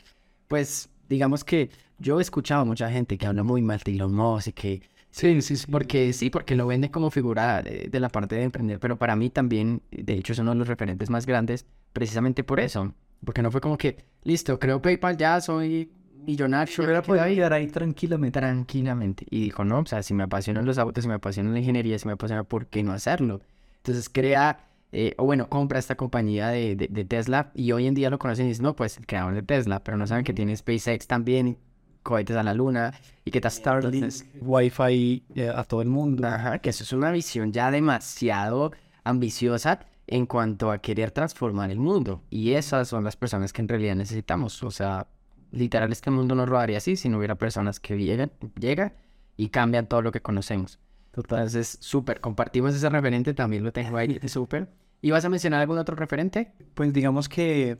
[0.47, 4.47] pues digamos que yo he escuchado mucha gente que habla muy mal de Elon Musk
[4.49, 5.65] y que Sí, sí, sí.
[5.71, 9.15] porque sí, porque lo vende como figura de, de la parte de emprender, pero para
[9.15, 12.93] mí también, de hecho, es uno de los referentes más grandes, precisamente por eso.
[13.25, 15.91] Porque no fue como que, listo, creo PayPal, ya soy
[16.25, 16.73] millonario.
[16.73, 18.39] Yo hubiera podido ahí quedar ahí tranquilamente.
[18.39, 19.25] tranquilamente.
[19.29, 21.97] Y dijo, no, o sea, si me apasionan los autos, si me apasiona la ingeniería,
[21.99, 23.41] si me apasiona, ¿por qué no hacerlo?
[23.77, 27.93] Entonces crea, eh, o bueno, compra esta compañía de, de- de Tesla y hoy en
[27.93, 30.33] día lo conocen y dicen, no, pues el creador de Tesla, pero no saben que
[30.33, 31.57] tiene SpaceX también,
[32.03, 32.93] cohetes a la luna
[33.25, 36.27] y que está Starlink, Wi-Fi eh, a todo el mundo.
[36.27, 38.71] Ajá, que eso es una visión ya demasiado
[39.03, 42.23] ambiciosa en cuanto a querer transformar el mundo.
[42.29, 44.63] Y esas son las personas que en realidad necesitamos.
[44.63, 45.07] O sea,
[45.51, 48.93] literal este mundo no rodaría así si no hubiera personas que llegan, llegan
[49.37, 50.79] y cambian todo lo que conocemos.
[51.15, 54.69] Entonces, súper, compartimos ese referente, también lo tengo ahí, súper.
[55.01, 56.53] ¿Y vas a mencionar algún otro referente?
[56.73, 57.77] Pues digamos que,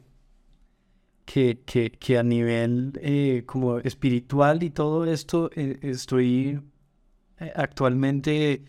[1.25, 6.61] que, que, que a nivel eh, como espiritual y todo esto, eh, estoy
[7.39, 8.63] eh, actualmente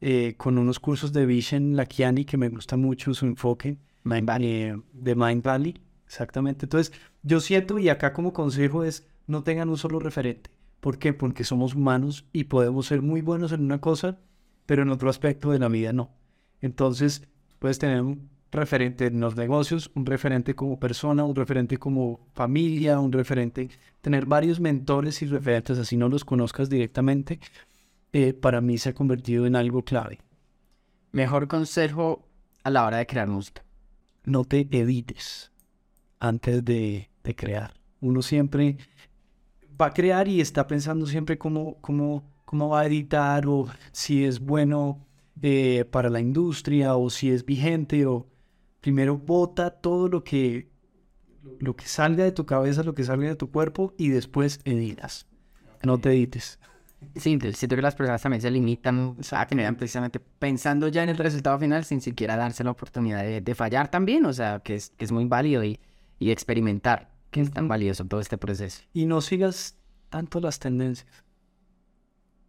[0.00, 3.78] eh, con unos cursos de Vishen Lakiani que me gusta mucho su enfoque.
[4.04, 5.80] Mind de Mind Valley,
[6.12, 6.66] exactamente.
[6.66, 10.50] Entonces, yo siento, y acá como consejo es, no tengan un solo referente.
[10.80, 11.14] ¿Por qué?
[11.14, 14.18] Porque somos humanos y podemos ser muy buenos en una cosa,
[14.66, 16.10] pero en otro aspecto de la vida no.
[16.60, 17.26] Entonces,
[17.58, 23.00] puedes tener un referente en los negocios, un referente como persona, un referente como familia,
[23.00, 23.70] un referente,
[24.02, 27.40] tener varios mentores y referentes, así no los conozcas directamente,
[28.12, 30.18] eh, para mí se ha convertido en algo clave.
[31.12, 32.28] Mejor consejo
[32.64, 33.64] a la hora de crear música.
[34.24, 35.51] no te edites
[36.22, 37.74] antes de, de crear.
[38.00, 38.78] Uno siempre
[39.80, 44.24] va a crear y está pensando siempre cómo, cómo, cómo va a editar o si
[44.24, 45.04] es bueno
[45.42, 48.28] eh, para la industria o si es vigente o
[48.80, 50.70] primero bota todo lo que
[51.58, 55.26] lo que salga de tu cabeza, lo que salga de tu cuerpo y después editas.
[55.82, 56.60] No te edites.
[57.16, 61.08] Sí, siento que las personas también se limitan a que vean precisamente pensando ya en
[61.08, 64.76] el resultado final sin siquiera darse la oportunidad de, de fallar también, o sea, que
[64.76, 65.80] es, que es muy válido y,
[66.22, 68.82] y experimentar, que es tan valioso todo este proceso.
[68.92, 69.76] Y no sigas
[70.08, 71.24] tanto las tendencias.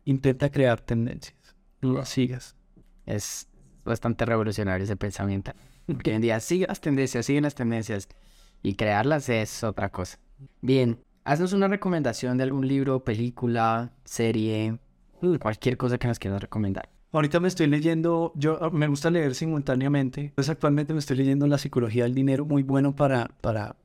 [0.05, 1.55] Intenta crear tendencias.
[1.81, 2.55] No las sigas.
[3.07, 3.47] Es
[3.83, 5.53] bastante revolucionario ese pensamiento.
[5.87, 8.07] Porque hoy en día sigue las tendencias, siguen las tendencias
[8.61, 10.19] y crearlas es otra cosa.
[10.61, 14.77] Bien, haznos una recomendación de algún libro, película, serie,
[15.39, 16.92] cualquier cosa que nos quieras recomendar.
[17.13, 20.31] Ahorita me estoy leyendo, yo ah, me gusta leer simultáneamente.
[20.35, 23.75] Pues actualmente me estoy leyendo La psicología del dinero, muy bueno para, para,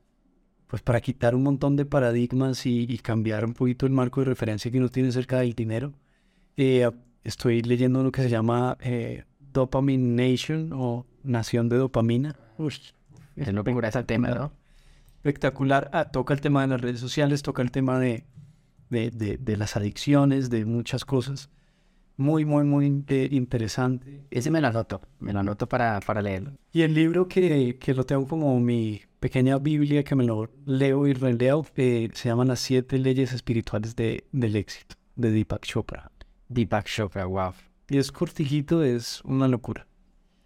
[0.67, 4.25] pues para quitar un montón de paradigmas y, y cambiar un poquito el marco de
[4.25, 5.93] referencia que uno tiene acerca del dinero.
[6.57, 6.89] Eh,
[7.23, 9.23] estoy leyendo lo que se llama eh,
[9.53, 12.35] Dopamine Nation o Nación de Dopamina.
[12.57, 12.79] Ush,
[13.35, 14.51] Es lo vinculas al tema, ¿no?
[15.17, 15.89] espectacular.
[15.93, 18.23] Ah, toca el tema de las redes sociales, toca el tema de,
[18.89, 21.49] de, de- de las adicciones, de muchas cosas.
[22.19, 24.25] Muy, muy, muy eh, interesante.
[24.29, 26.51] Ese me lo anoto, me lo anoto para, para leerlo.
[26.73, 31.07] Y el libro que, que lo tengo como mi pequeña Biblia, que me lo leo
[31.07, 36.11] y releo, eh, se llama Las siete leyes espirituales de, del éxito, de Deepak Chopra.
[36.49, 37.53] Deepak Chopra, wow.
[37.87, 39.87] Y es cortijito, es una locura.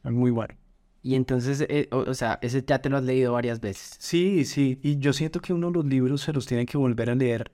[0.03, 0.53] Es muy bueno.
[1.01, 3.95] Y entonces, eh, o, o sea, ese ya te lo has leído varias veces.
[3.97, 7.15] Sí, sí, y yo siento que uno los libros se los tiene que volver a
[7.15, 7.51] leer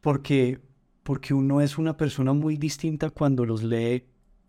[0.00, 0.60] porque,
[1.02, 4.04] porque uno es una persona muy distinta cuando los lee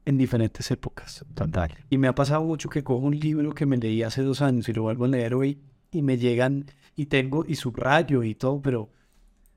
[0.06, 1.26] en diferentes épocas.
[1.34, 1.72] Total.
[1.90, 4.68] Y me ha pasado mucho que cojo un libro que me leí hace dos años
[4.69, 5.60] y lo vuelvo a leer hoy
[5.91, 6.65] y me llegan
[6.95, 8.90] y tengo y subrayo y todo, pero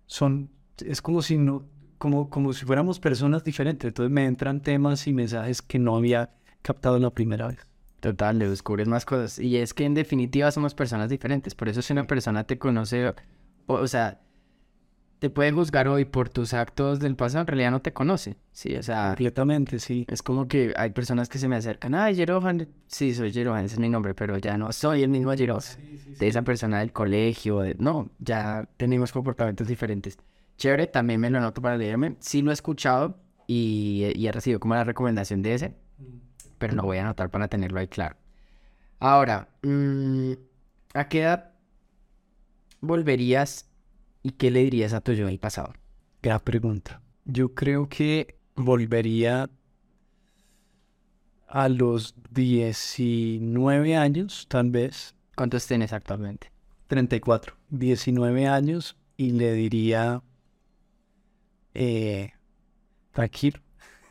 [0.07, 0.51] son,
[0.85, 1.65] es como si no,
[1.99, 3.89] como, como si fuéramos personas diferentes.
[3.89, 7.66] Entonces me entran temas y mensajes que no había captado la primera vez.
[8.01, 9.39] Total, le descubres más cosas.
[9.39, 11.55] Y es que en definitiva somos personas diferentes.
[11.55, 13.15] Por eso si una persona te conoce, o,
[13.66, 14.21] o sea,
[15.25, 18.37] te puede juzgar hoy por tus actos del pasado, en realidad no te conoce.
[18.53, 20.05] Sí, o sea, Completamente, sí.
[20.07, 21.95] es como que hay personas que se me acercan.
[21.95, 22.69] Ay, Jerohan.
[22.89, 25.63] Sí, soy Jerohan, ese es mi nombre, pero ya no soy el mismo Jerohan.
[26.19, 27.61] De esa persona del colegio.
[27.61, 30.19] de- No, ya tenemos comportamientos diferentes.
[30.59, 32.17] Chévere, también me lo anoto para leerme.
[32.21, 35.75] Sí lo he escuchado y, y he recibido como la recomendación de ese,
[36.59, 38.17] pero lo voy a anotar para tenerlo ahí claro.
[39.01, 40.33] Ahora, mm,
[40.93, 41.51] ¿a qué edad
[42.83, 43.71] volverías
[44.25, 45.73] y qué le dirías a tu yo del pasado?
[46.21, 47.01] Gran pregunta.
[47.25, 49.49] Yo creo que volvería
[51.47, 56.53] a los 19 años, tal vez, ¿Cuántos tienes actualmente?
[56.87, 60.23] 34, 19 años, y le diría,
[61.75, 62.33] eh,
[63.13, 63.61] tranquilo,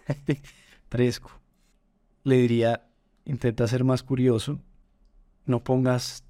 [0.89, 1.31] fresco.
[2.23, 2.89] Le diría,
[3.25, 4.59] intenta ser más curioso,
[5.45, 6.25] no pongas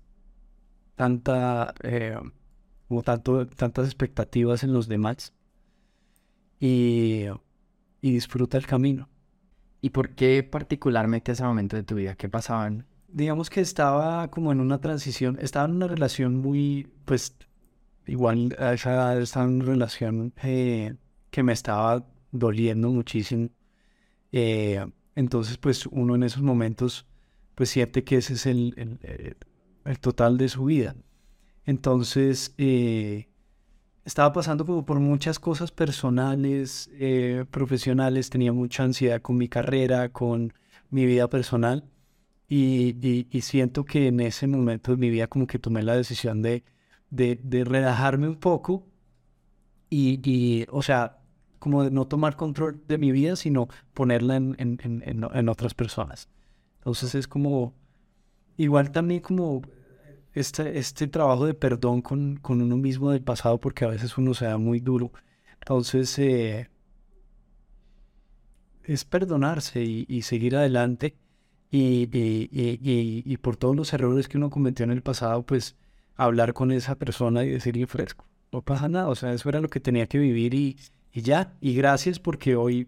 [0.95, 2.17] tanta, eh,
[2.87, 5.33] como tanto, tantas expectativas en los demás
[6.59, 7.25] y,
[8.01, 9.09] y disfruta el camino.
[9.81, 12.15] ¿Y por qué particularmente ese momento de tu vida?
[12.15, 12.85] ¿Qué pasaban?
[13.13, 17.35] digamos que estaba como en una transición, estaba en una relación muy, pues,
[18.07, 20.95] igual a esa edad estaba en una relación eh,
[21.29, 23.49] que me estaba doliendo muchísimo.
[24.31, 24.85] Eh,
[25.15, 27.05] entonces, pues, uno en esos momentos,
[27.55, 29.37] pues, siente que ese es el, el,
[29.85, 30.95] el total de su vida.
[31.65, 33.27] Entonces, eh,
[34.05, 40.09] estaba pasando como por muchas cosas personales, eh, profesionales, tenía mucha ansiedad con mi carrera,
[40.09, 40.53] con
[40.89, 41.85] mi vida personal.
[42.49, 46.63] Y, siento que en ese momento de mi vida como que tomé la decisión de,
[47.09, 48.85] de, de relajarme un poco
[49.89, 51.19] y, y, o sea,
[51.59, 56.29] como de no tomar control de mi vida, sino ponerla en- en otras personas.
[56.79, 57.73] Entonces es como,
[58.57, 59.61] igual también como
[60.33, 64.33] este, este trabajo de perdón con, con uno mismo del pasado, porque a veces uno
[64.33, 65.11] se da muy duro.
[65.61, 66.69] Entonces, eh,
[68.83, 71.15] es perdonarse y, seguir adelante.
[71.71, 75.43] Y, y- y- y- y por todos los errores que uno cometió en el pasado,
[75.45, 75.75] pues
[76.15, 79.69] hablar con esa persona y decirle fresco, no pasa nada, o sea, eso era lo
[79.69, 80.77] que tenía que vivir y,
[81.11, 81.55] y ya.
[81.61, 82.87] Y gracias porque hoy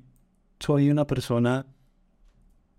[0.59, 1.65] soy una persona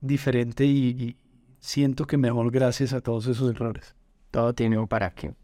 [0.01, 1.17] diferente y, y
[1.59, 3.95] siento que mejor gracias a todos esos errores.
[4.31, 5.35] Todo tiene un para qué.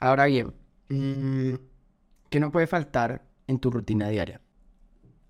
[0.00, 0.52] Ahora bien,
[0.88, 1.54] mm,
[2.30, 4.40] ¿qué no puede faltar en tu rutina diaria?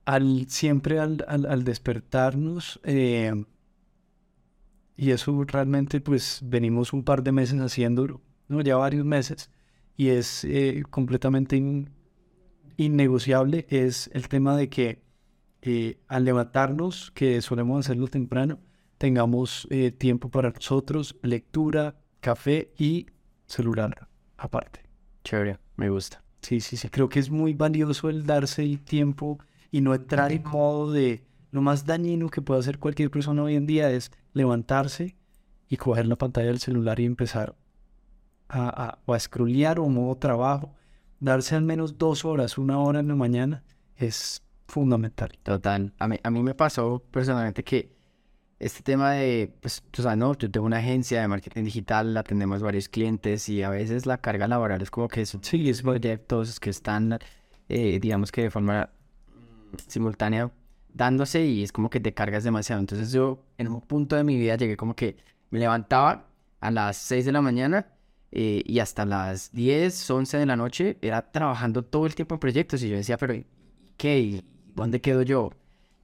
[0.07, 3.33] al siempre al, al- al despertarnos, eh,
[4.97, 8.61] y eso realmente pues venimos un par de meses haciéndolo, ¿no?
[8.63, 9.51] Ya varios meses,
[9.97, 11.91] y es eh, completamente in-
[12.77, 15.03] innegociable, es el tema de que
[15.63, 18.61] eh, al levantarnos, que solemos hacerlo temprano,
[18.99, 21.97] tengamos tiempo para nosotros, lectura,
[22.27, 23.07] café y
[23.47, 24.81] celular aparte.
[25.23, 26.25] Chévere, me gusta.
[26.43, 26.89] Sí, sí, sí.
[26.89, 29.39] Creo que es muy valioso el darse el tiempo
[29.71, 33.55] y no entrar en modo de lo más dañino que puede hacer cualquier persona hoy
[33.55, 35.15] en día es levantarse
[35.69, 37.55] y coger la pantalla del celular y empezar
[38.49, 40.75] a, a, o a scrollear o modo trabajo.
[41.21, 43.63] Darse al menos dos horas, una hora en la mañana
[43.95, 45.31] es fundamental.
[45.45, 45.95] Total.
[46.01, 47.96] A mí, a mí me pasó personalmente que
[48.59, 52.63] este tema de, pues, tú sabes, no, yo tengo una agencia de marketing digital, atendemos
[52.63, 56.71] varios clientes y a veces la carga laboral es como que son es proyectos que
[56.71, 57.19] están,
[57.69, 58.91] eh, digamos que de forma
[59.89, 60.51] simultánea
[60.95, 62.81] dándose y es como que te cargas demasiado.
[62.81, 65.17] Entonces yo en un punto de mi vida llegué como que
[65.51, 66.29] me levantaba
[66.61, 67.87] a las 6 de la mañana
[68.33, 72.41] eh, y hasta las 10, 11 de la noche era trabajando todo el tiempo en
[72.41, 73.47] proyectos y yo decía, pero ¿y
[73.97, 74.19] ¿qué?
[74.19, 75.51] ¿Y ¿Dónde quedo yo?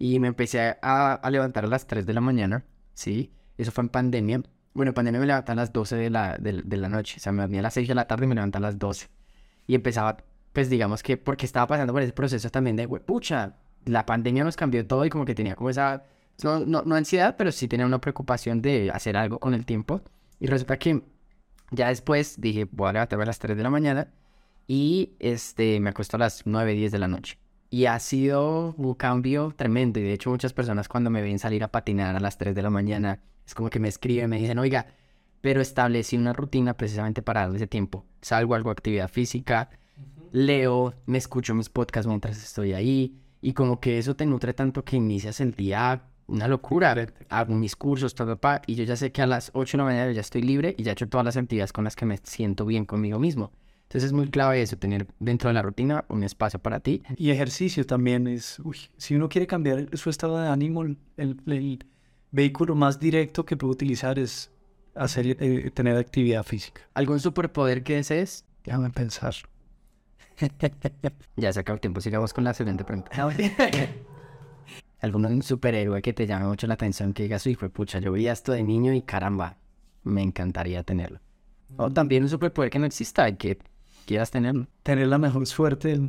[0.02, 3.32] Y me empecé a, levantar a las 3 de la mañana, ¿sí?
[3.56, 4.42] Eso fue en pandemia.
[4.74, 7.30] Bueno, en pandemia me levantaba a las 12 de la, de la noche, o sea,
[7.30, 9.06] me dormía a las 6 de la tarde y me levantaba a las 12.
[9.68, 10.16] Y empezaba,
[10.52, 13.54] pues digamos que porque estaba pasando por ese proceso también de, pucha,
[13.84, 16.02] la pandemia nos cambió todo y como que tenía como esa,
[16.42, 20.02] no, no, no ansiedad, pero sí tenía una preocupación de hacer algo con el tiempo.
[20.40, 21.04] Y resulta que
[21.70, 24.12] ya después dije, voy a levantarme a las 3 de la mañana
[24.66, 27.38] y este, me acuesto a las 9, 10 de la noche.
[27.72, 29.98] Y ha sido un cambio tremendo.
[29.98, 32.60] Y de hecho muchas personas cuando me ven salir a patinar a las 3 de
[32.60, 34.88] la mañana Es como que me escriben, me dicen, oiga,
[35.40, 38.04] pero establecí una rutina precisamente para darle ese tiempo.
[38.20, 39.70] Salgo, algo actividad física,
[40.32, 44.84] leo, me escucho mis podcasts mientras estoy ahí y como que eso te nutre tanto
[44.84, 46.94] que inicias el día una locura.
[47.30, 50.12] Hago mis cursos, todo, y yo ya sé que a las 8 de la mañana
[50.12, 52.66] ya estoy libre y ya he hecho todas las actividades con las que me siento
[52.66, 53.50] bien conmigo mismo.
[53.92, 57.02] Entonces es muy clave eso, tener dentro de la rutina un espacio para ti.
[57.18, 61.78] Y ejercicio también es, uy, si uno quiere cambiar su estado de ánimo, el, el
[62.30, 64.50] vehículo más directo que puede utilizar es
[64.94, 66.80] hacer, eh, tener actividad física.
[66.94, 68.46] ¿Algún superpoder que desees?
[68.64, 69.34] Déjame pensar.
[71.36, 73.10] ya se acabó el tiempo, sigamos con la siguiente pregunta.
[75.00, 78.52] ¿Algún superhéroe que te llame mucho la atención que digas, hijo pucha, yo vi esto
[78.52, 79.58] de niño y caramba,
[80.02, 81.20] me encantaría tenerlo?
[81.76, 83.58] O también un superpoder que no exista y que
[84.02, 84.66] quieras tenerlo.
[84.82, 86.00] Tener la mejor suerte.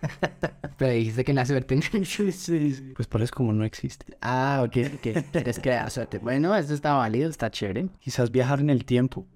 [0.78, 2.92] Pero dijiste que la suerte sí, sí.
[2.94, 4.16] Pues por eso como no existe.
[4.20, 5.30] Ah, ok, ok.
[5.32, 6.18] Quieres crear suerte.
[6.18, 7.88] Bueno, eso está válido, está chévere.
[8.00, 9.26] Quizás viajar en el tiempo.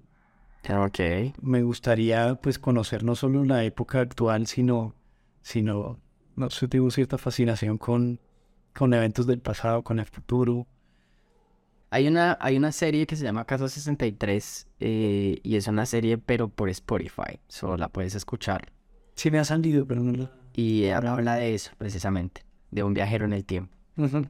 [0.69, 0.99] Ok.
[1.41, 4.95] Me gustaría pues conocer no solo la época actual, sino,
[5.41, 5.99] sino
[6.35, 8.19] no sé, tengo cierta fascinación con,
[8.73, 10.67] con eventos del pasado, con el futuro.
[11.93, 16.17] Hay una, hay una serie que se llama Caso 63 eh, y es una serie
[16.17, 18.71] pero por Spotify, solo la puedes escuchar.
[19.13, 22.41] Sí me ha salido, pero no Y habla de eso, precisamente,
[22.71, 23.77] de un viajero en el tiempo,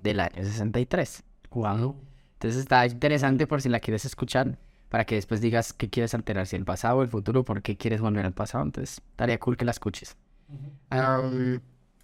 [0.04, 1.24] del año 63.
[1.52, 1.96] Wow.
[2.34, 4.60] Entonces está interesante por si la quieres escuchar,
[4.90, 7.78] para que después digas qué quieres alterar, si el pasado o el futuro, por qué
[7.78, 8.66] quieres volver al pasado.
[8.66, 10.18] Entonces, estaría cool que la escuches.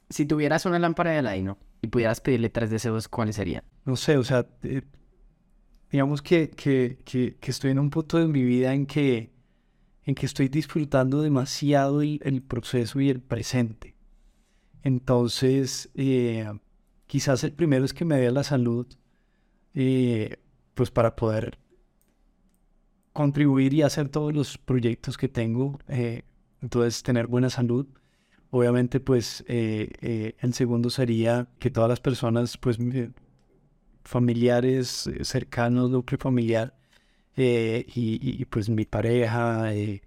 [0.10, 3.66] si tuvieras una lámpara de Aladino y pudieras pedirle tres deseos, ¿cuáles serían?
[3.84, 4.84] No sé, o sea, eh,
[5.92, 9.32] digamos que, que, que, estoy en un punto de mi vida en que,
[10.04, 13.96] en que estoy disfrutando demasiado el, proceso y el presente.
[14.84, 16.48] Entonces, eh,
[17.08, 18.88] quizás el primero es que me dé la salud,
[19.74, 20.38] eh,
[20.74, 21.58] pues para poder
[23.12, 25.80] contribuir y hacer todos los proyectos que tengo.
[25.88, 26.24] Eh,
[26.62, 27.88] entonces, tener buena salud.
[28.52, 32.80] Obviamente, pues, el segundo sería que todas las personas, pues,
[34.10, 36.74] familiares eh, cercanos, núcleo familiar,
[37.38, 40.02] eh, y, pues mi pareja, eh,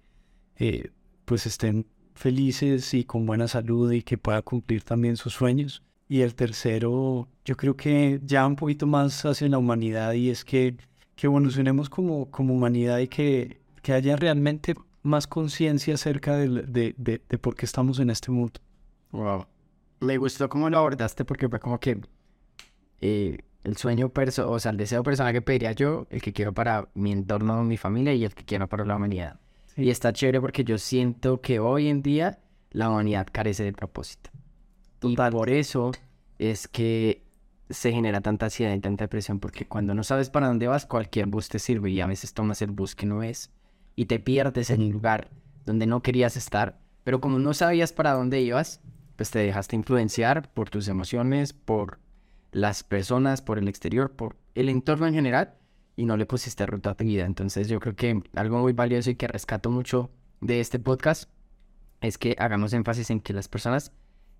[1.25, 5.81] pues estén felices y con buena salud y que pueda cumplir también sus sueños.
[6.07, 10.45] Y el tercero, yo creo que ya un poquito más hacia la humanidad y es
[10.45, 10.75] que,
[11.15, 16.93] que evolucionemos como, como humanidad y que, que haya realmente más conciencia acerca de, de,
[16.97, 18.59] de, por qué estamos en este mundo.
[19.11, 19.47] Wow.
[20.01, 21.99] Me gustó cómo lo abordaste porque fue como que
[23.63, 26.89] el sueño, perso o sea, el deseo personal que pediría yo, el que quiero para
[26.93, 29.39] mi entorno, mi familia y el que quiero para la humanidad.
[29.75, 32.39] Y está chévere porque yo siento que hoy en día
[32.71, 34.29] la humanidad carece de propósito.
[35.01, 35.91] Y por eso
[36.37, 37.23] es que
[37.69, 41.27] se genera tanta ansiedad y tanta depresión, porque cuando no sabes para dónde vas, cualquier
[41.27, 43.51] bus te sirve y a veces tomas el bus que no es
[43.95, 45.29] y te pierdes en un lugar
[45.65, 48.81] donde no querías estar, pero como no sabías para dónde ibas,
[49.15, 51.99] pues te dejaste influenciar por tus emociones, por
[52.53, 55.55] las personas, por el exterior, por el entorno en general
[55.95, 57.25] y no le pusiste ruta a tu vida.
[57.25, 60.09] Entonces yo creo que algo muy valioso y que rescato mucho
[60.39, 61.29] de este podcast
[62.01, 63.91] es que hagamos énfasis en que las personas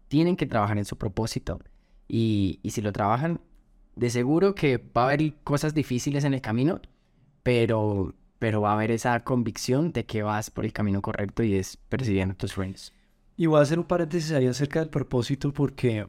[0.07, 1.59] tienen que trabajar en su propósito
[2.07, 3.41] y, y si lo trabajan,
[3.95, 6.81] de seguro que va a haber cosas difíciles en el camino,
[7.41, 11.55] pero, pero va a haber esa convicción de que vas por el camino correcto y
[11.55, 12.93] es persiguiendo tus sueños.
[13.35, 16.05] Y voy a hacer un paréntesis ahí acerca del propósito porque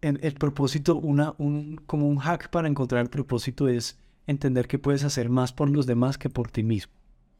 [0.00, 5.04] el propósito, una, un, como un hack para encontrar el propósito es entender que puedes
[5.04, 6.92] hacer más por los demás que por ti mismo.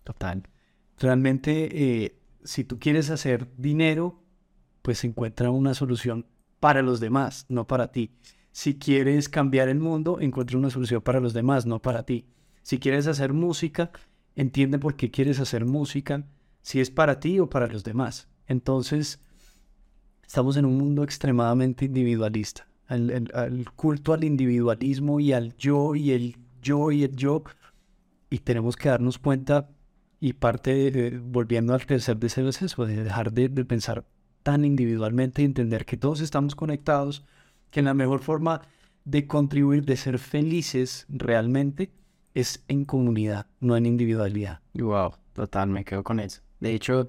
[0.04, 0.42] Total.
[0.98, 4.22] Realmente, eh, si tú quieres hacer dinero,
[4.82, 6.26] pues encuentra una solución
[6.60, 8.10] para los demás, no para ti.
[8.52, 12.26] Si quieres cambiar el mundo, encuentra una solución para los demás, no para ti.
[12.62, 13.92] Si quieres hacer música,
[14.34, 16.26] entiende por qué quieres hacer música,
[16.62, 18.28] si es para ti o para los demás.
[18.46, 19.20] Entonces,
[20.28, 22.68] Estamos en un mundo extremadamente individualista.
[22.90, 27.44] El, culto al individualismo y al yo y el yo y el yo.
[28.28, 29.70] Y tenemos que darnos cuenta,
[30.20, 34.04] y parte, volviendo al tercer deseo, es eso, de dejar de, pensar
[34.42, 37.24] tan individualmente y entender que todos estamos conectados,
[37.70, 38.60] que la mejor forma
[39.06, 41.90] de contribuir, de ser felices realmente,
[42.34, 44.60] es en comunidad, no en individualidad.
[44.74, 46.42] Wow, total, me quedo con eso.
[46.60, 47.06] De hecho,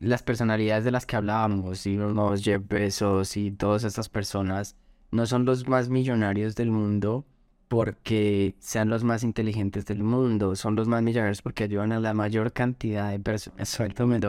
[0.00, 4.76] las personalidades de las que hablábamos, y los Jeff Bezos y todas estas personas,
[5.10, 7.26] no son los más millonarios del mundo
[7.68, 12.14] porque sean los más inteligentes del mundo, son los más millonarios porque ayudan a la
[12.14, 13.60] mayor cantidad de personas.
[13.60, 14.28] Exactamente.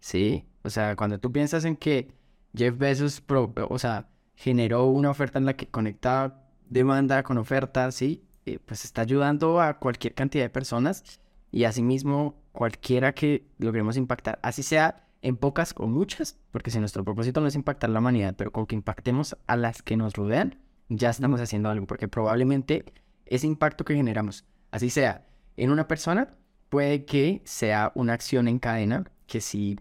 [0.00, 2.08] Sí, o sea, cuando tú piensas en que
[2.54, 8.22] Jeff Bezos, o sea, generó una oferta en la que conectaba demanda con oferta, sí,
[8.46, 11.20] eh, pues está ayudando a cualquier cantidad de personas
[11.50, 17.02] y asimismo cualquiera que logremos impactar, así sea en pocas o muchas, porque si nuestro
[17.02, 20.60] propósito no es impactar la humanidad, pero con que impactemos a las que nos rodean,
[20.88, 22.84] ya estamos haciendo algo, porque probablemente
[23.26, 25.26] ese impacto que generamos, así sea
[25.56, 26.28] en una persona,
[26.68, 29.80] puede que sea una acción en cadena que sí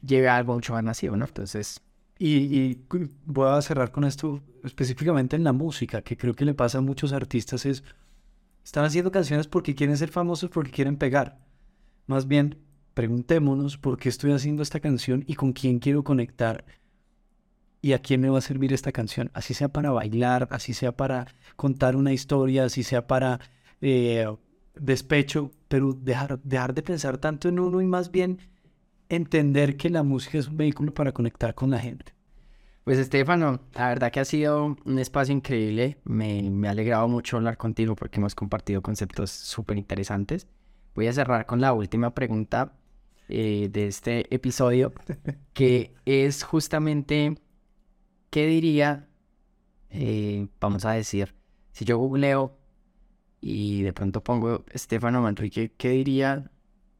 [0.00, 1.26] lleve a algo mucho más masivo, ¿no?
[1.26, 1.82] Entonces...
[2.18, 2.78] Y,
[3.26, 6.80] voy a cerrar con esto específicamente en la música, que creo que le pasa a
[6.80, 7.84] muchos artistas es,
[8.64, 11.45] están haciendo canciones porque quieren ser famosos, porque quieren pegar.
[12.06, 12.58] Más bien,
[12.94, 16.64] preguntémonos por qué estoy haciendo esta canción y con quién quiero conectar
[17.82, 19.30] y a quién me va a servir esta canción.
[19.34, 21.26] Así sea para bailar, así sea para
[21.56, 23.40] contar una historia, así sea para
[23.80, 24.26] eh,
[24.74, 28.38] despecho, pero dejar, dejar de pensar tanto en uno y más bien
[29.08, 32.14] entender que la música es un vehículo para conectar con la gente.
[32.84, 35.98] Pues Estefano, la verdad que ha sido un espacio increíble.
[36.04, 40.46] Me, me ha alegrado mucho hablar contigo porque hemos compartido conceptos súper interesantes.
[40.96, 42.72] Voy a cerrar con la última pregunta
[43.28, 44.94] eh, de este episodio,
[45.52, 47.38] que es justamente,
[48.30, 49.06] ¿qué diría,
[49.90, 51.34] eh, vamos a decir,
[51.72, 52.56] si yo googleo
[53.42, 56.50] y de pronto pongo Estefano Manrique, ¿qué diría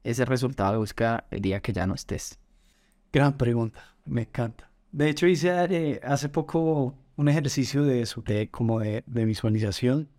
[0.05, 2.39] ese resultado de búsqueda el día que ya no estés?
[3.11, 4.71] Gran pregunta, me encanta.
[4.93, 10.11] De hecho, hice eh, hace poco un ejercicio de eso, de, como de, visualización.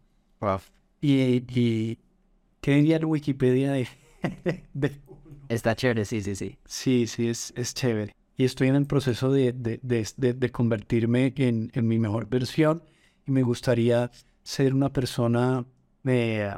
[0.99, 1.99] Y, y,
[2.61, 3.73] ¿qué diría la Wikipedia
[4.73, 5.01] de,
[5.49, 6.57] Está chévere, sí, sí, sí.
[6.65, 8.13] Sí, sí, es, es chévere.
[8.35, 9.79] Y estoy en el proceso de, de,
[10.33, 12.83] de convertirme en, en, mi mejor versión
[13.25, 14.11] y me gustaría
[14.43, 15.65] ser una persona,
[16.05, 16.53] eh,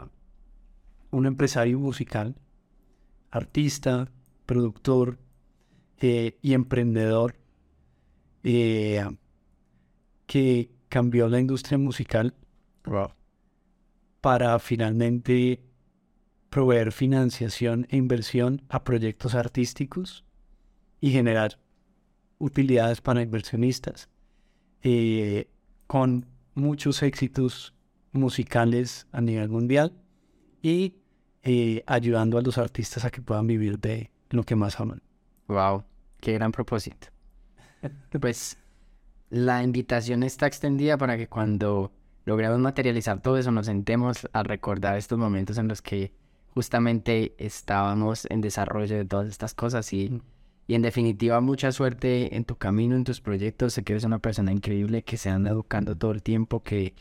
[1.11, 2.35] un empresario musical
[3.31, 4.11] artista,
[4.45, 5.19] productor
[5.99, 7.35] eh, y emprendedor
[8.43, 9.05] eh,
[10.25, 12.33] que cambió la industria musical
[14.21, 15.61] para finalmente
[16.49, 20.25] proveer financiación e inversión a proyectos artísticos
[20.99, 21.59] y generar
[22.39, 24.09] utilidades para inversionistas
[24.81, 25.47] eh,
[25.87, 27.73] con muchos éxitos
[28.11, 29.93] musicales a nivel mundial
[30.61, 30.95] y
[31.43, 35.01] eh, ayudando a los artistas a que puedan vivir de lo que más aman.
[35.47, 35.83] Wow,
[36.19, 37.07] qué gran propósito.
[38.19, 38.57] pues
[39.29, 41.91] la invitación está extendida para que cuando
[42.25, 46.13] logremos materializar todo eso nos sentemos a recordar estos momentos en los que
[46.53, 50.21] justamente estábamos en desarrollo de todas estas cosas y,
[50.67, 53.73] y en definitiva mucha suerte en tu camino, en tus proyectos.
[53.73, 56.93] Sé que eres una persona increíble que se anda educando todo el tiempo, que,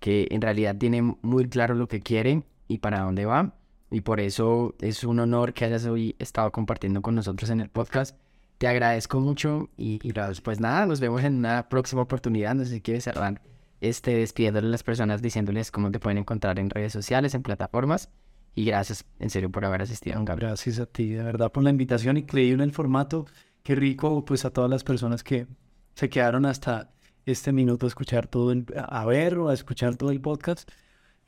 [0.00, 3.54] que en realidad tiene muy claro lo que quiere y para dónde va.
[3.90, 7.70] Y por eso es un honor que hayas hoy estado compartiendo con nosotros en el
[7.70, 8.16] podcast.
[8.58, 9.98] Te agradezco mucho y,
[10.42, 12.54] pues nada, nos vemos en una próxima oportunidad.
[12.54, 13.40] No sé si quieres cerrar
[13.80, 18.10] este, despidiéndole a las personas diciéndoles cómo te pueden encontrar en redes sociales, en plataformas.
[18.58, 20.48] Y gracias en serio por haber asistido, Gabriel.
[20.48, 22.16] Gracias a ti, de verdad, por la invitación.
[22.16, 23.24] Increíble el formato.
[23.62, 25.46] Qué rico, pues a todas las personas que
[25.94, 26.90] se quedaron hasta
[27.24, 30.68] este minuto a escuchar todo, el, a ver o a escuchar todo el podcast.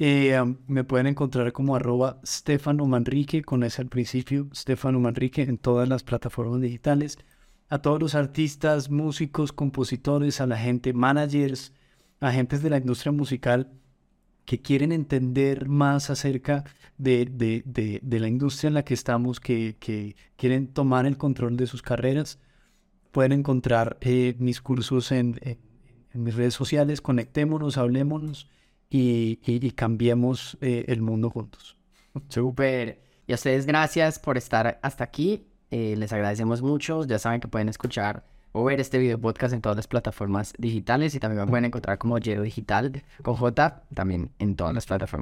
[0.01, 5.57] Eh, me pueden encontrar como arroba Stefano Manrique, con ese al principio, Stefano Manrique, en
[5.57, 7.17] todas las plataformas digitales.
[7.69, 11.75] A todos los artistas, músicos, compositores, a la gente, managers,
[12.19, 13.71] agentes de la industria musical
[14.51, 16.65] que quieren entender más acerca
[16.99, 17.63] de, de,
[18.03, 21.83] de, la industria en la que estamos, que, que, quieren tomar el control de sus
[21.83, 22.41] carreras,
[23.13, 25.57] pueden encontrar eh, mis cursos en, en,
[26.25, 27.01] mis redes sociales.
[27.01, 28.51] Conectémonos, hablémonos
[28.91, 29.37] y,
[29.77, 31.77] cambiemos eh, el mundo juntos.
[32.29, 33.05] Súper.
[33.29, 35.47] Y a ustedes gracias por estar hasta aquí.
[35.71, 37.05] Eh, les agradecemos mucho.
[37.05, 41.15] Ya saben que pueden escuchar o ver este video podcast en todas las plataformas digitales
[41.15, 45.19] y también me pueden encontrar como Yedo Digital con J también en todas las plataformas.